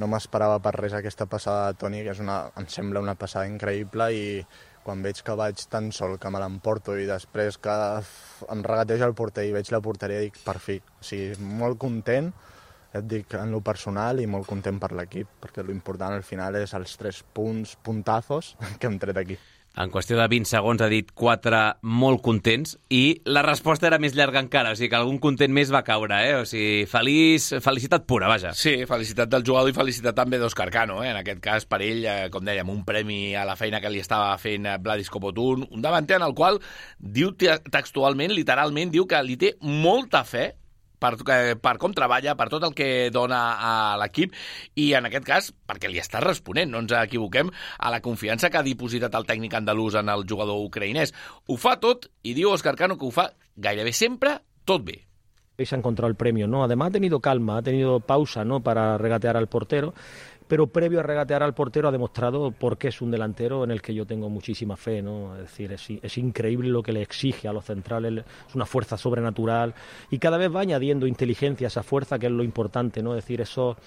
No 0.00 0.08
m'esperava 0.08 0.58
per 0.64 0.74
res 0.76 0.96
aquesta 0.96 1.28
passada 1.30 1.70
de 1.70 1.78
Toni, 1.80 2.02
que 2.04 2.12
és 2.12 2.20
una, 2.20 2.42
em 2.58 2.68
sembla 2.68 3.00
una 3.04 3.14
passada 3.16 3.48
increïble 3.48 4.08
i 4.16 4.24
quan 4.82 5.02
veig 5.04 5.20
que 5.24 5.36
vaig 5.38 5.60
tan 5.70 5.92
sol 5.94 6.16
que 6.18 6.30
me 6.32 6.40
l'emporto 6.42 6.96
i 6.98 7.06
després 7.06 7.58
que 7.62 7.74
em 8.50 8.64
regateja 8.66 9.06
el 9.06 9.14
porter 9.14 9.46
i 9.46 9.52
veig 9.54 9.70
la 9.70 9.82
porteria 9.84 10.24
dic 10.24 10.40
per 10.44 10.58
fi. 10.58 10.80
O 10.80 11.06
sigui, 11.06 11.36
molt 11.62 11.78
content, 11.80 12.32
et 12.94 13.06
dic 13.08 13.32
en 13.40 13.50
lo 13.54 13.62
personal 13.64 14.20
i 14.20 14.26
molt 14.28 14.46
content 14.50 14.78
per 14.82 14.92
l'equip, 14.92 15.28
perquè 15.40 15.64
l'important 15.64 16.12
al 16.18 16.22
final 16.26 16.56
és 16.60 16.74
els 16.76 16.96
tres 17.00 17.22
punts, 17.32 17.76
puntazos 17.82 18.54
que 18.78 18.86
hem 18.90 18.98
tret 19.02 19.16
aquí. 19.16 19.38
En 19.72 19.88
qüestió 19.88 20.18
de 20.18 20.26
20 20.28 20.44
segons 20.50 20.82
ha 20.84 20.86
dit 20.92 21.08
quatre 21.16 21.58
molt 21.88 22.20
contents 22.20 22.74
i 22.92 23.22
la 23.24 23.40
resposta 23.40 23.86
era 23.88 23.96
més 23.96 24.12
llarga 24.12 24.42
encara, 24.44 24.74
o 24.74 24.76
sigui 24.76 24.90
que 24.92 24.98
algun 24.98 25.16
content 25.16 25.48
més 25.56 25.72
va 25.72 25.80
caure, 25.86 26.18
eh? 26.28 26.34
O 26.42 26.44
sigui, 26.44 26.82
feliç, 26.84 27.46
felicitat 27.64 28.04
pura, 28.04 28.28
vaja. 28.28 28.52
Sí, 28.52 28.74
felicitat 28.84 29.32
del 29.32 29.46
jugador 29.48 29.72
i 29.72 29.76
felicitat 29.78 30.12
també 30.20 30.36
d'Òscar 30.42 30.68
Cano, 30.74 31.00
eh? 31.00 31.08
en 31.14 31.22
aquest 31.22 31.40
cas 31.40 31.64
per 31.64 31.80
ell, 31.86 32.04
eh, 32.04 32.28
com 32.28 32.44
dèiem, 32.44 32.68
un 32.68 32.84
premi 32.84 33.32
a 33.32 33.46
la 33.48 33.56
feina 33.56 33.80
que 33.80 33.88
li 33.88 34.04
estava 34.04 34.36
fent 34.36 34.68
eh, 34.68 34.76
Vladis 34.84 35.08
Copotun, 35.08 35.64
un 35.70 35.80
davanter 35.80 36.20
en 36.20 36.28
el 36.28 36.36
qual 36.36 36.60
diu 37.00 37.32
te- 37.32 37.56
textualment, 37.72 38.36
literalment, 38.36 38.92
diu 38.92 39.08
que 39.08 39.24
li 39.24 39.40
té 39.40 39.54
molta 39.64 40.20
fe 40.28 40.50
per, 41.02 41.16
eh, 41.34 41.56
per 41.58 41.76
com 41.82 41.94
treballa, 41.96 42.36
per 42.38 42.48
tot 42.52 42.64
el 42.68 42.76
que 42.78 43.10
dona 43.14 43.42
a 43.58 43.74
l'equip 44.00 44.36
i 44.78 44.92
en 44.98 45.10
aquest 45.10 45.26
cas 45.26 45.52
perquè 45.52 45.90
li 45.90 46.00
està 46.02 46.22
responent, 46.22 46.70
no 46.70 46.82
ens 46.84 46.94
equivoquem, 47.02 47.50
a 47.78 47.92
la 47.92 48.02
confiança 48.04 48.50
que 48.50 48.60
ha 48.60 48.66
dipositat 48.66 49.14
el 49.18 49.28
tècnic 49.28 49.58
andalús 49.58 49.98
en 49.98 50.12
el 50.12 50.26
jugador 50.28 50.62
ucraïnès. 50.62 51.14
Ho 51.48 51.58
fa 51.58 51.78
tot 51.82 52.08
i 52.22 52.36
diu 52.38 52.54
Òscar 52.54 52.76
Cano 52.78 52.98
que 52.98 53.08
ho 53.08 53.14
fa 53.14 53.32
gairebé 53.56 53.92
sempre 53.92 54.38
tot 54.64 54.84
bé. 54.84 55.02
se 55.64 55.74
ha 55.74 55.78
encontrado 55.78 56.08
el 56.08 56.16
premio, 56.16 56.48
¿no? 56.48 56.64
Además 56.64 56.88
ha 56.88 56.92
tenido 56.92 57.20
calma, 57.20 57.58
ha 57.58 57.62
tenido 57.62 58.00
pausa, 58.00 58.44
¿no? 58.44 58.60
Para 58.60 58.98
regatear 58.98 59.36
al 59.36 59.48
portero, 59.48 59.94
pero 60.52 60.66
previo 60.66 61.00
a 61.00 61.02
regatear 61.02 61.42
al 61.42 61.54
portero 61.54 61.88
ha 61.88 61.90
demostrado 61.90 62.50
por 62.50 62.76
qué 62.76 62.88
es 62.88 63.00
un 63.00 63.10
delantero 63.10 63.64
en 63.64 63.70
el 63.70 63.80
que 63.80 63.94
yo 63.94 64.04
tengo 64.04 64.28
muchísima 64.28 64.76
fe, 64.76 65.00
¿no? 65.00 65.34
Es 65.36 65.44
decir, 65.44 65.72
es, 65.72 66.18
increíble 66.18 66.68
lo 66.68 66.82
que 66.82 66.92
le 66.92 67.00
exige 67.00 67.48
a 67.48 67.54
los 67.54 67.64
centrales, 67.64 68.22
es 68.46 68.54
una 68.54 68.66
fuerza 68.66 68.98
sobrenatural 68.98 69.72
y 70.10 70.18
cada 70.18 70.36
vez 70.36 70.54
va 70.54 70.60
añadiendo 70.60 71.06
inteligencia 71.06 71.66
a 71.66 71.68
esa 71.68 71.82
fuerza, 71.82 72.18
que 72.18 72.26
es 72.26 72.32
lo 72.32 72.44
importante, 72.44 73.02
¿no? 73.02 73.16
Es 73.16 73.24
decir, 73.24 73.40
eso, 73.40 73.78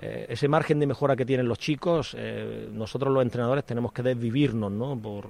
eh, 0.00 0.26
ese 0.28 0.46
margen 0.46 0.78
de 0.78 0.86
mejora 0.86 1.16
que 1.16 1.26
tienen 1.26 1.48
los 1.48 1.58
chicos, 1.58 2.14
eh, 2.16 2.68
nosotros 2.72 3.12
los 3.12 3.24
entrenadores 3.24 3.64
tenemos 3.64 3.92
que 3.92 4.04
desvivirnos, 4.04 4.70
¿no? 4.70 4.96
Por, 4.96 5.26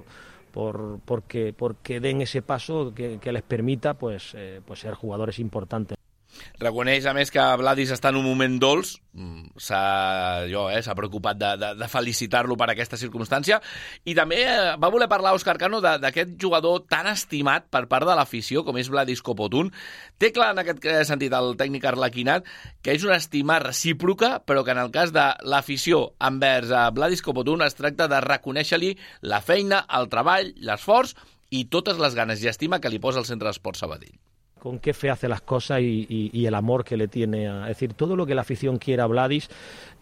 por, 0.52 1.00
porque, 1.06 2.00
den 2.00 2.20
ese 2.20 2.42
paso 2.42 2.92
que, 2.94 3.18
que 3.18 3.32
les 3.32 3.42
permita 3.42 3.94
pues, 3.94 4.34
eh, 4.34 4.60
pues 4.66 4.80
ser 4.80 4.92
jugadores 4.92 5.38
importantes. 5.38 6.01
Reconeix, 6.60 7.06
a 7.06 7.14
més, 7.16 7.30
que 7.32 7.42
Vladis 7.60 7.92
està 7.94 8.12
en 8.12 8.18
un 8.20 8.26
moment 8.26 8.54
dolç, 8.60 8.94
s'ha 9.60 9.80
eh, 10.48 10.94
preocupat 10.96 11.36
de, 11.36 11.50
de, 11.60 11.70
de 11.80 11.88
felicitar-lo 11.90 12.56
per 12.56 12.70
aquesta 12.72 12.96
circumstància, 13.00 13.58
i 14.08 14.14
també 14.16 14.40
eh, 14.46 14.54
va 14.80 14.90
voler 14.92 15.08
parlar 15.10 15.34
Òscar 15.36 15.58
Cano 15.60 15.82
d'aquest 15.82 16.36
jugador 16.40 16.86
tan 16.90 17.10
estimat 17.10 17.68
per 17.72 17.84
part 17.90 18.08
de 18.08 18.16
l'afició, 18.16 18.64
com 18.64 18.78
és 18.80 18.90
Vladis 18.92 19.22
Copotun. 19.24 19.72
Té 20.18 20.32
clar, 20.32 20.52
en 20.54 20.62
aquest 20.62 20.88
eh, 20.88 21.02
sentit, 21.08 21.34
el 21.36 21.56
tècnic 21.60 21.86
arlequinat, 21.92 22.48
que 22.82 22.96
és 22.96 23.04
una 23.08 23.20
estima 23.20 23.58
recíproca, 23.62 24.38
però 24.46 24.64
que 24.64 24.74
en 24.76 24.82
el 24.84 24.92
cas 24.94 25.12
de 25.12 25.28
l'afició 25.44 26.12
envers 26.22 26.72
a 26.72 26.88
Vladis 26.94 27.24
Copotun 27.24 27.66
es 27.66 27.78
tracta 27.78 28.08
de 28.08 28.22
reconèixer-li 28.24 28.96
la 29.28 29.42
feina, 29.44 29.84
el 29.98 30.08
treball, 30.12 30.54
l'esforç 30.64 31.16
i 31.52 31.66
totes 31.68 32.00
les 32.00 32.16
ganes 32.16 32.42
i 32.42 32.48
estima 32.48 32.80
que 32.80 32.92
li 32.92 33.02
posa 33.02 33.20
el 33.20 33.28
Centre 33.28 33.50
d'Esport 33.50 33.76
Sabadell. 33.76 34.16
Con 34.62 34.78
qué 34.78 34.94
fe 34.94 35.10
hace 35.10 35.26
las 35.26 35.40
cosas 35.40 35.80
y, 35.80 36.06
y- 36.08 36.30
y 36.32 36.46
el 36.46 36.54
amor 36.54 36.84
que 36.84 36.96
le 36.96 37.08
tiene 37.08 37.48
a... 37.48 37.62
Es 37.62 37.76
decir, 37.76 37.94
todo 37.94 38.14
lo 38.14 38.24
que 38.24 38.34
la 38.36 38.42
afición 38.42 38.78
quiere 38.78 39.02
a 39.02 39.06
Vladis 39.06 39.48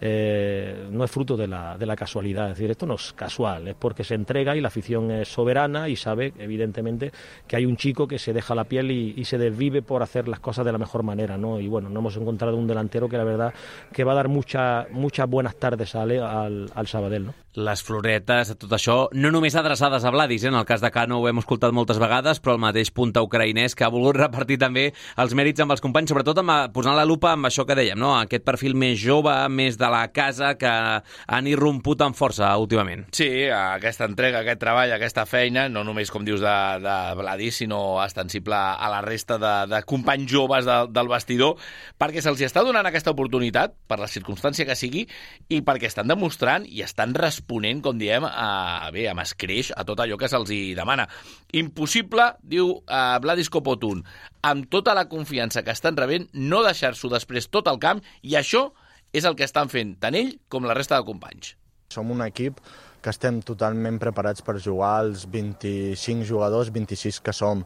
eh, 0.01 0.87
no 0.91 1.05
es 1.05 1.11
fruto 1.11 1.37
de 1.37 1.47
la, 1.47 1.77
de 1.79 1.87
la 1.87 1.97
casualidad. 1.97 2.51
Es 2.51 2.57
decir, 2.59 2.71
esto 2.71 2.87
no 2.87 2.95
es 2.95 3.13
casual, 3.15 3.69
es 3.69 3.75
porque 3.75 4.05
se 4.05 4.15
entrega 4.15 4.57
y 4.57 4.61
la 4.61 4.69
afición 4.69 5.11
es 5.11 5.29
soberana 5.29 5.89
y 5.89 5.97
sabe, 5.97 6.33
evidentemente, 6.39 7.13
que 7.47 7.57
hay 7.57 7.67
un 7.67 7.77
chico 7.77 8.07
que 8.07 8.19
se 8.19 8.33
deja 8.33 8.55
la 8.55 8.65
piel 8.65 8.91
y, 8.91 9.15
y 9.17 9.25
se 9.25 9.39
desvive 9.39 9.83
por 9.83 10.03
hacer 10.03 10.29
las 10.29 10.41
cosas 10.41 10.65
de 10.65 10.73
la 10.73 10.79
mejor 10.79 11.03
manera, 11.03 11.37
¿no? 11.37 11.61
Y 11.61 11.69
bueno, 11.69 11.89
no 11.89 12.01
hemos 12.01 12.17
encontrado 12.17 12.57
un 12.57 12.67
delantero 12.67 13.09
que 13.09 13.17
la 13.17 13.25
verdad 13.25 13.55
que 13.93 14.05
va 14.05 14.13
a 14.13 14.17
dar 14.17 14.29
mucha- 14.29 14.87
muchas 14.91 15.29
buenas 15.29 15.57
tardes 15.57 15.95
al, 15.95 16.71
al 16.75 16.87
Sabadell, 16.87 17.27
¿no? 17.27 17.35
Les 17.59 17.83
floretes, 17.83 18.53
tot 18.63 18.71
això, 18.77 19.09
no 19.11 19.33
només 19.35 19.57
adreçades 19.59 20.05
a 20.07 20.11
Vladis, 20.15 20.45
eh? 20.45 20.49
en 20.53 20.55
el 20.55 20.65
cas 20.65 20.81
de 20.81 20.91
Cano 20.95 21.17
ho 21.19 21.27
hem 21.27 21.41
escoltat 21.43 21.73
moltes 21.75 21.99
vegades, 21.99 22.39
però 22.39 22.55
el 22.55 22.61
mateix 22.63 22.93
punta 22.95 23.25
ucraïnès 23.27 23.75
que 23.75 23.83
ha 23.83 23.89
volgut 23.91 24.21
repartir 24.21 24.50
també 24.59 24.89
els 25.21 25.35
mèrits 25.37 25.63
amb 25.63 25.75
els 25.75 25.83
companys, 25.85 26.11
sobretot 26.11 26.41
amb, 26.43 26.73
posant 26.75 26.97
la 26.97 27.07
lupa 27.07 27.35
amb 27.35 27.47
això 27.51 27.67
que 27.69 27.77
dèiem, 27.79 27.99
no? 28.01 28.15
aquest 28.19 28.45
perfil 28.47 28.75
més 28.79 28.99
jove, 29.01 29.35
més 29.53 29.79
de 29.79 29.91
la 29.93 30.07
casa, 30.15 30.55
que 30.59 30.71
han 30.71 31.51
irromput 31.51 32.03
amb 32.07 32.17
força 32.19 32.51
últimament. 32.59 33.07
Sí, 33.15 33.29
aquesta 33.51 34.09
entrega, 34.09 34.43
aquest 34.43 34.61
treball, 34.63 34.95
aquesta 34.97 35.27
feina, 35.29 35.69
no 35.69 35.85
només, 35.87 36.11
com 36.11 36.25
dius, 36.27 36.43
de, 36.43 36.57
de 36.85 36.97
Vladis, 37.21 37.61
sinó 37.63 38.01
extensible 38.03 38.57
a 38.57 38.91
la 38.93 39.01
resta 39.05 39.39
de, 39.41 39.55
de 39.71 39.83
companys 39.89 40.31
joves 40.31 40.67
de, 40.69 40.79
del 40.91 41.11
vestidor, 41.11 41.57
perquè 42.01 42.23
se'ls 42.25 42.43
està 42.47 42.65
donant 42.67 42.87
aquesta 42.89 43.15
oportunitat, 43.15 43.77
per 43.91 44.01
la 44.01 44.11
circumstància 44.11 44.67
que 44.69 44.79
sigui, 44.79 45.07
i 45.51 45.61
perquè 45.67 45.91
estan 45.91 46.11
demostrant 46.11 46.67
i 46.69 46.85
estan 46.87 47.15
responent, 47.17 47.83
com 47.85 47.99
diem, 48.01 48.27
a, 48.27 48.89
bé, 48.95 49.07
amb 49.11 49.25
escreix 49.25 49.73
a 49.77 49.85
tot 49.89 50.01
allò 50.03 50.19
que 50.21 50.31
se'ls 50.31 50.53
hi 50.55 50.63
demana. 50.79 51.09
Impossible, 51.57 52.31
diu 52.47 52.77
eh, 52.85 53.19
Vladis 53.23 53.51
Copotun, 53.51 54.05
amb 54.43 54.68
tota 54.72 54.95
la 54.97 55.07
confiança 55.09 55.62
que 55.62 55.74
estan 55.74 55.99
rebent, 55.99 56.28
no 56.32 56.62
deixar-s'ho 56.64 57.11
després 57.12 57.51
tot 57.53 57.68
el 57.68 57.80
camp, 57.82 58.03
i 58.22 58.36
això 58.41 58.70
és 59.12 59.26
el 59.26 59.36
que 59.36 59.47
estan 59.47 59.70
fent 59.72 59.97
tant 60.01 60.16
ell 60.16 60.36
com 60.49 60.66
la 60.68 60.76
resta 60.76 60.99
de 60.99 61.07
companys. 61.09 61.55
Som 61.91 62.12
un 62.14 62.22
equip 62.22 62.61
que 63.03 63.11
estem 63.11 63.41
totalment 63.43 63.99
preparats 64.01 64.45
per 64.45 64.61
jugar 64.61 65.01
els 65.07 65.24
25 65.30 66.26
jugadors, 66.28 66.70
26 66.72 67.20
que 67.24 67.34
som. 67.34 67.64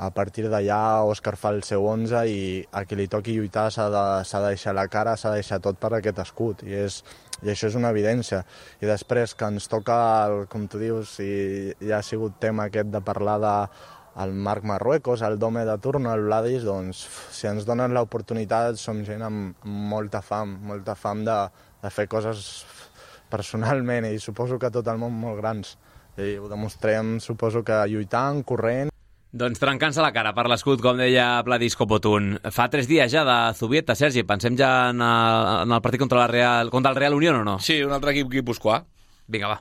A 0.00 0.08
partir 0.16 0.46
d'allà, 0.48 1.04
Òscar 1.04 1.34
fa 1.36 1.50
el 1.52 1.60
seu 1.66 1.84
11 1.84 2.22
i 2.32 2.38
a 2.72 2.86
qui 2.88 2.96
li 2.96 3.04
toqui 3.12 3.34
lluitar 3.36 3.66
s'ha 3.70 3.90
de, 3.92 4.04
de 4.24 4.40
deixar 4.46 4.72
la 4.72 4.86
cara, 4.88 5.16
s'ha 5.20 5.34
de 5.34 5.42
deixar 5.42 5.60
tot 5.60 5.76
per 5.76 5.92
aquest 5.98 6.22
escut. 6.24 6.64
I, 6.64 6.78
és, 6.86 7.02
I 7.44 7.52
això 7.52 7.68
és 7.68 7.76
una 7.76 7.90
evidència. 7.92 8.40
I 8.80 8.88
després 8.88 9.36
que 9.36 9.50
ens 9.52 9.68
toca, 9.68 9.98
el, 10.24 10.46
com 10.48 10.64
tu 10.72 10.80
dius, 10.80 11.18
i 11.20 11.74
ja 11.84 11.98
ha 11.98 12.06
sigut 12.06 12.40
tema 12.40 12.70
aquest 12.70 12.88
de 12.94 13.04
parlar 13.04 13.36
de 13.44 13.54
el 14.18 14.32
Marc 14.34 14.64
Marruecos, 14.64 15.22
el 15.22 15.38
Dome 15.38 15.64
de 15.64 15.76
turno, 15.78 16.12
el 16.14 16.26
Vladis, 16.26 16.64
doncs 16.66 17.04
si 17.30 17.46
ens 17.50 17.66
donen 17.68 17.94
l'oportunitat 17.94 18.78
som 18.80 19.04
gent 19.06 19.22
amb, 19.22 19.64
molta 19.64 20.20
fam, 20.24 20.56
molta 20.66 20.96
fam 20.98 21.24
de, 21.24 21.38
de 21.82 21.90
fer 21.94 22.08
coses 22.10 22.64
personalment 23.30 24.08
i 24.10 24.18
suposo 24.18 24.58
que 24.58 24.72
tot 24.74 24.88
el 24.90 24.98
món 24.98 25.14
molt 25.14 25.38
grans. 25.40 25.76
I 26.18 26.36
ho 26.36 26.50
demostrem, 26.50 27.18
suposo 27.22 27.62
que 27.64 27.84
lluitant, 27.88 28.42
corrent, 28.44 28.90
Doncs 29.30 29.60
trencant-se 29.62 30.02
la 30.02 30.10
cara 30.10 30.32
per 30.34 30.48
l'escut, 30.50 30.80
com 30.82 30.98
deia 30.98 31.38
Vladis 31.46 31.76
Kopotun. 31.78 32.32
Fa 32.50 32.66
tres 32.72 32.88
dies 32.90 33.12
ja 33.12 33.22
de 33.22 33.38
Zubieta, 33.54 33.94
Sergi. 33.94 34.26
Pensem 34.26 34.58
ja 34.58 34.90
en 34.90 34.98
el, 34.98 35.46
en 35.68 35.78
el 35.78 35.82
partit 35.86 36.02
contra, 36.02 36.24
la 36.24 36.26
Real, 36.26 36.74
contra 36.74 36.90
el 36.90 36.98
Real 36.98 37.14
Unión 37.14 37.38
o 37.38 37.46
no? 37.46 37.58
Sí, 37.62 37.78
un 37.86 37.94
altre 37.94 38.10
equip 38.16 38.34
guipuscoà. 38.34 38.82
Vinga, 39.30 39.54
va. 39.54 39.60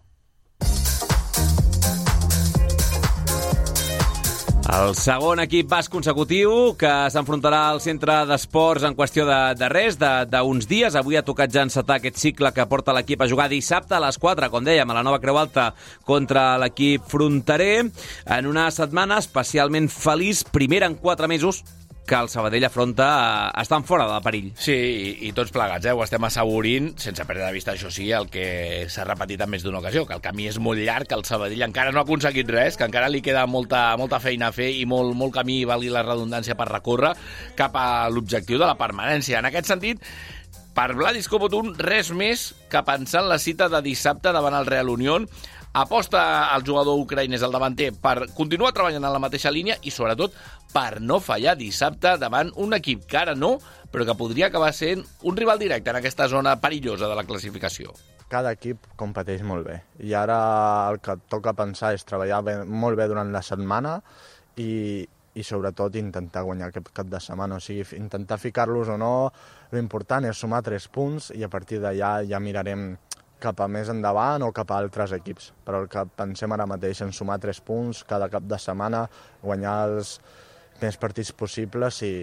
El 4.70 4.92
segon 4.94 5.40
equip 5.42 5.66
basc 5.66 5.90
consecutiu 5.90 6.76
que 6.78 6.92
s'enfrontarà 7.10 7.62
al 7.72 7.80
centre 7.82 8.20
d'esports 8.30 8.84
en 8.86 8.94
qüestió 8.94 9.26
de, 9.26 9.38
de 9.58 9.70
res, 9.72 9.98
d'uns 9.98 10.68
dies. 10.70 10.94
Avui 11.00 11.18
ha 11.18 11.24
tocat 11.26 11.50
ja 11.50 11.64
encetar 11.66 11.98
aquest 11.98 12.20
cicle 12.22 12.52
que 12.54 12.68
porta 12.70 12.94
l'equip 12.94 13.24
a 13.24 13.30
jugar 13.32 13.48
dissabte 13.50 13.98
a 13.98 14.04
les 14.04 14.20
4, 14.22 14.52
com 14.54 14.68
dèiem, 14.68 14.86
a 14.86 15.00
la 15.00 15.04
nova 15.06 15.18
Creu 15.24 15.42
Alta 15.42 15.72
contra 16.06 16.60
l'equip 16.62 17.10
fronterer. 17.10 17.88
En 18.38 18.52
una 18.52 18.70
setmana 18.70 19.18
especialment 19.24 19.90
feliç, 19.90 20.46
primera 20.54 20.86
en 20.86 21.00
4 21.02 21.32
mesos, 21.32 21.64
que 22.10 22.18
el 22.18 22.28
Sabadell 22.28 22.66
afronta 22.66 23.08
eh, 23.54 23.62
estan 23.62 23.84
fora 23.86 24.08
de 24.10 24.18
perill. 24.26 24.50
Sí, 24.58 24.74
i, 24.74 25.12
i 25.30 25.32
tots 25.38 25.54
plegats, 25.54 25.86
eh? 25.86 25.94
ho 25.94 26.02
estem 26.04 26.26
assaborint, 26.26 26.90
sense 27.00 27.24
perdre 27.30 27.46
de 27.46 27.54
vista, 27.54 27.76
això 27.76 27.92
sí, 27.94 28.08
el 28.16 28.26
que 28.34 28.88
s'ha 28.90 29.06
repetit 29.06 29.46
en 29.46 29.52
més 29.54 29.64
d'una 29.64 29.84
ocasió, 29.84 30.08
que 30.10 30.18
el 30.18 30.24
camí 30.26 30.50
és 30.50 30.58
molt 30.58 30.82
llarg, 30.82 31.06
que 31.08 31.20
el 31.20 31.24
Sabadell 31.30 31.68
encara 31.68 31.94
no 31.94 32.02
ha 32.02 32.08
aconseguit 32.08 32.50
res, 32.50 32.80
que 32.80 32.90
encara 32.90 33.12
li 33.14 33.22
queda 33.22 33.46
molta, 33.46 33.84
molta 34.02 34.20
feina 34.24 34.50
a 34.50 34.56
fer 34.56 34.72
i 34.80 34.88
molt, 34.90 35.14
molt 35.16 35.38
camí, 35.38 35.62
valgui 35.70 35.94
la 35.94 36.04
redundància, 36.08 36.58
per 36.58 36.72
recórrer 36.72 37.14
cap 37.60 37.78
a 37.78 38.10
l'objectiu 38.10 38.58
de 38.58 38.66
la 38.66 38.78
permanència. 38.80 39.38
En 39.38 39.52
aquest 39.52 39.70
sentit, 39.70 40.02
per 40.74 40.90
Vladis 40.98 41.30
Kopotun, 41.30 41.76
res 41.78 42.10
més 42.10 42.50
que 42.74 42.82
pensar 42.88 43.22
en 43.22 43.30
la 43.30 43.38
cita 43.38 43.70
de 43.70 43.86
dissabte 43.86 44.34
davant 44.34 44.58
el 44.58 44.66
Real 44.66 44.90
Unión, 44.90 45.30
aposta 45.74 46.50
al 46.50 46.64
jugador 46.66 46.98
ucraïnès 46.98 47.44
al 47.46 47.54
davanter 47.54 47.92
per 47.94 48.32
continuar 48.34 48.74
treballant 48.74 49.06
en 49.06 49.14
la 49.14 49.22
mateixa 49.22 49.52
línia 49.54 49.78
i, 49.84 49.94
sobretot, 49.94 50.34
per 50.74 51.02
no 51.02 51.20
fallar 51.20 51.56
dissabte 51.58 52.16
davant 52.22 52.52
un 52.62 52.76
equip 52.78 53.06
que 53.10 53.18
ara 53.18 53.36
no, 53.36 53.58
però 53.92 54.06
que 54.06 54.18
podria 54.18 54.48
acabar 54.48 54.72
sent 54.74 55.04
un 55.26 55.38
rival 55.38 55.60
directe 55.60 55.90
en 55.90 55.98
aquesta 55.98 56.28
zona 56.30 56.56
perillosa 56.62 57.10
de 57.10 57.16
la 57.16 57.26
classificació. 57.26 57.94
cada 58.30 58.52
equip 58.54 58.84
competeix 58.96 59.42
molt 59.42 59.66
bé 59.66 59.80
i 60.06 60.14
ara 60.14 60.36
el 60.92 61.00
que 61.02 61.16
toca 61.34 61.56
pensar 61.58 61.96
és 61.96 62.04
treballar 62.06 62.44
bé, 62.46 62.54
molt 62.64 62.96
bé 62.96 63.08
durant 63.10 63.32
la 63.34 63.42
setmana 63.42 63.96
i, 64.56 65.02
i 65.34 65.44
sobretot 65.44 65.96
intentar 65.96 66.44
guanyar 66.46 66.70
aquest 66.70 66.92
cap 66.94 67.08
de 67.10 67.20
setmana, 67.24 67.58
o 67.58 67.64
sigui, 67.64 67.86
intentar 67.98 68.38
ficar-los 68.38 68.92
o 68.94 68.98
no, 69.02 69.32
l'important 69.72 70.28
és 70.30 70.38
sumar 70.38 70.62
tres 70.66 70.88
punts 70.88 71.32
i 71.36 71.46
a 71.46 71.50
partir 71.50 71.80
d'allà 71.82 72.20
ja 72.30 72.42
mirarem 72.44 72.92
cap 73.40 73.62
a 73.64 73.70
més 73.72 73.90
endavant 73.90 74.44
o 74.44 74.52
cap 74.52 74.72
a 74.72 74.82
altres 74.84 75.14
equips. 75.16 75.54
Però 75.64 75.80
el 75.84 75.88
que 75.92 76.04
pensem 76.20 76.52
ara 76.52 76.68
mateix 76.68 77.00
en 77.06 77.14
sumar 77.16 77.40
tres 77.40 77.62
punts 77.64 78.04
cada 78.08 78.28
cap 78.30 78.44
de 78.44 78.60
setmana, 78.60 79.06
guanyar 79.42 79.78
els 79.88 80.18
més 80.82 80.98
partits 80.98 81.32
possibles 81.36 82.02
i, 82.08 82.14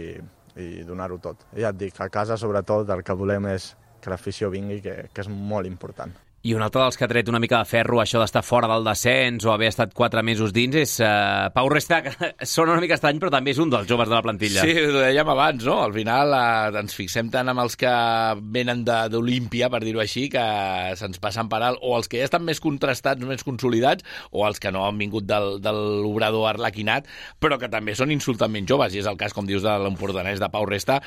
i 0.56 0.84
donar-ho 0.88 1.18
tot. 1.22 1.48
Ja 1.56 1.72
et 1.74 1.80
dic, 1.80 1.98
a 2.00 2.08
casa 2.12 2.38
sobretot 2.40 2.90
el 2.94 3.04
que 3.06 3.16
volem 3.16 3.50
és 3.52 3.74
que 4.00 4.12
l'afició 4.12 4.50
vingui, 4.52 4.80
que, 4.84 4.96
que 5.12 5.24
és 5.24 5.28
molt 5.28 5.66
important. 5.68 6.12
I 6.46 6.52
un 6.54 6.62
altre 6.62 6.82
dels 6.84 6.94
que 6.94 7.02
ha 7.02 7.08
tret 7.10 7.26
una 7.26 7.40
mica 7.42 7.58
de 7.58 7.66
ferro 7.66 7.98
això 7.98 8.20
d'estar 8.20 8.42
fora 8.46 8.68
del 8.70 8.84
descens 8.86 9.42
o 9.48 9.50
haver 9.50 9.66
estat 9.72 9.94
quatre 9.96 10.22
mesos 10.22 10.52
dins 10.54 10.76
és 10.78 10.92
uh, 11.02 11.48
Pau 11.50 11.66
Resta, 11.72 11.98
que 12.04 12.12
sona 12.46 12.76
una 12.76 12.82
mica 12.84 12.94
estrany, 12.94 13.18
però 13.18 13.32
també 13.34 13.50
és 13.50 13.58
un 13.58 13.72
dels 13.72 13.88
joves 13.88 14.06
de 14.06 14.14
la 14.14 14.22
plantilla. 14.22 14.62
Sí, 14.62 14.76
ho 14.78 15.00
dèiem 15.00 15.32
abans, 15.32 15.64
no? 15.66 15.80
Al 15.82 15.94
final 15.96 16.34
eh, 16.36 16.78
ens 16.82 16.94
fixem 16.94 17.32
tant 17.34 17.50
amb 17.50 17.64
els 17.64 17.74
que 17.80 17.90
venen 18.54 18.84
d'Olímpia, 18.86 19.70
per 19.72 19.80
dir-ho 19.82 20.02
així, 20.04 20.28
que 20.30 20.44
se'ns 21.00 21.18
passen 21.22 21.50
per 21.50 21.64
alt, 21.66 21.82
o 21.82 21.96
els 21.98 22.06
que 22.12 22.20
ja 22.20 22.28
estan 22.28 22.46
més 22.46 22.62
contrastats, 22.62 23.26
més 23.26 23.42
consolidats, 23.46 24.06
o 24.30 24.46
els 24.46 24.62
que 24.62 24.70
no 24.70 24.84
han 24.86 25.02
vingut 25.02 25.26
del, 25.26 25.56
de 25.64 25.74
l'obrador 25.74 26.46
arlequinat, 26.52 27.10
però 27.42 27.58
que 27.58 27.72
també 27.72 27.96
són 27.98 28.14
insultament 28.14 28.70
joves, 28.70 28.94
i 28.94 29.02
és 29.02 29.10
el 29.10 29.18
cas, 29.18 29.34
com 29.34 29.50
dius, 29.50 29.66
de 29.66 29.74
l'empordanès 29.82 30.38
de 30.42 30.52
Pau 30.54 30.68
Resta, 30.70 31.00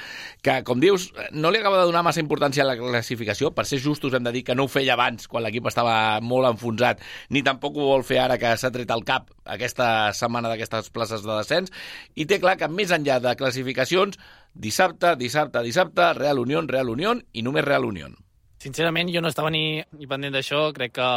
que, 0.43 0.59
com 0.67 0.84
dius, 0.84 1.13
no 1.32 1.53
li 1.53 1.63
acaba 1.63 1.80
de 1.80 1.88
donar 1.93 2.03
massa 2.09 2.23
importància 2.25 2.67
a 2.67 2.71
la 2.73 2.77
classificació, 2.82 3.53
per 3.55 3.69
ser 3.69 3.80
justos 3.80 4.19
hem 4.19 4.27
de 4.27 4.36
dir 4.36 4.43
que 4.51 4.57
no 4.57 4.67
ho 4.67 4.71
feia 4.71 4.97
abans, 4.99 5.28
quan 5.30 5.45
l'equip 5.45 5.69
estava 5.69 5.95
molt 6.25 6.49
enfonsat, 6.49 7.03
ni 7.30 7.43
tampoc 7.45 7.77
ho 7.77 7.89
vol 7.93 8.05
fer 8.07 8.19
ara 8.23 8.39
que 8.41 8.55
s'ha 8.57 8.73
tret 8.73 8.91
al 8.91 9.05
cap 9.07 9.30
aquesta 9.45 10.11
setmana 10.17 10.51
d'aquestes 10.51 10.89
places 10.93 11.23
de 11.25 11.36
descens, 11.36 11.73
i 12.15 12.25
té 12.25 12.41
clar 12.41 12.57
que 12.59 12.67
més 12.67 12.91
enllà 12.95 13.19
de 13.23 13.36
classificacions, 13.39 14.17
dissabte, 14.53 15.15
dissabte, 15.19 15.63
dissabte, 15.63 16.13
Real 16.17 16.41
Unión, 16.41 16.67
Real 16.67 16.89
Unión 16.89 17.23
i 17.34 17.45
només 17.45 17.65
Real 17.65 17.86
Unión. 17.86 18.17
Sincerament, 18.59 19.07
jo 19.13 19.21
no 19.23 19.30
estava 19.32 19.47
ni, 19.53 19.80
ni 19.95 20.07
pendent 20.09 20.34
d'això. 20.36 20.65
Crec 20.75 20.97
que 20.97 21.09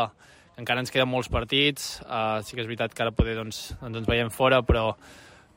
encara 0.62 0.82
ens 0.84 0.92
queden 0.94 1.10
molts 1.10 1.30
partits. 1.32 1.96
Uh, 2.06 2.38
sí 2.46 2.54
que 2.54 2.62
és 2.62 2.68
veritat 2.68 2.94
que 2.94 3.02
ara 3.02 3.14
poder 3.16 3.34
doncs, 3.34 3.72
doncs 3.80 3.98
ens 4.02 4.06
veiem 4.06 4.30
fora, 4.30 4.60
però 4.62 4.92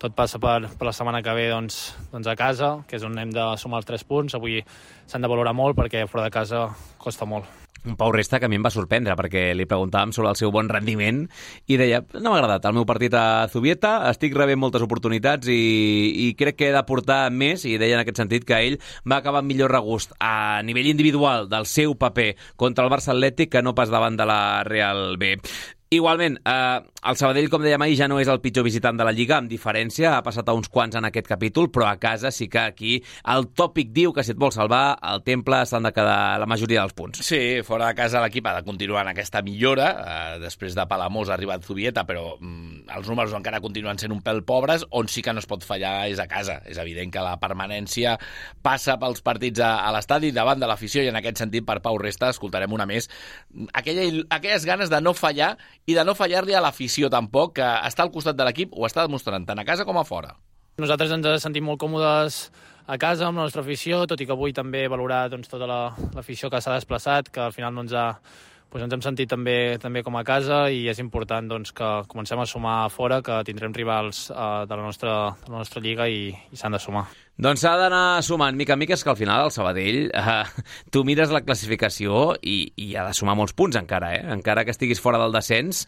tot 0.02 0.16
passa 0.18 0.42
per, 0.42 0.58
per 0.80 0.90
la 0.90 0.96
setmana 0.96 1.22
que 1.24 1.36
ve 1.38 1.46
doncs, 1.52 1.94
doncs 2.12 2.32
a 2.32 2.36
casa, 2.40 2.72
que 2.90 2.98
és 2.98 3.06
on 3.06 3.20
hem 3.22 3.30
de 3.36 3.46
sumar 3.62 3.84
els 3.84 3.92
tres 3.92 4.04
punts. 4.08 4.34
Avui 4.34 4.64
s'han 5.06 5.22
de 5.22 5.32
valorar 5.32 5.54
molt 5.54 5.78
perquè 5.78 6.08
fora 6.10 6.26
de 6.26 6.34
casa 6.34 6.66
costa 6.98 7.30
molt. 7.30 7.65
Un 7.86 7.98
Pau 8.00 8.12
Resta 8.12 8.40
que 8.40 8.48
a 8.48 8.50
mi 8.50 8.58
em 8.58 8.64
va 8.66 8.72
sorprendre 8.74 9.14
perquè 9.20 9.52
li 9.54 9.68
preguntàvem 9.70 10.14
sobre 10.16 10.32
el 10.32 10.40
seu 10.40 10.50
bon 10.54 10.70
rendiment 10.72 11.20
i 11.70 11.78
deia, 11.78 12.02
no 12.16 12.32
m'ha 12.32 12.40
agradat 12.40 12.66
el 12.66 12.74
meu 12.78 12.86
partit 12.90 13.14
a 13.14 13.46
Zubieta, 13.52 13.98
estic 14.10 14.34
rebent 14.34 14.62
moltes 14.62 14.86
oportunitats 14.86 15.52
i, 15.54 15.60
i 16.26 16.32
crec 16.40 16.58
que 16.58 16.70
he 16.70 16.74
d'aportar 16.74 17.30
més 17.30 17.68
i 17.70 17.76
deia 17.82 18.00
en 18.00 18.02
aquest 18.02 18.24
sentit 18.24 18.48
que 18.48 18.58
ell 18.58 18.80
va 19.06 19.20
acabar 19.20 19.44
amb 19.44 19.52
millor 19.52 19.74
regust 19.76 20.16
a 20.18 20.64
nivell 20.66 20.90
individual 20.90 21.50
del 21.52 21.70
seu 21.70 21.94
paper 22.00 22.32
contra 22.56 22.88
el 22.88 22.94
Barça 22.94 23.14
Atlètic 23.14 23.54
que 23.54 23.66
no 23.66 23.76
pas 23.78 23.94
davant 23.94 24.18
de 24.18 24.26
la 24.26 24.42
Real 24.66 25.20
B. 25.22 25.36
Igualment, 25.96 26.38
eh, 26.44 26.82
el 27.06 27.18
Sabadell, 27.18 27.48
com 27.50 27.64
dèiem 27.64 27.82
ahir, 27.86 27.96
ja 28.00 28.08
no 28.12 28.20
és 28.20 28.30
el 28.32 28.42
pitjor 28.44 28.66
visitant 28.66 28.98
de 29.00 29.06
la 29.08 29.14
Lliga, 29.16 29.38
amb 29.38 29.50
diferència, 29.52 30.16
ha 30.18 30.24
passat 30.26 30.50
a 30.50 30.56
uns 30.58 30.68
quants 30.72 30.98
en 31.00 31.08
aquest 31.08 31.28
capítol, 31.30 31.70
però 31.72 31.88
a 31.88 31.96
casa 32.02 32.32
sí 32.36 32.50
que 32.52 32.60
aquí 32.60 32.96
el 33.32 33.48
tòpic 33.56 33.94
diu 33.96 34.14
que 34.14 34.24
si 34.26 34.34
et 34.34 34.40
vols 34.42 34.58
salvar, 34.60 34.98
el 35.14 35.24
temple 35.24 35.62
s'han 35.66 35.88
de 35.88 35.94
quedar 35.96 36.40
la 36.42 36.48
majoria 36.50 36.82
dels 36.82 36.96
punts. 36.98 37.22
Sí, 37.26 37.62
fora 37.68 37.92
de 37.92 37.98
casa 37.98 38.24
l'equip 38.24 38.48
ha 38.50 38.56
de 38.58 38.66
continuar 38.68 39.06
en 39.06 39.14
aquesta 39.14 39.42
millora. 39.46 39.88
Eh, 39.96 40.40
després 40.44 40.76
de 40.76 40.88
Palamós 40.90 41.30
ha 41.30 41.38
arribat 41.38 41.64
Zubieta, 41.64 42.06
però 42.08 42.36
mm, 42.40 42.90
els 42.98 43.10
números 43.10 43.36
encara 43.38 43.62
continuen 43.64 44.02
sent 44.02 44.14
un 44.16 44.24
pèl 44.26 44.44
pobres. 44.44 44.86
On 44.92 45.08
sí 45.08 45.24
que 45.24 45.34
no 45.34 45.44
es 45.44 45.50
pot 45.50 45.64
fallar 45.64 46.10
és 46.12 46.20
a 46.20 46.28
casa. 46.28 46.60
És 46.66 46.80
evident 46.82 47.14
que 47.14 47.24
la 47.24 47.38
permanència 47.40 48.18
passa 48.66 48.98
pels 49.02 49.24
partits 49.26 49.64
a, 49.64 49.78
a 49.86 49.94
l'estadi 49.96 50.34
davant 50.36 50.60
de 50.60 50.68
l'afició 50.68 51.04
i 51.06 51.12
en 51.14 51.22
aquest 51.22 51.44
sentit 51.44 51.66
per 51.66 51.80
Pau 51.86 51.98
Resta 52.02 52.34
escoltarem 52.34 52.74
una 52.76 52.90
més 52.90 53.10
aquella, 53.74 54.26
aquelles 54.30 54.66
ganes 54.66 54.90
de 54.90 55.02
no 55.02 55.14
fallar 55.14 55.56
i 55.86 55.94
de 55.94 56.04
no 56.06 56.16
fallar-li 56.18 56.56
a 56.58 56.62
l'afició 56.64 57.10
tampoc, 57.14 57.56
que 57.60 57.66
està 57.86 58.04
al 58.06 58.12
costat 58.12 58.36
de 58.38 58.46
l'equip 58.48 58.74
ho 58.74 58.86
està 58.88 59.06
demostrant 59.06 59.46
tant 59.46 59.60
a 59.60 59.66
casa 59.68 59.86
com 59.86 59.98
a 59.98 60.04
fora. 60.08 60.34
Nosaltres 60.82 61.12
ens 61.16 61.44
sentim 61.44 61.64
molt 61.64 61.80
còmodes 61.80 62.50
a 62.88 62.98
casa 63.02 63.28
amb 63.28 63.38
la 63.40 63.46
nostra 63.46 63.62
afició, 63.64 64.04
tot 64.08 64.20
i 64.22 64.26
que 64.28 64.34
avui 64.36 64.54
també 64.54 64.88
valorar 64.92 65.30
doncs, 65.30 65.48
tota 65.48 65.66
la- 65.70 65.94
l'afició 66.14 66.50
que 66.50 66.60
s'ha 66.62 66.74
desplaçat, 66.76 67.30
que 67.30 67.40
al 67.40 67.54
final 67.54 67.78
ens 67.80 67.94
ha, 67.94 68.20
doncs 68.72 68.84
ens 68.84 68.94
hem 68.94 69.02
sentit 69.02 69.30
també 69.30 69.78
també 69.80 70.04
com 70.04 70.16
a 70.18 70.24
casa 70.24 70.70
i 70.70 70.88
és 70.90 71.00
important 71.00 71.48
doncs, 71.48 71.72
que 71.72 72.04
comencem 72.08 72.40
a 72.40 72.46
sumar 72.46 72.86
a 72.86 72.90
fora, 72.90 73.22
que 73.22 73.44
tindrem 73.46 73.74
rivals 73.74 74.30
eh, 74.32 74.66
de, 74.68 74.76
la 74.76 74.84
nostra, 74.84 75.36
de 75.46 75.52
la 75.52 75.58
nostra 75.64 75.82
lliga 75.82 76.10
i, 76.10 76.34
i 76.52 76.56
s'han 76.58 76.74
de 76.74 76.80
sumar. 76.80 77.06
Doncs 77.36 77.66
s'ha 77.66 77.74
d'anar 77.76 78.24
sumant 78.24 78.56
mica 78.56 78.78
en 78.78 78.80
mica, 78.80 78.96
és 78.96 79.02
que 79.04 79.10
al 79.12 79.18
final 79.20 79.42
el 79.44 79.52
Sabadell, 79.52 80.06
eh, 80.08 80.64
tu 80.96 81.02
mires 81.04 81.34
la 81.36 81.42
classificació 81.44 82.30
i, 82.40 82.72
i 82.80 82.94
ha 82.96 83.04
de 83.10 83.18
sumar 83.18 83.36
molts 83.36 83.52
punts 83.52 83.76
encara, 83.76 84.14
eh? 84.16 84.22
Encara 84.38 84.64
que 84.64 84.72
estiguis 84.72 85.04
fora 85.04 85.20
del 85.20 85.36
descens, 85.36 85.84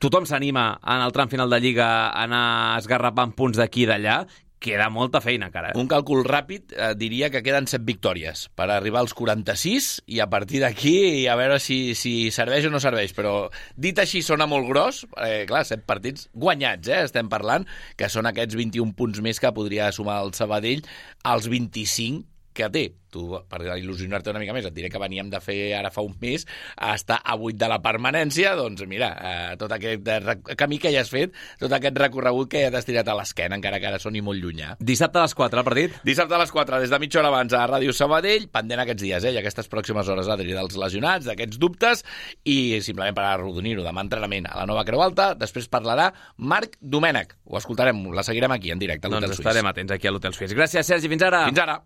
tothom 0.00 0.24
s'anima 0.24 0.70
en 0.80 1.04
el 1.04 1.12
tram 1.12 1.28
final 1.28 1.52
de 1.52 1.60
Lliga 1.60 1.90
a 2.06 2.24
anar 2.24 2.46
esgarrapant 2.78 3.36
punts 3.36 3.60
d'aquí 3.60 3.84
i 3.84 3.90
d'allà, 3.92 4.22
queda 4.66 4.88
molta 4.92 5.22
feina 5.24 5.48
encara. 5.48 5.70
Eh? 5.72 5.78
Un 5.78 5.88
càlcul 5.90 6.24
ràpid 6.26 6.74
eh, 6.74 6.92
diria 6.98 7.30
que 7.30 7.42
queden 7.46 7.68
7 7.70 7.86
victòries 7.86 8.46
per 8.58 8.68
arribar 8.74 9.04
als 9.04 9.14
46 9.16 9.90
i 10.12 10.20
a 10.24 10.28
partir 10.32 10.62
d'aquí 10.64 11.26
a 11.30 11.38
veure 11.38 11.60
si, 11.62 11.94
si 11.98 12.32
serveix 12.34 12.66
o 12.66 12.74
no 12.74 12.82
serveix. 12.82 13.14
Però 13.16 13.34
dit 13.78 13.98
així 14.02 14.24
sona 14.26 14.48
molt 14.50 14.68
gros, 14.70 15.04
eh, 15.22 15.44
clar, 15.48 15.64
7 15.68 15.86
partits 15.88 16.30
guanyats, 16.34 16.90
eh, 16.90 17.04
estem 17.06 17.30
parlant, 17.32 17.66
que 17.96 18.10
són 18.12 18.28
aquests 18.28 18.58
21 18.58 18.96
punts 18.98 19.22
més 19.24 19.40
que 19.42 19.54
podria 19.56 19.92
sumar 19.94 20.20
el 20.24 20.34
Sabadell 20.36 20.82
als 21.24 21.50
25 21.52 22.35
que 22.56 22.70
té. 22.72 22.86
Tu, 23.16 23.22
per 23.48 23.60
il·lusionar-te 23.78 24.32
una 24.32 24.40
mica 24.42 24.52
més, 24.52 24.66
et 24.68 24.74
diré 24.76 24.90
que 24.92 24.98
veníem 25.00 25.30
de 25.32 25.38
fer 25.40 25.70
ara 25.78 25.88
fa 25.94 26.02
un 26.04 26.16
mes 26.20 26.42
a 26.76 26.90
estar 26.98 27.16
a 27.22 27.36
8 27.38 27.54
de 27.56 27.68
la 27.70 27.78
permanència, 27.80 28.50
doncs 28.58 28.82
mira, 28.90 29.08
eh, 29.14 29.54
tot 29.56 29.72
aquest 29.72 30.10
camí 30.58 30.76
que 30.82 30.90
ja 30.92 31.00
has 31.00 31.08
fet, 31.12 31.32
tot 31.60 31.72
aquest 31.72 31.96
recorregut 32.02 32.50
que 32.52 32.64
ja 32.66 32.72
t'has 32.74 32.84
tirat 32.84 33.08
a 33.08 33.14
l'esquena, 33.16 33.56
encara 33.56 33.78
que 33.80 33.88
ara 33.88 34.00
soni 34.02 34.20
molt 34.26 34.42
llunyà. 34.42 34.74
Dissabte 34.80 35.22
a 35.22 35.24
les 35.24 35.36
4, 35.38 35.62
el 35.62 35.64
partit? 35.68 35.96
Dissabte 36.04 36.36
a 36.36 36.42
les 36.42 36.52
4, 36.52 36.82
des 36.82 36.92
de 36.92 37.00
mitja 37.00 37.22
hora 37.22 37.30
abans 37.32 37.56
a 37.56 37.62
Ràdio 37.70 37.94
Sabadell, 37.96 38.50
pendent 38.52 38.84
aquests 38.84 39.06
dies, 39.06 39.24
eh, 39.24 39.32
i 39.32 39.40
aquestes 39.40 39.70
pròximes 39.72 40.10
hores, 40.12 40.28
Adri, 40.28 40.52
dels 40.52 40.76
lesionats, 40.76 41.30
d'aquests 41.30 41.62
dubtes, 41.62 42.04
i 42.44 42.82
simplement 42.84 43.16
per 43.16 43.24
arrodonir-ho, 43.30 43.86
demà 43.86 44.04
entrenament 44.04 44.50
a 44.50 44.58
la 44.60 44.68
nova 44.68 44.84
Creu 44.84 45.00
Alta, 45.06 45.30
després 45.38 45.70
parlarà 45.72 46.10
Marc 46.36 46.76
Domènech. 46.82 47.38
Ho 47.46 47.56
escoltarem, 47.62 48.04
la 48.12 48.26
seguirem 48.26 48.52
aquí, 48.58 48.74
en 48.74 48.82
directe, 48.82 49.06
a 49.06 49.10
l'Hotel 49.14 49.30
Doncs 49.30 49.40
Suís. 49.40 49.46
estarem 49.46 49.72
atents 49.72 49.96
aquí 49.96 50.10
a 50.10 50.12
l'Hotel 50.12 50.36
Suís. 50.36 50.52
Gràcies, 50.52 50.84
Sergi, 50.84 51.08
fins 51.08 51.22
ara. 51.22 51.46
Fins 51.46 51.64
ara. 51.64 51.80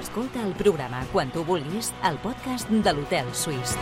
Escolta 0.00 0.42
el 0.42 0.54
programa 0.58 1.04
quan 1.12 1.30
tu 1.30 1.44
vulguis 1.46 1.92
al 2.02 2.18
podcast 2.24 2.70
de 2.70 2.94
l'Hotel 2.96 3.34
Suís. 3.34 3.76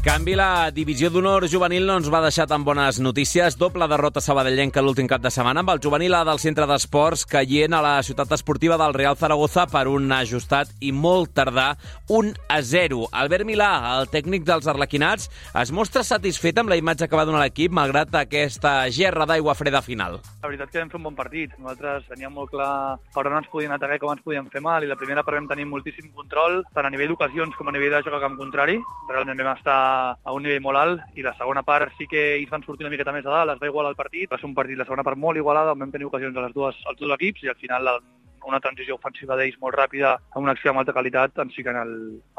Canvi, 0.00 0.32
la 0.32 0.70
divisió 0.72 1.10
d'honor 1.12 1.44
juvenil 1.52 1.84
no 1.84 1.98
ens 2.00 2.06
va 2.08 2.22
deixar 2.24 2.46
tan 2.48 2.62
bones 2.64 2.96
notícies. 3.04 3.58
Doble 3.60 3.84
derrota 3.84 4.22
sabadellenca 4.24 4.80
l'últim 4.80 5.04
cap 5.04 5.20
de 5.20 5.28
setmana 5.28 5.60
amb 5.60 5.74
el 5.74 5.80
juvenil 5.84 6.14
A 6.16 6.22
del 6.24 6.38
centre 6.40 6.64
d'esports 6.64 7.26
caient 7.28 7.76
a 7.76 7.82
la 7.84 7.90
ciutat 8.00 8.32
esportiva 8.32 8.78
del 8.80 8.96
Real 8.96 9.18
Zaragoza 9.20 9.66
per 9.68 9.82
un 9.92 10.08
ajustat 10.16 10.72
i 10.80 10.88
molt 10.96 11.34
tardà 11.36 11.74
1 12.08 12.32
a 12.48 12.62
0. 12.64 13.10
Albert 13.12 13.44
Milà, 13.44 13.68
el 13.98 14.08
tècnic 14.08 14.46
dels 14.48 14.70
arlequinats, 14.72 15.28
es 15.60 15.72
mostra 15.76 16.00
satisfet 16.00 16.56
amb 16.62 16.72
la 16.72 16.80
imatge 16.80 17.04
que 17.04 17.20
va 17.20 17.26
donar 17.28 17.44
l'equip 17.44 17.76
malgrat 17.76 18.16
aquesta 18.22 18.88
gerra 18.88 19.28
d'aigua 19.28 19.52
freda 19.52 19.84
final. 19.84 20.16
La 20.40 20.48
veritat 20.48 20.72
que 20.72 20.80
vam 20.80 20.94
fer 20.94 21.00
un 21.02 21.06
bon 21.10 21.20
partit. 21.20 21.52
Nosaltres 21.60 22.08
teníem 22.08 22.32
molt 22.32 22.54
clar 22.56 22.96
per 23.12 23.26
on 23.28 23.36
ens 23.42 23.52
podien 23.52 23.76
atacar 23.76 24.00
i 24.00 24.02
com 24.06 24.16
ens 24.16 24.24
podien 24.24 24.48
fer 24.48 24.64
mal, 24.64 24.80
i 24.80 24.88
la 24.88 24.96
primera 24.96 25.28
part 25.28 25.42
vam 25.42 25.52
tenir 25.52 25.68
moltíssim 25.68 26.08
control, 26.16 26.62
tant 26.72 26.88
a 26.88 26.96
nivell 26.96 27.12
d'ocasions 27.12 27.52
com 27.60 27.68
a 27.68 27.76
nivell 27.76 27.98
de 27.98 28.04
joc 28.08 28.16
a 28.16 28.24
camp 28.24 28.40
contrari. 28.40 28.80
Realment 29.12 29.44
vam 29.44 29.60
estar 29.60 29.89
a 30.22 30.36
un 30.36 30.46
nivell 30.46 30.62
molt 30.64 30.80
alt, 30.80 31.04
i 31.18 31.26
la 31.26 31.34
segona 31.38 31.64
part 31.66 31.94
sí 31.98 32.08
que 32.10 32.24
ells 32.36 32.52
van 32.52 32.64
sortir 32.66 32.86
una 32.86 32.94
miqueta 32.94 33.14
més 33.16 33.26
a 33.26 33.34
dalt, 33.34 33.56
es 33.56 33.62
va 33.62 33.70
igualar 33.70 33.94
el 33.94 34.00
partit. 34.00 34.30
Va 34.30 34.38
ser 34.40 34.48
un 34.50 34.56
partit, 34.56 34.78
la 34.78 34.88
segona 34.88 35.06
part 35.06 35.20
molt 35.20 35.40
igualada, 35.40 35.74
vam 35.74 35.92
tenir 35.92 36.08
ocasions 36.10 36.36
a 36.36 36.46
les 36.46 36.56
dues, 36.56 36.80
als 36.86 37.00
dos 37.00 37.14
equips, 37.18 37.44
i 37.44 37.52
al 37.52 37.60
final 37.60 37.86
la, 37.86 37.98
una 38.46 38.60
transició 38.60 38.96
ofensiva 38.96 39.36
d'ells 39.38 39.58
molt 39.60 39.76
ràpida 39.76 40.14
amb 40.34 40.44
una 40.44 40.54
acció 40.56 40.72
amb 40.72 40.82
alta 40.82 40.94
qualitat 40.96 41.38
ens 41.42 41.56
fiquen 41.56 41.76
el, 41.80 41.92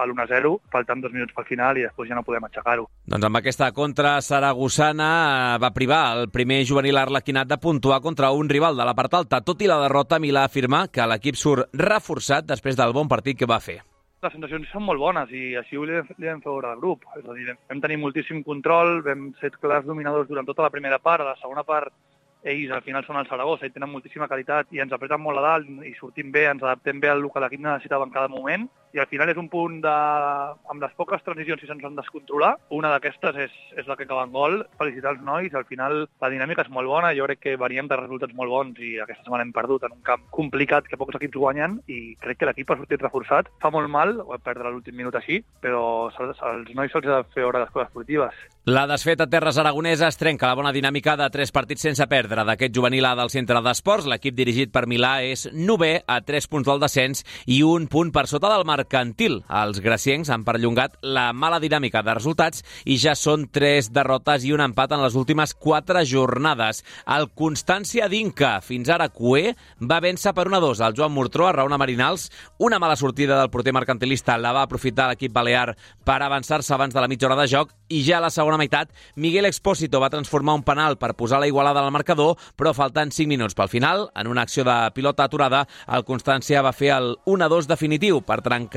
el 0.03 0.13
1-0, 0.15 0.53
faltant 0.73 1.03
dos 1.03 1.13
minuts 1.13 1.35
pel 1.37 1.47
final 1.49 1.79
i 1.79 1.85
després 1.87 2.09
ja 2.09 2.17
no 2.17 2.25
podem 2.27 2.47
aixecar-ho. 2.47 2.87
Doncs 3.11 3.29
amb 3.29 3.41
aquesta 3.41 3.71
contra 3.75 4.15
saragossana 4.25 5.11
eh, 5.21 5.61
va 5.61 5.73
privar 5.75 6.01
el 6.17 6.31
primer 6.33 6.63
juvenil 6.67 7.01
arlequinat 7.01 7.49
de 7.51 7.59
puntuar 7.61 8.01
contra 8.01 8.31
un 8.31 8.49
rival 8.49 8.77
de 8.77 8.87
la 8.87 8.97
part 8.97 9.21
alta. 9.21 9.43
Tot 9.45 9.61
i 9.61 9.69
la 9.71 9.81
derrota, 9.83 10.19
Milà 10.21 10.45
afirma 10.47 10.87
que 10.91 11.07
l'equip 11.07 11.39
surt 11.39 11.71
reforçat 11.77 12.47
després 12.49 12.79
del 12.79 12.95
bon 12.97 13.11
partit 13.11 13.37
que 13.37 13.49
va 13.49 13.61
fer. 13.61 13.81
Les 14.21 14.33
sensacions 14.35 14.69
són 14.69 14.83
molt 14.85 15.01
bones 15.01 15.31
i 15.33 15.55
així 15.57 15.79
ho 15.79 15.85
li 15.87 15.95
li 15.97 16.27
vam 16.29 16.41
fer 16.43 16.51
veure 16.51 16.67
al 16.69 16.81
grup. 16.81 17.07
És 17.17 17.25
a 17.25 17.33
dir, 17.33 17.55
vam 17.71 17.79
tenir 17.81 17.97
moltíssim 17.97 18.43
control, 18.45 18.99
vam 19.07 19.31
ser 19.39 19.49
clars 19.55 19.87
dominadors 19.87 20.29
durant 20.29 20.45
tota 20.45 20.67
la 20.67 20.73
primera 20.73 20.99
part, 21.01 21.23
a 21.23 21.31
la 21.31 21.39
segona 21.41 21.63
part 21.65 21.89
ells 22.43 22.71
al 22.73 22.83
final 22.85 23.05
són 23.05 23.17
el 23.17 23.27
Saragossa 23.29 23.65
i 23.65 23.73
tenen 23.73 23.89
moltíssima 23.91 24.27
qualitat 24.29 24.69
i 24.73 24.81
ens 24.81 24.93
apreten 24.93 25.21
molt 25.21 25.41
a 25.41 25.43
dalt 25.45 25.67
i 25.85 25.93
sortim 25.97 26.31
bé, 26.33 26.47
ens 26.49 26.63
adaptem 26.63 27.01
bé 27.01 27.09
al 27.09 27.25
que 27.33 27.43
l'equip 27.43 27.61
necessitava 27.61 28.05
en 28.07 28.13
cada 28.13 28.29
moment 28.29 28.67
i 28.93 28.99
al 28.99 29.09
final 29.11 29.31
és 29.31 29.39
un 29.39 29.49
punt 29.51 29.79
de... 29.83 29.95
amb 30.71 30.83
les 30.83 30.93
poques 30.97 31.23
transicions 31.25 31.61
si 31.61 31.69
se'ns 31.69 31.83
han 31.85 31.97
descontrolar, 31.97 32.53
una 32.77 32.91
d'aquestes 32.93 33.37
és, 33.45 33.57
és 33.77 33.87
la 33.87 33.97
que 33.99 34.07
acaba 34.07 34.25
en 34.27 34.33
gol, 34.35 34.59
felicitar 34.79 35.15
els 35.15 35.23
nois, 35.25 35.53
al 35.55 35.67
final 35.69 36.05
la 36.21 36.31
dinàmica 36.33 36.65
és 36.65 36.71
molt 36.73 36.89
bona, 36.91 37.13
jo 37.17 37.27
crec 37.29 37.43
que 37.45 37.57
veníem 37.59 37.89
de 37.91 37.99
resultats 37.99 38.35
molt 38.37 38.53
bons 38.53 38.81
i 38.83 38.97
aquesta 38.99 39.25
setmana 39.25 39.47
hem 39.47 39.55
perdut 39.55 39.87
en 39.87 39.95
un 39.97 40.03
camp 40.07 40.27
complicat 40.35 40.87
que 40.89 40.99
pocs 40.99 41.19
equips 41.19 41.39
guanyen 41.39 41.79
i 41.91 42.15
crec 42.21 42.41
que 42.41 42.49
l'equip 42.49 42.71
ha 42.71 42.79
sortit 42.79 43.03
reforçat. 43.03 43.51
Fa 43.61 43.71
molt 43.73 43.91
mal 43.91 44.17
perdre 44.43 44.71
l'últim 44.71 44.97
minut 44.97 45.15
així, 45.17 45.41
però 45.61 45.83
als 46.09 46.73
nois 46.75 46.91
se'ls 46.91 47.07
ha 47.07 47.21
de 47.21 47.29
fer 47.35 47.45
veure 47.45 47.63
les 47.63 47.71
coses 47.73 47.91
positives. 47.93 48.35
La 48.69 48.85
desfeta 48.85 49.25
Terres 49.25 49.57
Aragoneses 49.57 50.19
trenca 50.19 50.45
la 50.45 50.53
bona 50.53 50.71
dinàmica 50.75 51.15
de 51.17 51.25
tres 51.33 51.49
partits 51.49 51.81
sense 51.87 52.05
perdre 52.05 52.43
d'aquest 52.45 52.75
juvenil 52.75 53.07
A 53.09 53.15
del 53.17 53.31
centre 53.33 53.57
d'esports. 53.65 54.05
L'equip 54.05 54.35
dirigit 54.37 54.69
per 54.69 54.83
Milà 54.85 55.15
és 55.25 55.47
novè 55.53 55.95
a 56.05 56.19
3 56.21 56.47
punts 56.51 56.69
del 56.69 56.83
descens 56.83 57.25
i 57.49 57.63
un 57.65 57.87
punt 57.89 58.11
per 58.13 58.27
sota 58.29 58.51
del 58.53 58.67
mercantil. 58.81 59.41
Els 59.47 59.79
graciencs 59.83 60.29
han 60.33 60.43
perllongat 60.45 60.97
la 61.01 61.31
mala 61.33 61.59
dinàmica 61.61 62.01
de 62.01 62.15
resultats 62.17 62.63
i 62.85 62.97
ja 62.97 63.13
són 63.15 63.47
tres 63.53 63.91
derrotes 63.93 64.45
i 64.45 64.53
un 64.55 64.63
empat 64.63 64.95
en 64.95 65.03
les 65.03 65.15
últimes 65.15 65.53
quatre 65.53 66.03
jornades. 66.05 66.83
El 67.05 67.29
Constància 67.37 68.07
d'Inca, 68.09 68.59
fins 68.65 68.89
ara 68.89 69.09
Cué, 69.09 69.53
va 69.81 70.01
vèncer 70.01 70.33
per 70.33 70.47
1-2 70.49 70.81
al 70.81 70.95
Joan 70.97 71.13
Mortró 71.13 71.47
a 71.47 71.53
Raona 71.53 71.77
Marinals. 71.77 72.29
Una 72.57 72.79
mala 72.79 72.95
sortida 72.95 73.37
del 73.39 73.51
porter 73.51 73.73
mercantilista 73.73 74.37
la 74.37 74.53
va 74.55 74.65
aprofitar 74.65 75.09
l'equip 75.11 75.33
balear 75.33 75.75
per 76.03 76.21
avançar-se 76.21 76.73
abans 76.73 76.93
de 76.93 77.01
la 77.01 77.09
mitja 77.11 77.29
hora 77.29 77.39
de 77.41 77.47
joc 77.51 77.75
i 77.91 78.01
ja 78.07 78.17
a 78.17 78.23
la 78.23 78.31
segona 78.31 78.57
meitat 78.57 78.89
Miguel 79.15 79.45
Expósito 79.45 79.99
va 79.99 80.09
transformar 80.09 80.55
un 80.57 80.63
penal 80.63 80.97
per 80.97 81.13
posar 81.19 81.41
la 81.41 81.47
igualada 81.47 81.83
al 81.83 81.91
marcador, 81.91 82.37
però 82.55 82.73
faltant 82.73 83.11
5 83.11 83.29
minuts 83.29 83.57
pel 83.57 83.69
final, 83.69 84.07
en 84.15 84.27
una 84.31 84.45
acció 84.47 84.63
de 84.63 84.77
pilota 84.95 85.27
aturada, 85.27 85.65
el 85.87 86.05
Constància 86.07 86.63
va 86.63 86.73
fer 86.73 86.93
el 86.95 87.13
1-2 87.27 87.67
definitiu 87.69 88.21
per 88.25 88.41
trencar 88.41 88.70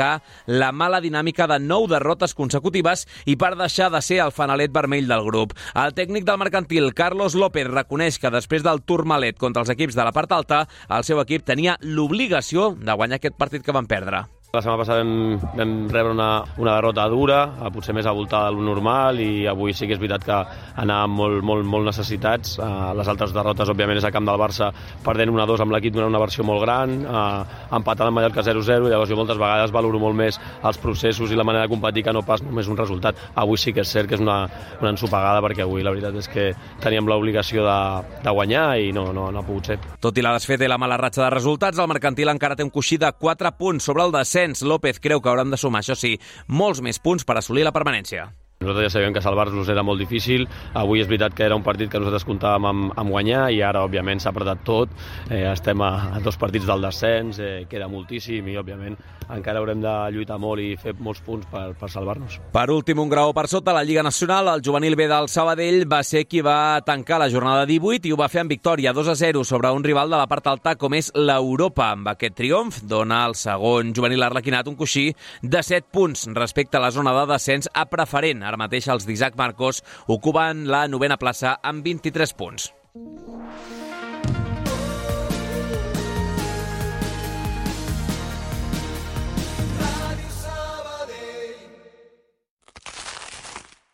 la 0.47 0.73
mala 0.73 1.01
dinàmica 1.01 1.47
de 1.51 1.61
9 1.63 1.93
derrotes 1.95 2.35
consecutives 2.35 3.07
i 3.27 3.39
per 3.41 3.55
deixar 3.57 3.91
de 3.95 4.03
ser 4.03 4.21
el 4.25 4.35
fanalet 4.35 4.75
vermell 4.75 5.09
del 5.09 5.25
grup. 5.27 5.55
El 5.75 5.95
tècnic 5.95 6.27
del 6.27 6.41
mercantil, 6.43 6.93
Carlos 6.95 7.39
López, 7.39 7.71
reconeix 7.71 8.19
que 8.19 8.33
després 8.35 8.67
del 8.67 8.83
turmalet 8.83 9.39
contra 9.39 9.63
els 9.63 9.71
equips 9.71 9.95
de 9.95 10.05
la 10.05 10.13
part 10.13 10.33
alta, 10.33 10.65
el 10.91 11.05
seu 11.07 11.23
equip 11.23 11.47
tenia 11.47 11.79
l'obligació 11.81 12.73
de 12.75 12.99
guanyar 12.99 13.23
aquest 13.23 13.39
partit 13.39 13.63
que 13.63 13.77
van 13.77 13.87
perdre. 13.87 14.27
La 14.55 14.61
setmana 14.63 14.79
passada 14.79 15.03
vam, 15.03 15.41
vam 15.59 15.71
rebre 15.91 16.13
una, 16.15 16.29
una 16.63 16.77
derrota 16.77 17.09
dura, 17.11 17.39
eh, 17.59 17.71
potser 17.75 17.95
més 17.97 18.07
avoltada 18.07 18.53
del 18.53 18.61
normal, 18.63 19.19
i 19.19 19.49
avui 19.51 19.75
sí 19.75 19.89
que 19.91 19.97
és 19.97 19.99
veritat 19.99 20.23
que 20.29 20.37
anàvem 20.79 21.17
molt, 21.19 21.41
molt, 21.43 21.67
molt 21.67 21.89
necessitats. 21.91 22.55
Uh, 22.59 22.93
les 22.95 23.09
altres 23.11 23.33
derrotes, 23.35 23.71
òbviament, 23.73 23.99
és 23.99 24.07
a 24.07 24.13
camp 24.15 24.29
del 24.29 24.39
Barça, 24.39 24.71
perdent 25.03 25.33
1-2 25.35 25.65
amb 25.65 25.75
l'equip 25.75 25.97
donant 25.97 26.13
una 26.13 26.23
versió 26.23 26.47
molt 26.47 26.63
gran, 26.63 26.95
uh, 27.03 27.65
empatant 27.75 28.13
amb 28.13 28.21
Mallorca 28.21 28.45
0-0, 28.47 28.91
llavors 28.93 29.11
jo 29.11 29.19
moltes 29.19 29.41
vegades 29.41 29.75
valoro 29.75 29.99
molt 30.03 30.19
més 30.19 30.39
els 30.63 30.79
processos 30.79 31.33
i 31.33 31.39
la 31.39 31.47
manera 31.47 31.67
de 31.67 31.73
competir 31.73 32.05
que 32.07 32.15
no 32.15 32.23
pas 32.23 32.43
només 32.45 32.71
un 32.71 32.79
resultat. 32.79 33.19
Avui 33.35 33.59
sí 33.59 33.75
que 33.75 33.83
és 33.83 33.91
cert 33.91 34.11
que 34.11 34.19
és 34.19 34.23
una, 34.23 34.45
una 34.81 34.95
ensopegada, 34.95 35.43
perquè 35.43 35.67
avui 35.67 35.83
la 35.83 35.95
veritat 35.95 36.21
és 36.23 36.31
que 36.31 36.47
teníem 36.85 37.11
l'obligació 37.11 37.67
de, 37.67 37.79
de 38.23 38.37
guanyar 38.39 38.67
i 38.79 38.93
no, 38.95 39.09
no, 39.17 39.31
no 39.35 39.43
ha 39.43 39.47
pogut 39.47 39.73
ser. 39.73 39.81
Tot 39.99 40.19
i 40.19 40.23
la 40.23 40.37
desfeta 40.37 40.67
i 40.67 40.71
la 40.71 40.79
mala 40.79 41.01
ratxa 41.01 41.25
de 41.27 41.35
resultats, 41.35 41.83
el 41.83 41.91
mercantil 41.91 42.31
encara 42.31 42.55
té 42.55 42.67
un 42.67 42.73
coixí 42.75 43.01
de 43.03 43.11
4 43.19 43.55
punts 43.59 43.91
sobre 43.91 44.05
el 44.07 44.15
descens. 44.15 44.44
López 44.63 45.01
creu 45.01 45.23
que 45.23 45.29
hauran 45.33 45.51
de 45.51 45.57
sumar, 45.57 45.81
això 45.81 45.97
sí, 45.97 46.19
molts 46.49 46.83
més 46.85 47.01
punts 47.01 47.25
per 47.25 47.39
assolir 47.39 47.65
la 47.65 47.73
permanència. 47.73 48.44
Nosaltres 48.61 48.87
ja 48.87 48.93
sabíem 48.95 49.13
que 49.13 49.21
salvar-nos 49.21 49.69
era 49.69 49.83
molt 49.85 50.01
difícil. 50.01 50.47
Avui 50.79 51.03
és 51.03 51.09
veritat 51.09 51.35
que 51.37 51.45
era 51.45 51.57
un 51.59 51.65
partit 51.67 51.91
que 51.91 51.99
nosaltres 52.01 52.25
comptàvem 52.25 52.69
amb, 52.71 52.93
amb 52.97 53.13
guanyar 53.13 53.49
i 53.53 53.61
ara, 53.61 53.83
òbviament, 53.85 54.23
s'ha 54.23 54.31
apretat 54.33 54.63
tot. 54.65 54.95
Eh, 55.29 55.43
estem 55.51 55.83
a, 55.85 55.91
a 56.17 56.23
dos 56.25 56.39
partits 56.41 56.65
del 56.69 56.87
descens, 56.87 57.41
eh, 57.43 57.67
queda 57.69 57.91
moltíssim 57.93 58.47
i, 58.49 58.57
òbviament, 58.57 58.97
encara 59.35 59.61
haurem 59.61 59.81
de 59.83 59.93
lluitar 60.15 60.39
molt 60.41 60.63
i 60.63 60.75
fer 60.81 60.95
molts 61.03 61.21
punts 61.25 61.49
per, 61.51 61.67
per 61.77 61.91
salvar-nos. 61.93 62.39
Per 62.55 62.65
últim, 62.73 63.03
un 63.03 63.11
grau 63.13 63.35
per 63.37 63.47
sota, 63.53 63.75
la 63.77 63.85
Lliga 63.85 64.05
Nacional, 64.07 64.49
el 64.55 64.65
juvenil 64.65 64.97
B 64.97 65.09
del 65.11 65.29
Sabadell 65.33 65.85
va 65.91 66.03
ser 66.07 66.25
qui 66.29 66.41
va 66.45 66.81
tancar 66.87 67.19
la 67.21 67.29
jornada 67.33 67.67
18 67.69 68.09
i 68.09 68.15
ho 68.15 68.21
va 68.21 68.31
fer 68.33 68.45
amb 68.45 68.55
victòria 68.55 68.95
2 68.97 69.13
a 69.13 69.17
0 69.19 69.45
sobre 69.45 69.73
un 69.75 69.85
rival 69.85 70.13
de 70.13 70.21
la 70.21 70.29
part 70.31 70.49
alta 70.49 70.77
com 70.81 70.97
és 70.97 71.11
l'Europa. 71.15 71.91
Amb 71.99 72.09
aquest 72.15 72.39
triomf 72.41 72.81
dona 72.89 73.25
al 73.29 73.37
segon 73.39 73.93
juvenil 73.97 74.25
arlequinat 74.25 74.69
un 74.71 74.79
coixí 74.81 75.11
de 75.43 75.63
7 75.63 75.93
punts 75.93 76.27
respecte 76.33 76.79
a 76.79 76.85
la 76.85 76.93
zona 76.95 77.13
de 77.19 77.27
descens 77.33 77.69
a 77.73 77.87
preferent. 77.91 78.45
Ara 78.45 78.54
mateix 78.61 78.89
els 78.93 79.07
d'Isaac 79.09 79.37
Marcos 79.41 79.83
ocupen 80.09 80.67
la 80.71 80.87
novena 80.89 81.19
plaça 81.21 81.59
amb 81.63 81.85
23 81.85 82.35
punts. 82.39 82.71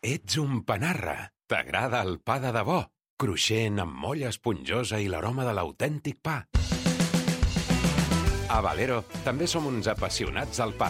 Ets 0.01 0.37
un 0.41 0.63
panarra. 0.65 1.29
T'agrada 1.45 1.99
el 2.01 2.15
pa 2.25 2.39
de 2.41 2.49
debò, 2.55 2.79
cruixent 3.21 3.77
amb 3.83 3.99
molla 4.01 4.31
esponjosa 4.31 4.97
i 4.97 5.05
l'aroma 5.11 5.45
de 5.45 5.53
l'autèntic 5.53 6.17
pa. 6.25 6.39
A 8.49 8.57
Valero 8.65 9.03
també 9.23 9.45
som 9.47 9.67
uns 9.69 9.87
apassionats 9.91 10.57
del 10.63 10.73
pa, 10.79 10.89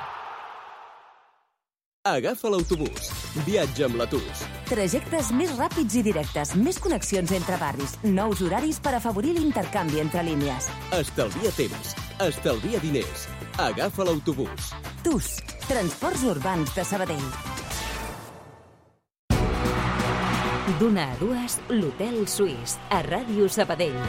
Agafa 2.01 2.49
l'autobús. 2.49 3.11
Viatja 3.45 3.85
amb 3.85 3.99
l'Atus. 3.99 4.39
Trajectes 4.65 5.27
més 5.37 5.51
ràpids 5.53 5.99
i 5.99 6.01
directes, 6.01 6.55
més 6.57 6.79
connexions 6.81 7.29
entre 7.37 7.59
barris, 7.61 7.93
nous 8.01 8.41
horaris 8.41 8.79
per 8.81 8.95
afavorir 8.97 9.35
l'intercanvi 9.35 10.01
entre 10.01 10.23
línies. 10.25 10.65
Estalvia 10.97 11.51
temps. 11.53 11.93
Estalvia 12.25 12.81
diners. 12.81 13.27
Agafa 13.61 14.07
l'autobús. 14.09 14.71
TUS, 15.05 15.29
Transports 15.67 16.25
Urbans 16.25 16.73
de 16.73 16.87
Sabadell. 16.89 17.29
D'una 20.81 21.05
a 21.05 21.19
dues, 21.21 21.59
l'Hotel 21.69 22.23
Suís, 22.25 22.79
a 22.89 23.05
Ràdio 23.05 23.45
Sabadell. 23.45 24.01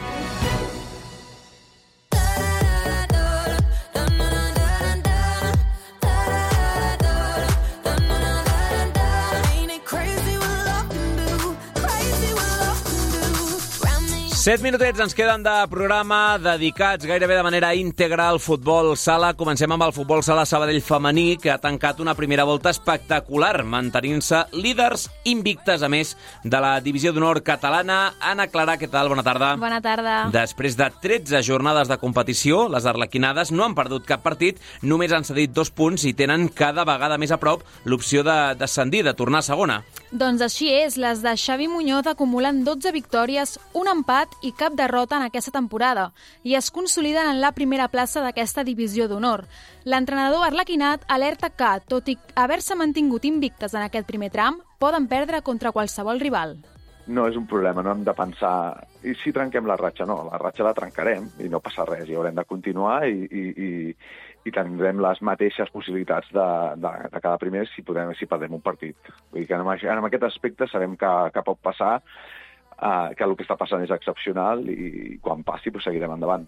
Set 14.43 14.59
minutets 14.59 14.99
ens 14.99 15.13
queden 15.15 15.39
de 15.39 15.51
programa 15.71 16.35
dedicats 16.35 17.05
gairebé 17.07 17.37
de 17.37 17.45
manera 17.45 17.69
íntegra 17.79 18.25
al 18.27 18.41
futbol 18.43 18.89
sala. 18.99 19.29
Comencem 19.39 19.71
amb 19.71 19.85
el 19.85 19.93
futbol 19.95 20.19
sala 20.19 20.43
Sabadell 20.43 20.81
femení, 20.83 21.37
que 21.39 21.47
ha 21.53 21.61
tancat 21.63 22.01
una 22.03 22.11
primera 22.11 22.43
volta 22.43 22.73
espectacular, 22.75 23.63
mantenint-se 23.63 24.41
líders 24.51 25.07
invictes, 25.31 25.79
a 25.79 25.87
més, 25.87 26.17
de 26.43 26.59
la 26.59 26.73
divisió 26.83 27.15
d'honor 27.15 27.39
catalana. 27.47 28.17
Anna 28.19 28.49
Clara, 28.51 28.75
què 28.75 28.91
tal? 28.91 29.07
Bona 29.15 29.23
tarda. 29.23 29.55
Bona 29.63 29.79
tarda. 29.79 30.19
Després 30.35 30.75
de 30.75 30.91
13 30.91 31.39
jornades 31.47 31.87
de 31.87 32.01
competició, 32.03 32.65
les 32.67 32.83
arlequinades 32.83 33.55
no 33.55 33.63
han 33.63 33.79
perdut 33.79 34.03
cap 34.11 34.27
partit, 34.27 34.59
només 34.83 35.15
han 35.15 35.23
cedit 35.23 35.55
dos 35.55 35.71
punts 35.71 36.03
i 36.03 36.17
tenen 36.19 36.49
cada 36.51 36.83
vegada 36.83 37.15
més 37.15 37.31
a 37.31 37.39
prop 37.39 37.63
l'opció 37.87 38.27
de 38.27 38.57
descendir, 38.59 39.07
de 39.07 39.15
tornar 39.15 39.39
a 39.39 39.53
segona. 39.53 39.85
Doncs 40.13 40.43
així 40.45 40.67
és, 40.69 40.93
les 41.01 41.23
de 41.25 41.31
Xavi 41.41 41.65
Muñoz 41.65 42.05
acumulen 42.05 42.59
12 42.61 42.91
victòries, 42.93 43.55
un 43.73 43.87
empat 43.89 44.35
i 44.45 44.51
cap 44.53 44.75
derrota 44.77 45.17
en 45.17 45.23
aquesta 45.25 45.49
temporada 45.55 46.11
i 46.45 46.53
es 46.53 46.69
consoliden 46.75 47.31
en 47.31 47.39
la 47.41 47.49
primera 47.57 47.87
plaça 47.89 48.21
d'aquesta 48.21 48.61
divisió 48.67 49.07
d'honor. 49.09 49.47
L'entrenador 49.89 50.45
arlequinat 50.45 51.07
alerta 51.09 51.49
que, 51.49 51.71
tot 51.89 52.13
i 52.13 52.17
haver-se 52.37 52.77
mantingut 52.77 53.25
invictes 53.25 53.73
en 53.73 53.87
aquest 53.87 54.05
primer 54.05 54.29
tram, 54.29 54.61
poden 54.77 55.09
perdre 55.09 55.41
contra 55.41 55.73
qualsevol 55.73 56.21
rival. 56.21 56.59
no 57.07 57.25
és 57.27 57.35
un 57.35 57.45
problema, 57.45 57.81
no 57.83 57.91
hem 57.91 58.03
de 58.07 58.13
pensar 58.15 58.85
i 59.03 59.11
si 59.19 59.33
trenquem 59.35 59.65
la 59.67 59.75
ratxa, 59.75 60.05
no, 60.07 60.21
la 60.29 60.37
ratxa 60.39 60.63
la 60.63 60.73
trencarem 60.73 61.25
i 61.43 61.49
no 61.51 61.59
passa 61.59 61.83
res, 61.83 62.07
i 62.07 62.15
haurem 62.15 62.35
de 62.35 62.45
continuar 62.45 63.07
i, 63.09 63.25
i, 63.27 63.43
i, 63.49 63.71
i 64.45 64.51
tindrem 64.51 65.01
les 65.03 65.21
mateixes 65.23 65.71
possibilitats 65.71 66.29
de, 66.35 66.47
de, 66.83 66.93
de 67.13 67.19
cada 67.23 67.39
primer 67.41 67.65
si, 67.71 67.83
podem, 67.87 68.11
si 68.19 68.27
perdem 68.29 68.55
un 68.57 68.63
partit. 68.63 69.11
Vull 69.31 69.43
dir 69.43 69.49
que 69.49 69.59
en, 69.59 69.67
en 69.97 70.07
aquest 70.09 70.27
aspecte 70.27 70.67
sabem 70.71 70.97
que, 70.99 71.11
que 71.33 71.45
pot 71.47 71.61
passar, 71.63 71.93
uh, 72.77 73.13
que 73.15 73.27
el 73.27 73.37
que 73.39 73.47
està 73.47 73.57
passant 73.59 73.83
és 73.85 73.93
excepcional 73.95 74.65
i 74.69 75.19
quan 75.23 75.45
passi 75.47 75.71
pues, 75.71 75.87
seguirem 75.87 76.15
endavant. 76.17 76.47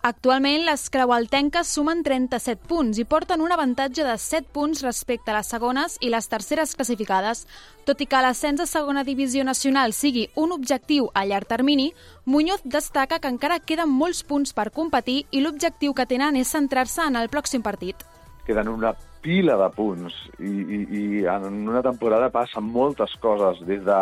Actualment, 0.00 0.62
les 0.64 0.86
creualtenques 0.88 1.68
sumen 1.68 1.98
37 2.00 2.62
punts 2.70 2.96
i 2.96 3.04
porten 3.04 3.42
un 3.44 3.52
avantatge 3.52 4.00
de 4.00 4.14
7 4.16 4.46
punts 4.48 4.80
respecte 4.80 5.28
a 5.28 5.34
les 5.36 5.50
segones 5.52 5.98
i 6.00 6.08
les 6.08 6.28
terceres 6.32 6.72
classificades. 6.72 7.42
Tot 7.84 8.00
i 8.00 8.06
que 8.08 8.22
l'ascens 8.24 8.62
a 8.64 8.66
segona 8.70 9.02
divisió 9.04 9.44
nacional 9.44 9.92
sigui 9.92 10.22
un 10.40 10.54
objectiu 10.56 11.10
a 11.12 11.26
llarg 11.28 11.50
termini, 11.50 11.90
Muñoz 12.24 12.64
destaca 12.64 13.18
que 13.20 13.28
encara 13.28 13.58
queden 13.60 13.92
molts 13.92 14.22
punts 14.24 14.56
per 14.56 14.70
competir 14.72 15.26
i 15.36 15.42
l'objectiu 15.44 15.92
que 15.92 16.08
tenen 16.08 16.38
és 16.40 16.48
centrar-se 16.48 17.04
en 17.04 17.20
el 17.20 17.28
pròxim 17.28 17.60
partit. 17.60 18.00
Queden 18.46 18.72
una 18.72 18.94
pila 19.20 19.58
de 19.60 19.68
punts 19.76 20.16
i, 20.38 20.48
i, 20.48 20.80
i 20.96 21.26
en 21.28 21.68
una 21.68 21.84
temporada 21.84 22.32
passen 22.32 22.72
moltes 22.72 23.12
coses, 23.20 23.60
des 23.68 23.84
de, 23.84 24.00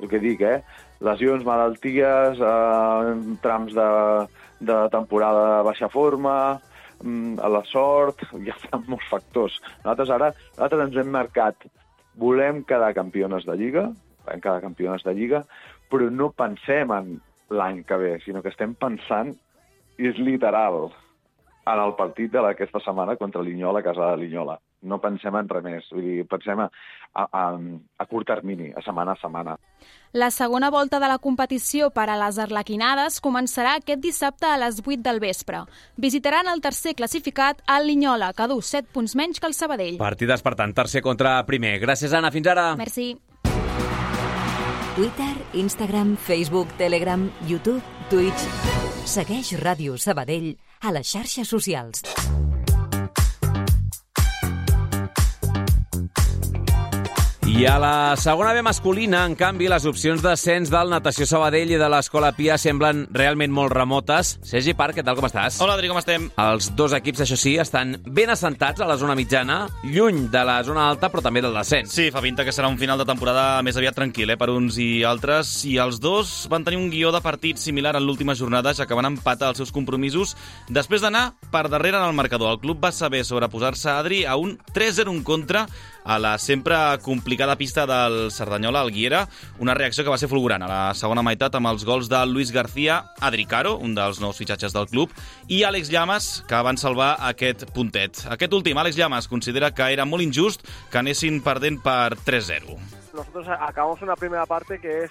el 0.00 0.08
que 0.08 0.22
dic, 0.24 0.40
eh, 0.40 0.62
lesions, 1.04 1.44
malalties, 1.44 2.40
eh, 2.40 3.36
trams 3.44 3.76
de, 3.76 3.90
de 4.68 4.78
temporada 4.92 5.44
de 5.58 5.62
baixa 5.68 5.88
forma, 5.92 6.34
mm, 7.02 7.38
a 7.40 7.50
la 7.52 7.62
sort, 7.70 8.24
hi 8.38 8.50
ha 8.50 8.80
molts 8.90 9.08
factors. 9.10 9.60
Nosaltres 9.84 10.14
ara 10.16 10.32
nosaltres 10.34 10.86
ens 10.88 10.98
hem 11.02 11.14
marcat, 11.14 11.68
volem 12.20 12.62
quedar 12.64 12.94
campiones 12.96 13.46
de 13.48 13.56
Lliga, 13.60 13.88
volem 14.24 14.42
quedar 14.42 14.64
campiones 14.64 15.06
de 15.06 15.14
Lliga, 15.14 15.44
però 15.90 16.10
no 16.10 16.32
pensem 16.32 16.92
en 16.94 17.16
l'any 17.54 17.82
que 17.86 17.96
ve, 18.00 18.12
sinó 18.24 18.42
que 18.42 18.52
estem 18.54 18.74
pensant, 18.74 19.34
i 19.98 20.08
és 20.10 20.18
literal, 20.18 20.88
en 21.64 21.80
el 21.80 21.94
partit 21.98 22.32
de 22.32 22.42
aquesta 22.44 22.80
setmana 22.82 23.16
contra 23.16 23.42
Linyola, 23.42 23.80
a 23.80 23.86
casa 23.86 24.10
de 24.10 24.24
Linyola. 24.24 24.58
No 24.84 25.00
pensem 25.02 25.34
en 25.38 25.48
res 25.50 25.64
més, 25.64 25.88
vull 25.92 26.04
dir, 26.04 26.24
pensem 26.30 26.60
a, 26.60 26.68
a, 27.14 27.24
a, 27.24 27.44
a 27.98 28.06
curt 28.10 28.28
termini, 28.28 28.70
a 28.76 28.82
setmana 28.84 29.14
a 29.14 29.20
setmana. 29.20 29.56
La 30.14 30.30
segona 30.30 30.70
volta 30.70 31.00
de 31.02 31.08
la 31.10 31.18
competició 31.18 31.90
per 31.90 32.06
a 32.12 32.18
les 32.20 32.38
arlequinades 32.38 33.18
començarà 33.24 33.74
aquest 33.80 34.02
dissabte 34.04 34.46
a 34.46 34.58
les 34.60 34.78
8 34.84 35.02
del 35.02 35.20
vespre. 35.24 35.64
Visitaran 35.96 36.50
el 36.52 36.62
tercer 36.62 36.94
classificat, 36.94 37.64
el 37.76 37.88
Linyola, 37.90 38.32
que 38.36 38.48
du 38.50 38.60
7 38.62 38.92
punts 38.94 39.16
menys 39.18 39.40
que 39.40 39.50
el 39.50 39.58
Sabadell. 39.58 39.98
Partides, 39.98 40.44
per 40.46 40.54
tant, 40.60 40.74
tercer 40.76 41.02
contra 41.02 41.40
primer. 41.48 41.78
Gràcies, 41.82 42.14
Anna. 42.14 42.30
Fins 42.34 42.52
ara. 42.54 42.74
Merci. 42.78 43.14
Twitter, 44.94 45.34
Instagram, 45.54 46.16
Facebook, 46.16 46.76
Telegram, 46.78 47.30
YouTube, 47.48 47.82
Twitch... 48.10 48.46
Segueix 49.04 49.50
Ràdio 49.60 49.98
Sabadell 50.00 50.54
a 50.80 50.94
les 50.94 51.10
xarxes 51.10 51.50
socials. 51.50 52.00
I 57.54 57.66
a 57.70 57.76
la 57.78 58.16
segona 58.18 58.52
B 58.52 58.62
masculina, 58.66 59.20
en 59.28 59.36
canvi, 59.38 59.68
les 59.70 59.84
opcions 59.86 60.18
d'ascens 60.18 60.72
del 60.72 60.88
Natació 60.90 61.22
Sabadell 61.22 61.70
i 61.70 61.76
de 61.78 61.86
l'Escola 61.86 62.32
Pia 62.34 62.56
semblen 62.58 63.04
realment 63.14 63.52
molt 63.54 63.70
remotes. 63.70 64.32
Sergi 64.42 64.72
Parc, 64.74 64.96
què 64.98 65.04
tal, 65.06 65.14
com 65.14 65.28
estàs? 65.28 65.60
Hola, 65.62 65.76
Adri, 65.78 65.86
com 65.86 66.00
estem? 66.00 66.24
Els 66.42 66.72
dos 66.74 66.96
equips, 66.98 67.22
això 67.22 67.38
sí, 67.38 67.52
estan 67.62 67.94
ben 68.10 68.32
assentats 68.34 68.82
a 68.82 68.88
la 68.90 68.96
zona 68.98 69.14
mitjana, 69.14 69.68
lluny 69.86 70.24
de 70.32 70.42
la 70.48 70.56
zona 70.66 70.88
alta, 70.88 71.12
però 71.12 71.22
també 71.22 71.44
del 71.46 71.54
descens. 71.54 71.94
Sí, 71.94 72.08
fa 72.10 72.24
pinta 72.24 72.42
que 72.42 72.56
serà 72.56 72.66
un 72.66 72.80
final 72.80 72.98
de 72.98 73.06
temporada 73.06 73.62
més 73.62 73.78
aviat 73.78 73.94
tranquil, 74.00 74.34
eh, 74.34 74.38
per 74.40 74.50
uns 74.50 74.80
i 74.82 75.04
altres, 75.06 75.54
i 75.70 75.76
els 75.78 76.02
dos 76.02 76.34
van 76.50 76.66
tenir 76.66 76.82
un 76.82 76.90
guió 76.90 77.14
de 77.14 77.22
partit 77.22 77.62
similar 77.62 77.94
en 77.94 78.02
l'última 78.02 78.34
jornada, 78.34 78.74
ja 78.74 78.88
que 78.90 78.98
van 78.98 79.12
empatar 79.12 79.52
els 79.54 79.62
seus 79.62 79.70
compromisos 79.70 80.34
després 80.66 81.06
d'anar 81.06 81.28
per 81.54 81.68
darrere 81.68 82.02
en 82.02 82.10
el 82.10 82.18
marcador. 82.18 82.50
El 82.50 82.62
club 82.66 82.82
va 82.82 82.90
saber 82.90 83.22
sobreposar-se, 83.22 83.94
Adri, 83.94 84.24
a 84.26 84.34
un 84.34 84.58
3-0 84.74 85.14
en 85.14 85.22
contra 85.22 85.68
a 86.04 86.18
la 86.18 86.36
sempre 86.38 86.76
complicada 87.02 87.56
pista 87.56 87.86
del 87.86 88.30
Cerdanyola 88.30 88.80
al 88.80 88.92
Guiera, 88.92 89.26
una 89.58 89.74
reacció 89.74 90.04
que 90.04 90.12
va 90.12 90.18
ser 90.20 90.28
fulgurant 90.28 90.62
a 90.62 90.68
la 90.70 90.82
segona 90.94 91.24
meitat 91.24 91.56
amb 91.56 91.72
els 91.72 91.84
gols 91.88 92.10
de 92.12 92.20
Luis 92.28 92.52
García, 92.52 93.00
Adri 93.20 93.46
Caro, 93.48 93.76
un 93.76 93.96
dels 93.96 94.20
nous 94.20 94.36
fitxatges 94.36 94.76
del 94.76 94.86
club, 94.92 95.10
i 95.48 95.64
Àlex 95.64 95.90
Llamas, 95.90 96.44
que 96.48 96.62
van 96.62 96.78
salvar 96.78 97.14
aquest 97.32 97.66
puntet. 97.74 98.26
Aquest 98.30 98.52
últim, 98.52 98.78
Àlex 98.78 99.00
Llamas, 99.00 99.28
considera 99.28 99.72
que 99.74 99.88
era 99.92 100.04
molt 100.04 100.22
injust 100.22 100.68
que 100.92 101.00
anessin 101.00 101.40
perdent 101.42 101.80
per 101.82 102.14
3-0. 102.20 102.78
Nosotros 103.14 103.48
acabamos 103.48 104.02
una 104.02 104.16
primera 104.16 104.46
parte 104.46 104.78
que 104.78 105.04
es 105.04 105.10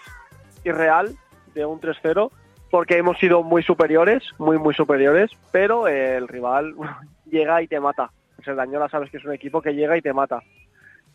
irreal, 0.63 1.15
de 1.53 1.65
un 1.65 1.79
3-0, 1.79 2.31
porque 2.69 2.97
hemos 2.97 3.17
sido 3.19 3.43
muy 3.43 3.63
superiores, 3.63 4.23
muy, 4.37 4.57
muy 4.57 4.73
superiores, 4.73 5.31
pero 5.51 5.87
el 5.87 6.27
rival 6.27 6.73
llega 7.25 7.61
y 7.61 7.67
te 7.67 7.79
mata. 7.79 8.11
El 8.37 8.45
Cerdañola 8.45 8.89
sabes 8.89 9.11
que 9.11 9.17
es 9.17 9.25
un 9.25 9.33
equipo 9.33 9.61
que 9.61 9.73
llega 9.73 9.97
y 9.97 10.01
te 10.01 10.13
mata. 10.13 10.41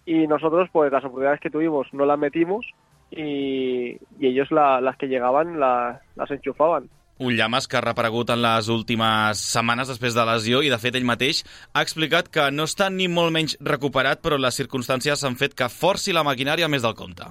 Y 0.09 0.27
nosotros, 0.27 0.71
pues 0.73 0.91
las 0.91 1.05
oportunidades 1.05 1.41
que 1.41 1.51
tuvimos 1.51 1.87
no 1.93 2.07
las 2.07 2.19
metimos 2.19 2.65
y, 3.11 3.91
y 4.19 4.27
ellos 4.27 4.51
la- 4.51 4.81
las 4.81 4.97
que 4.97 5.07
llegaban 5.07 5.61
la- 5.61 6.01
las 6.17 6.31
enchufaban. 6.31 6.89
Un 7.19 7.35
Llamas 7.37 7.67
que 7.69 7.77
ha 7.77 7.81
reaparegut 7.83 8.31
en 8.31 8.41
les 8.41 8.69
últimes 8.71 9.37
setmanes 9.43 9.89
després 9.91 10.15
de 10.15 10.25
lesió 10.25 10.63
i, 10.63 10.71
de 10.71 10.79
fet, 10.79 10.95
ell 10.95 11.05
mateix 11.05 11.43
ha 11.75 11.83
explicat 11.83 12.29
que 12.31 12.45
no 12.55 12.65
està 12.65 12.87
ni 12.95 13.09
molt 13.11 13.35
menys 13.35 13.57
recuperat, 13.61 14.23
però 14.23 14.39
les 14.39 14.55
circumstàncies 14.57 15.25
han 15.27 15.37
fet 15.37 15.53
que 15.59 15.69
forci 15.69 16.15
la 16.15 16.23
maquinària 16.25 16.69
més 16.71 16.81
del 16.87 16.95
compte. 16.95 17.27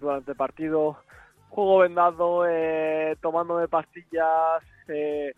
Durante 0.00 0.32
el 0.32 0.36
partido 0.36 0.96
juego 1.48 1.78
vendado, 1.86 2.44
eh, 2.50 3.14
tomándome 3.22 3.68
pastillas, 3.68 4.66
eh, 4.88 5.32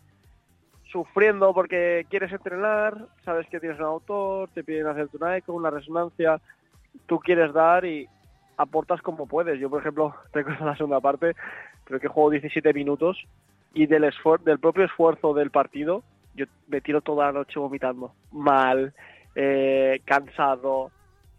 sufriendo 0.90 1.52
porque 1.54 2.06
quieres 2.10 2.32
entrenar, 2.32 2.96
sabes 3.24 3.46
que 3.48 3.60
tienes 3.60 3.78
un 3.78 3.84
autor, 3.86 4.48
te 4.54 4.64
piden 4.64 4.86
hacerte 4.88 5.18
una 5.18 5.36
eco, 5.36 5.52
una 5.52 5.70
resonancia, 5.70 6.40
tú 7.06 7.18
quieres 7.18 7.52
dar 7.52 7.84
y 7.84 8.08
aportas 8.56 9.00
como 9.02 9.26
puedes. 9.26 9.58
Yo, 9.58 9.70
por 9.70 9.80
ejemplo, 9.80 10.14
recuerdo 10.32 10.64
la 10.66 10.76
segunda 10.76 11.00
parte, 11.00 11.34
creo 11.84 12.00
que 12.00 12.08
juego 12.08 12.30
17 12.30 12.72
minutos 12.74 13.18
y 13.74 13.86
del, 13.86 14.04
esfuer- 14.04 14.42
del 14.42 14.58
propio 14.58 14.84
esfuerzo 14.84 15.32
del 15.34 15.50
partido, 15.50 16.02
yo 16.34 16.46
me 16.68 16.80
tiro 16.80 17.00
toda 17.00 17.26
la 17.26 17.32
noche 17.32 17.58
vomitando. 17.58 18.12
Mal, 18.32 18.92
eh, 19.34 20.00
cansado, 20.04 20.90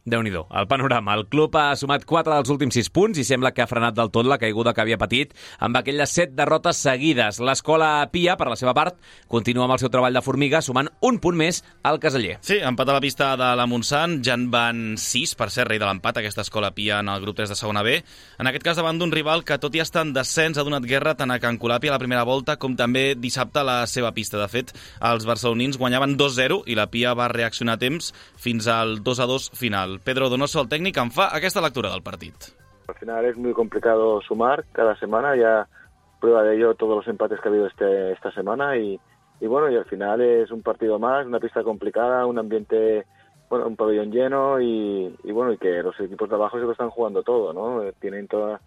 déu 0.05 0.23
nhi 0.23 0.31
el 0.31 0.67
panorama. 0.67 1.13
El 1.13 1.27
club 1.27 1.55
ha 1.59 1.75
sumat 1.75 2.05
4 2.07 2.33
dels 2.33 2.49
últims 2.49 2.73
6 2.73 2.89
punts 2.89 3.19
i 3.19 3.25
sembla 3.27 3.51
que 3.53 3.61
ha 3.61 3.67
frenat 3.67 3.93
del 3.93 4.09
tot 4.09 4.25
la 4.25 4.39
caiguda 4.41 4.73
que 4.73 4.81
havia 4.81 4.97
patit 4.97 5.33
amb 5.59 5.77
aquelles 5.77 6.09
7 6.09 6.33
derrotes 6.35 6.77
seguides. 6.77 7.39
L'escola 7.39 8.07
Pia, 8.11 8.37
per 8.37 8.47
la 8.49 8.55
seva 8.55 8.73
part, 8.73 8.97
continua 9.27 9.65
amb 9.65 9.75
el 9.75 9.81
seu 9.83 9.91
treball 9.93 10.13
de 10.13 10.23
formiga, 10.25 10.61
sumant 10.61 10.89
un 11.01 11.19
punt 11.19 11.37
més 11.37 11.61
al 11.83 11.99
caseller. 11.99 12.37
Sí, 12.41 12.57
empat 12.57 12.89
a 12.89 12.95
la 12.97 13.03
pista 13.03 13.35
de 13.37 13.51
la 13.57 13.67
Montsant, 13.67 14.21
ja 14.25 14.37
en 14.39 14.47
van 14.53 14.95
6, 14.97 15.35
per 15.37 15.49
ser 15.53 15.67
rei 15.67 15.81
de 15.81 15.85
l'empat, 15.85 16.17
aquesta 16.17 16.45
escola 16.45 16.71
Pia 16.73 17.01
en 17.03 17.11
el 17.11 17.21
grup 17.21 17.37
3 17.37 17.51
de 17.51 17.59
segona 17.59 17.83
B. 17.83 17.99
En 18.39 18.49
aquest 18.49 18.65
cas 18.65 18.79
davant 18.79 18.97
d'un 18.97 19.11
rival 19.13 19.43
que, 19.43 19.59
tot 19.61 19.75
i 19.75 19.83
estar 19.83 20.05
en 20.07 20.15
descens, 20.15 20.57
ha 20.57 20.65
donat 20.65 20.87
guerra 20.87 21.15
tant 21.19 21.31
a 21.31 21.39
Can 21.43 21.59
Colàpia 21.61 21.91
a 21.91 21.97
la 21.97 22.01
primera 22.01 22.23
volta 22.23 22.57
com 22.57 22.75
també 22.79 23.13
dissabte 23.19 23.61
a 23.61 23.67
la 23.67 23.79
seva 23.87 24.13
pista. 24.15 24.39
De 24.41 24.47
fet, 24.49 24.73
els 25.11 25.27
barcelonins 25.27 25.77
guanyaven 25.77 26.17
2-0 26.17 26.63
i 26.71 26.79
la 26.79 26.89
Pia 26.89 27.13
va 27.17 27.29
reaccionar 27.29 27.77
a 27.77 27.81
temps 27.81 28.13
fins 28.39 28.67
al 28.71 29.01
2-2 29.03 29.51
final. 29.57 29.90
Pedro 29.99 30.29
Donoso, 30.29 30.61
el 30.61 30.69
tècnic, 30.69 30.97
en 30.97 31.11
fa 31.11 31.29
aquesta 31.35 31.61
lectura 31.61 31.89
del 31.91 32.01
partit. 32.01 32.35
Al 32.87 32.95
final 32.95 33.25
es 33.25 33.37
muy 33.37 33.53
complicado 33.53 34.21
sumar 34.21 34.65
cada 34.71 34.95
semana, 34.97 35.35
ya 35.35 35.67
prueba 36.19 36.43
de 36.43 36.55
ello 36.55 36.75
todos 36.75 36.95
los 36.95 37.07
empates 37.07 37.39
que 37.39 37.47
ha 37.47 37.51
habido 37.51 37.67
este, 37.67 38.11
esta 38.11 38.31
semana 38.31 38.77
y, 38.77 38.99
bueno, 39.41 39.69
y 39.71 39.75
al 39.75 39.85
final 39.85 40.21
es 40.21 40.51
un 40.51 40.61
partido 40.61 40.99
más, 40.99 41.25
una 41.25 41.39
pista 41.39 41.63
complicada, 41.63 42.25
un 42.25 42.37
ambiente, 42.37 43.05
bueno, 43.49 43.67
un 43.67 43.75
pabellón 43.75 44.11
lleno 44.11 44.61
y, 44.61 45.15
y 45.23 45.31
bueno, 45.31 45.53
y 45.53 45.57
que 45.57 45.81
los 45.81 45.99
equipos 45.99 46.29
de 46.29 46.35
abajo 46.35 46.59
se 46.59 46.65
lo 46.65 46.71
están 46.73 46.91
jugando 46.91 47.23
todo, 47.23 47.53
¿no? 47.53 47.83
Eh, 47.83 47.93
Tienen 47.99 48.27
toda, 48.27 48.61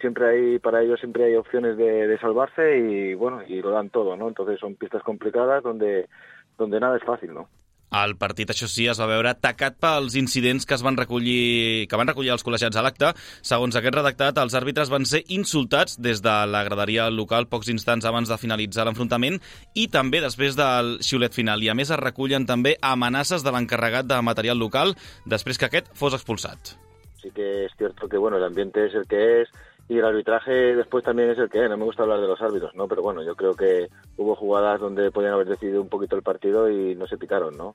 siempre 0.00 0.28
hay, 0.28 0.58
para 0.58 0.82
ellos 0.82 0.98
siempre 0.98 1.24
hay 1.24 1.36
opciones 1.36 1.76
de, 1.76 2.06
de 2.06 2.18
salvarse 2.18 2.78
y 2.78 3.14
bueno, 3.14 3.42
y 3.46 3.62
lo 3.62 3.70
dan 3.70 3.90
todo, 3.90 4.16
¿no? 4.16 4.28
Entonces 4.28 4.58
son 4.58 4.74
pistas 4.74 5.02
complicadas 5.02 5.62
donde, 5.62 6.08
donde 6.56 6.80
nada 6.80 6.96
es 6.96 7.04
fácil, 7.04 7.32
¿no? 7.32 7.48
El 7.88 8.16
partit, 8.20 8.50
això 8.52 8.68
sí, 8.68 8.84
es 8.90 8.98
va 9.00 9.06
veure 9.08 9.32
tacat 9.40 9.78
pels 9.80 10.16
incidents 10.20 10.66
que 10.68 10.76
es 10.76 10.82
van 10.84 10.98
recollir, 10.98 11.86
que 11.88 11.96
van 11.96 12.10
recollir 12.10 12.34
els 12.34 12.44
col·legiats 12.44 12.76
a 12.76 12.82
l'acte. 12.84 13.14
Segons 13.40 13.78
aquest 13.78 13.96
redactat, 13.96 14.40
els 14.42 14.56
àrbitres 14.58 14.92
van 14.92 15.06
ser 15.08 15.22
insultats 15.32 15.96
des 15.96 16.20
de 16.24 16.34
la 16.52 16.64
graderia 16.68 17.08
local 17.08 17.48
pocs 17.48 17.70
instants 17.72 18.04
abans 18.04 18.28
de 18.28 18.36
finalitzar 18.40 18.84
l'enfrontament 18.84 19.40
i 19.74 19.88
també 19.88 20.20
després 20.20 20.58
del 20.58 20.98
xiulet 21.00 21.32
final. 21.32 21.64
I 21.64 21.72
a 21.72 21.78
més 21.78 21.88
es 21.88 22.02
recullen 22.02 22.44
també 22.46 22.76
amenaces 22.82 23.44
de 23.44 23.54
l'encarregat 23.54 24.10
de 24.10 24.20
material 24.22 24.60
local 24.60 24.92
després 25.24 25.56
que 25.56 25.70
aquest 25.70 25.88
fos 25.96 26.16
expulsat. 26.18 26.76
Sí 27.22 27.32
que 27.34 27.64
es 27.64 27.72
cierto 27.78 28.08
que 28.08 28.18
bueno, 28.18 28.36
el 28.36 28.44
ambiente 28.44 28.84
es 28.86 28.94
el 28.94 29.06
que 29.08 29.42
es 29.42 29.48
y 29.88 29.98
el 29.98 30.04
arbitraje 30.04 30.76
después 30.76 31.02
también 31.02 31.30
es 31.30 31.38
el 31.38 31.48
que. 31.48 31.66
No 31.68 31.76
me 31.78 31.84
gusta 31.84 32.02
hablar 32.02 32.20
de 32.20 32.26
los 32.26 32.40
árbitros, 32.42 32.74
¿no? 32.74 32.86
Pero 32.86 33.02
bueno, 33.02 33.22
yo 33.22 33.34
creo 33.34 33.54
que 33.54 33.88
hubo 34.18 34.34
jugadas 34.34 34.80
donde 34.80 35.10
podían 35.10 35.32
haber 35.32 35.48
decidido 35.48 35.80
un 35.80 35.88
poquito 35.88 36.14
el 36.14 36.22
partido 36.22 36.68
y 36.68 36.94
no 36.94 37.06
se 37.06 37.16
pitaron, 37.16 37.56
¿no? 37.56 37.74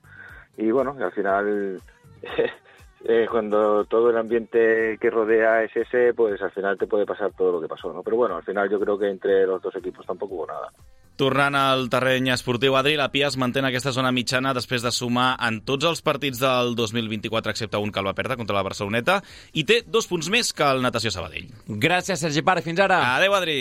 Y 0.56 0.70
bueno, 0.70 0.96
al 1.00 1.12
final, 1.12 1.82
eh, 3.06 3.28
cuando 3.30 3.86
todo 3.86 4.12
el 4.12 4.18
ambiente 4.18 4.98
que 5.02 5.10
rodea 5.10 5.64
es 5.64 5.76
ese, 5.76 6.14
pues 6.14 6.40
al 6.42 6.52
final 6.52 6.78
te 6.78 6.86
puede 6.86 7.08
pasar 7.08 7.32
todo 7.34 7.54
lo 7.54 7.62
que 7.62 7.68
pasó, 7.68 7.92
¿no? 7.92 8.04
Pero 8.04 8.18
bueno, 8.18 8.36
al 8.36 8.44
final 8.44 8.70
yo 8.70 8.80
creo 8.80 8.98
que 8.98 9.10
entre 9.10 9.48
los 9.48 9.62
dos 9.62 9.76
equipos 9.76 10.06
tampoco 10.06 10.36
hubo 10.36 10.48
nada. 10.48 10.72
Tornant 11.14 11.54
al 11.54 11.90
terreny 11.94 12.32
esportiu, 12.34 12.74
Adri, 12.74 12.96
la 12.98 13.12
Pia 13.14 13.28
es 13.30 13.38
manté 13.38 13.62
en 13.62 13.68
aquesta 13.70 13.94
zona 13.94 14.10
mitjana 14.16 14.54
després 14.58 14.82
de 14.82 14.90
sumar 14.92 15.36
en 15.46 15.60
tots 15.62 15.86
els 15.86 16.02
partits 16.02 16.42
del 16.42 16.74
2024, 16.80 17.54
excepte 17.54 17.78
un 17.78 17.94
que 17.94 18.02
el 18.02 18.10
va 18.10 18.16
perdre 18.18 18.38
contra 18.40 18.58
la 18.58 18.66
Barceloneta, 18.66 19.20
i 19.54 19.66
té 19.70 19.84
dos 19.86 20.10
punts 20.10 20.32
més 20.34 20.50
que 20.58 20.66
el 20.66 20.82
Natació 20.82 21.14
Sabadell. 21.14 21.52
Gràcies, 21.70 22.18
Sergi 22.18 22.42
Parc. 22.42 22.66
Fins 22.66 22.82
ara. 22.82 23.04
Adéu, 23.20 23.38
Adri. 23.38 23.60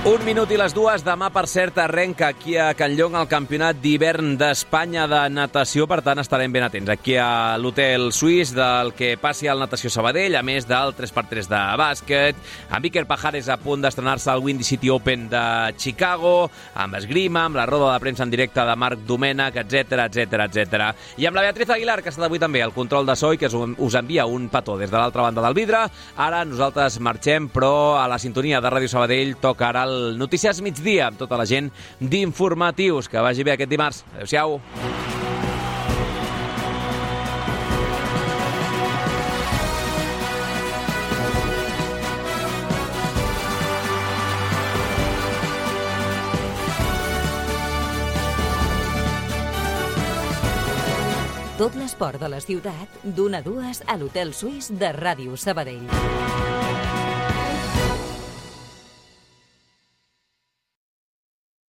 Un 0.00 0.22
minut 0.24 0.48
i 0.48 0.56
les 0.56 0.72
dues. 0.72 1.02
Demà, 1.04 1.26
per 1.28 1.42
cert, 1.44 1.76
arrenca 1.76 2.30
aquí 2.32 2.54
a 2.56 2.70
Can 2.72 2.94
Llong 2.96 3.18
el 3.20 3.26
campionat 3.28 3.76
d'hivern 3.82 4.30
d'Espanya 4.40 5.02
de 5.04 5.18
natació. 5.28 5.84
Per 5.84 5.98
tant, 6.00 6.22
estarem 6.22 6.54
ben 6.54 6.64
atents 6.64 6.88
aquí 6.88 7.18
a 7.20 7.58
l'hotel 7.60 8.08
suís 8.16 8.54
del 8.56 8.94
que 8.96 9.10
passi 9.20 9.44
al 9.44 9.60
Natació 9.60 9.90
Sabadell, 9.92 10.38
a 10.38 10.42
més 10.42 10.64
del 10.64 10.94
3x3 10.96 11.50
de 11.50 11.60
bàsquet, 11.76 12.40
amb 12.72 12.88
Iker 12.88 13.02
Pajares 13.10 13.50
a 13.52 13.58
punt 13.60 13.84
d'estrenar-se 13.84 14.30
al 14.32 14.40
Windy 14.40 14.64
City 14.64 14.88
Open 14.88 15.26
de 15.28 15.42
Chicago, 15.76 16.48
amb 16.80 16.96
esgrima, 16.96 17.44
amb 17.50 17.60
la 17.60 17.68
roda 17.68 17.92
de 17.92 18.00
premsa 18.00 18.24
en 18.24 18.32
directe 18.32 18.64
de 18.64 18.78
Marc 18.80 19.04
Domènech, 19.04 19.60
etc 19.66 20.06
etc 20.06 20.40
etc. 20.46 20.88
I 21.20 21.28
amb 21.28 21.36
la 21.36 21.44
Beatriz 21.44 21.74
Aguilar, 21.76 21.98
que 22.00 22.08
estat 22.08 22.24
avui 22.30 22.40
també 22.40 22.64
al 22.64 22.72
control 22.72 23.04
de 23.04 23.18
so 23.20 23.34
i 23.36 23.42
que 23.42 23.52
us 23.52 24.00
envia 24.00 24.24
un 24.24 24.48
petó 24.48 24.80
des 24.80 24.88
de 24.88 24.96
l'altra 24.96 25.28
banda 25.28 25.44
del 25.44 25.60
vidre. 25.60 25.84
Ara 26.16 26.40
nosaltres 26.48 26.96
marxem, 27.04 27.52
però 27.52 28.00
a 28.00 28.08
la 28.08 28.18
sintonia 28.18 28.64
de 28.64 28.72
Ràdio 28.78 28.88
Sabadell 28.96 29.36
toca 29.44 29.68
ara 29.68 29.89
el 29.90 30.18
Notícies 30.18 30.62
migdia 30.62 31.10
amb 31.10 31.20
tota 31.20 31.38
la 31.40 31.48
gent 31.48 31.70
d'informatius. 32.00 33.10
Que 33.10 33.22
vagi 33.24 33.46
bé 33.46 33.56
aquest 33.56 33.70
dimarts. 33.70 34.04
Adéu-siau. 34.14 34.60
Tot 51.60 51.74
l'esport 51.76 52.16
de 52.16 52.28
la 52.32 52.38
ciutat, 52.40 52.94
d'una 53.04 53.42
a 53.42 53.44
dues 53.44 53.82
a 53.84 53.98
l'Hotel 54.00 54.32
Suís 54.32 54.70
de 54.80 54.94
Ràdio 54.96 55.36
Sabadell. 55.36 55.84